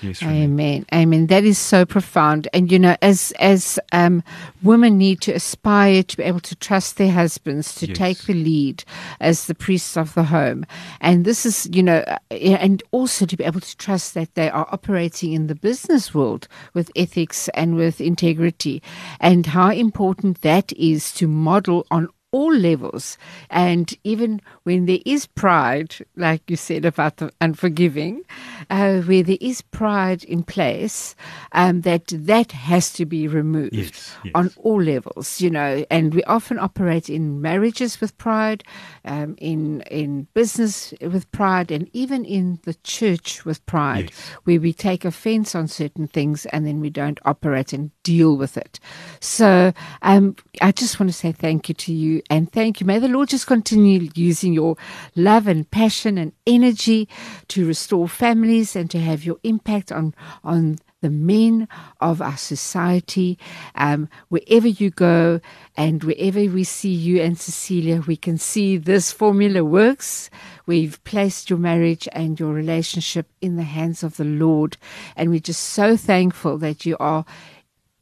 Yes, 0.02 0.22
Renee. 0.22 0.44
Amen. 0.44 0.86
Amen. 0.94 1.26
That 1.26 1.44
is 1.44 1.58
so 1.58 1.84
profound. 1.84 2.48
And 2.54 2.72
you 2.72 2.78
know, 2.78 2.96
as 3.02 3.32
as 3.38 3.78
um, 3.92 4.22
women 4.62 4.96
need 4.96 5.20
to 5.22 5.32
aspire 5.32 6.02
to 6.02 6.16
be 6.16 6.22
able 6.22 6.40
to 6.40 6.56
trust 6.56 6.96
their 6.96 7.12
husbands, 7.12 7.74
to 7.76 7.86
Yes. 7.86 7.96
take 7.96 8.18
the 8.24 8.34
lead 8.34 8.84
as 9.20 9.46
the 9.46 9.54
priests 9.54 9.96
of 9.96 10.14
the 10.14 10.24
home, 10.24 10.64
and 11.00 11.24
this 11.24 11.44
is 11.44 11.68
you 11.72 11.82
know, 11.82 11.98
uh, 12.06 12.18
and 12.34 12.82
also 12.90 13.26
to 13.26 13.36
be 13.36 13.44
able 13.44 13.60
to 13.60 13.76
trust 13.76 14.14
that 14.14 14.34
they 14.34 14.48
are 14.50 14.66
operating 14.72 15.32
in 15.32 15.46
the 15.48 15.54
business 15.54 16.14
world 16.14 16.48
with 16.72 16.90
ethics 16.96 17.48
and 17.54 17.76
with 17.76 18.00
integrity, 18.00 18.82
and 19.20 19.46
how 19.46 19.70
important 19.70 20.40
that 20.40 20.72
is 20.72 21.12
to 21.12 21.28
model 21.28 21.86
on 21.90 22.08
all 22.32 22.54
levels. 22.54 23.18
And 23.50 23.92
even 24.04 24.40
when 24.62 24.86
there 24.86 25.00
is 25.04 25.26
pride, 25.26 25.94
like 26.16 26.42
you 26.48 26.56
said 26.56 26.84
about 26.84 27.16
the 27.16 27.32
unforgiving, 27.40 28.22
uh, 28.70 29.00
where 29.00 29.22
there 29.22 29.38
is 29.40 29.62
pride 29.62 30.22
in 30.24 30.42
place, 30.42 31.14
um, 31.52 31.80
that 31.82 32.06
that 32.08 32.52
has 32.52 32.92
to 32.94 33.04
be 33.06 33.26
removed 33.26 33.74
Yes, 33.74 34.14
yes. 34.24 34.32
on 34.34 34.50
all 34.58 34.80
levels, 34.82 35.40
you 35.40 35.50
know. 35.50 35.84
And 35.90 36.14
we 36.14 36.22
often 36.24 36.58
operate 36.58 37.10
in 37.10 37.40
marriages 37.42 38.00
with 38.00 38.16
pride, 38.18 38.62
um, 39.04 39.34
in 39.38 39.80
in 39.90 40.28
business 40.34 40.94
with 41.00 41.30
pride, 41.32 41.70
and 41.70 41.88
even 41.92 42.24
in 42.24 42.60
the 42.64 42.74
church 42.84 43.44
with 43.44 43.64
pride, 43.66 44.10
Yes. 44.10 44.30
where 44.44 44.60
we 44.60 44.72
take 44.72 45.04
offense 45.04 45.54
on 45.54 45.66
certain 45.68 46.06
things 46.06 46.46
and 46.46 46.66
then 46.66 46.80
we 46.80 46.90
don't 46.90 47.18
operate 47.24 47.72
and 47.72 47.90
deal 48.02 48.36
with 48.36 48.56
it. 48.56 48.80
So 49.20 49.72
um, 50.02 50.36
I 50.60 50.72
just 50.72 50.98
want 50.98 51.10
to 51.10 51.16
say 51.16 51.32
thank 51.32 51.68
you 51.68 51.74
to 51.74 51.92
you 51.92 52.22
and 52.30 52.50
thank 52.50 52.80
you. 52.80 52.86
May 52.86 52.98
the 52.98 53.08
Lord 53.08 53.28
just 53.28 53.46
continue 53.46 54.08
using 54.14 54.52
your 54.52 54.76
love 55.14 55.46
and 55.46 55.70
passion 55.70 56.18
and 56.18 56.32
energy 56.46 57.08
to 57.48 57.66
restore 57.66 58.08
families 58.08 58.76
and 58.76 58.90
to 58.90 59.00
have 59.00 59.24
your 59.24 59.38
impact 59.42 59.92
on 59.92 60.14
on 60.44 60.78
the 61.00 61.10
men 61.10 61.66
of 62.00 62.20
our 62.20 62.36
society. 62.36 63.38
Um, 63.74 64.08
wherever 64.28 64.68
you 64.68 64.90
go 64.90 65.40
and 65.76 66.04
wherever 66.04 66.40
we 66.40 66.64
see 66.64 66.92
you 66.92 67.20
and 67.20 67.38
Cecilia, 67.38 68.02
we 68.06 68.16
can 68.16 68.38
see 68.38 68.76
this 68.76 69.12
formula 69.12 69.64
works. 69.64 70.30
We've 70.66 71.02
placed 71.04 71.50
your 71.50 71.58
marriage 71.58 72.06
and 72.12 72.38
your 72.38 72.52
relationship 72.52 73.28
in 73.40 73.56
the 73.56 73.64
hands 73.64 74.02
of 74.02 74.16
the 74.16 74.24
Lord, 74.24 74.76
and 75.16 75.30
we're 75.30 75.40
just 75.40 75.62
so 75.62 75.96
thankful 75.96 76.58
that 76.58 76.86
you 76.86 76.96
are 77.00 77.24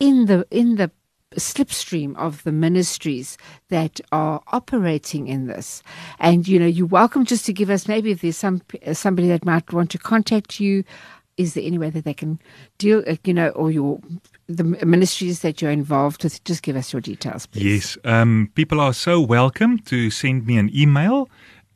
in 0.01 0.27
the 0.27 0.47
in 0.51 0.77
the 0.77 0.91
slipstream 1.37 2.17
of 2.17 2.43
the 2.45 2.53
ministries 2.53 3.37
that 3.69 4.01
are 4.13 4.41
operating 4.49 5.29
in 5.29 5.47
this 5.47 5.83
and 6.19 6.49
you 6.49 6.59
know 6.59 6.67
you're 6.67 6.87
welcome 6.87 7.25
just 7.27 7.45
to 7.45 7.53
give 7.53 7.69
us 7.69 7.87
maybe 7.87 8.11
if 8.11 8.23
there's 8.23 8.37
some 8.37 8.63
somebody 8.93 9.29
that 9.29 9.45
might 9.45 9.71
want 9.71 9.91
to 9.91 9.99
contact 9.99 10.59
you 10.59 10.83
is 11.37 11.53
there 11.53 11.63
any 11.65 11.77
way 11.79 11.91
that 11.91 12.05
they 12.05 12.15
can 12.15 12.41
deal 12.79 13.05
uh, 13.07 13.15
you 13.25 13.35
know 13.35 13.51
or 13.51 13.71
your 13.71 14.01
the 14.47 14.65
ministries 14.65 15.41
that 15.41 15.61
you're 15.61 15.71
involved 15.71 16.25
with 16.25 16.43
just 16.45 16.63
give 16.63 16.77
us 16.77 16.95
your 16.95 17.03
details 17.03 17.45
please 17.47 17.65
Yes, 17.69 17.99
um, 18.05 18.51
people 18.55 18.81
are 18.81 18.95
so 18.95 19.21
welcome 19.21 19.79
to 19.81 20.11
send 20.11 20.47
me 20.47 20.57
an 20.57 20.71
email. 20.75 21.29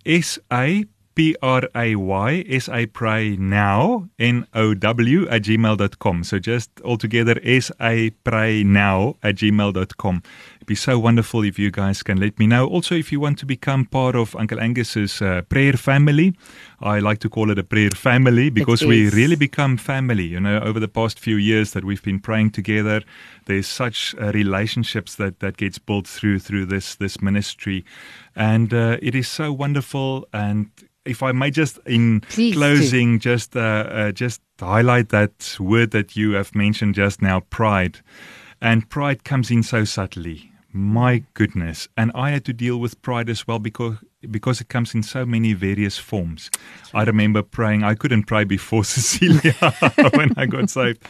S 0.06 0.38
A 0.50 0.86
P 1.14 1.36
R 1.42 1.62
A 1.74 1.94
Y 1.96 2.44
S 2.48 2.68
A 2.68 2.86
pray 2.86 3.36
now 3.36 4.08
N 4.18 4.46
O 4.54 4.74
W 4.74 5.28
at 5.28 5.42
gmail.com. 5.42 6.24
So 6.24 6.38
just 6.38 6.70
altogether 6.84 7.40
S 7.44 7.70
A 7.80 8.10
pray 8.24 8.64
now 8.64 9.16
at 9.22 9.36
gmail.com. 9.36 10.22
It'd 10.62 10.68
be 10.68 10.74
so 10.76 10.96
wonderful 10.96 11.42
if 11.42 11.58
you 11.58 11.72
guys 11.72 12.04
can 12.04 12.20
let 12.20 12.38
me 12.38 12.46
know. 12.46 12.68
Also, 12.68 12.94
if 12.94 13.10
you 13.10 13.18
want 13.18 13.36
to 13.40 13.46
become 13.46 13.84
part 13.84 14.14
of 14.14 14.36
Uncle 14.36 14.60
Angus's 14.60 15.20
uh, 15.20 15.42
prayer 15.48 15.72
family, 15.72 16.36
I 16.80 17.00
like 17.00 17.18
to 17.18 17.28
call 17.28 17.50
it 17.50 17.58
a 17.58 17.64
prayer 17.64 17.90
family 17.90 18.48
because 18.48 18.84
we 18.84 19.10
really 19.10 19.34
become 19.34 19.76
family. 19.76 20.22
You 20.22 20.38
know, 20.38 20.60
over 20.60 20.78
the 20.78 20.86
past 20.86 21.18
few 21.18 21.34
years 21.34 21.72
that 21.72 21.84
we've 21.84 22.00
been 22.04 22.20
praying 22.20 22.52
together, 22.52 23.02
there's 23.46 23.66
such 23.66 24.14
uh, 24.20 24.30
relationships 24.30 25.16
that 25.16 25.40
that 25.40 25.56
gets 25.56 25.80
built 25.80 26.06
through 26.06 26.38
through 26.38 26.66
this 26.66 26.94
this 26.94 27.20
ministry, 27.20 27.84
and 28.36 28.72
uh, 28.72 28.98
it 29.02 29.16
is 29.16 29.26
so 29.26 29.52
wonderful 29.52 30.28
and 30.32 30.70
if 31.04 31.24
I 31.24 31.32
may 31.32 31.50
just 31.50 31.80
in 31.86 32.20
Please 32.20 32.54
closing, 32.54 33.14
do. 33.14 33.18
just 33.18 33.56
uh, 33.56 33.60
uh, 33.60 34.12
just 34.12 34.40
highlight 34.60 35.08
that 35.08 35.56
word 35.58 35.90
that 35.90 36.14
you 36.14 36.34
have 36.34 36.54
mentioned 36.54 36.94
just 36.94 37.20
now, 37.20 37.40
pride, 37.40 37.98
and 38.60 38.88
pride 38.88 39.24
comes 39.24 39.50
in 39.50 39.64
so 39.64 39.84
subtly. 39.84 40.51
My 40.72 41.24
goodness, 41.34 41.88
and 41.96 42.10
I 42.14 42.30
had 42.30 42.44
to 42.46 42.52
deal 42.52 42.78
with 42.78 43.00
pride 43.02 43.28
as 43.28 43.46
well 43.46 43.58
because 43.58 43.98
because 44.30 44.60
it 44.60 44.68
comes 44.68 44.94
in 44.94 45.02
so 45.02 45.26
many 45.26 45.52
various 45.52 45.98
forms. 45.98 46.50
I 46.94 47.04
remember 47.04 47.42
praying. 47.42 47.82
I 47.82 47.94
couldn't 47.94 48.24
pray 48.24 48.44
before 48.44 48.84
Cecilia 48.94 49.52
when 50.14 50.32
I 50.36 50.46
got 50.46 50.70
saved, 50.70 51.02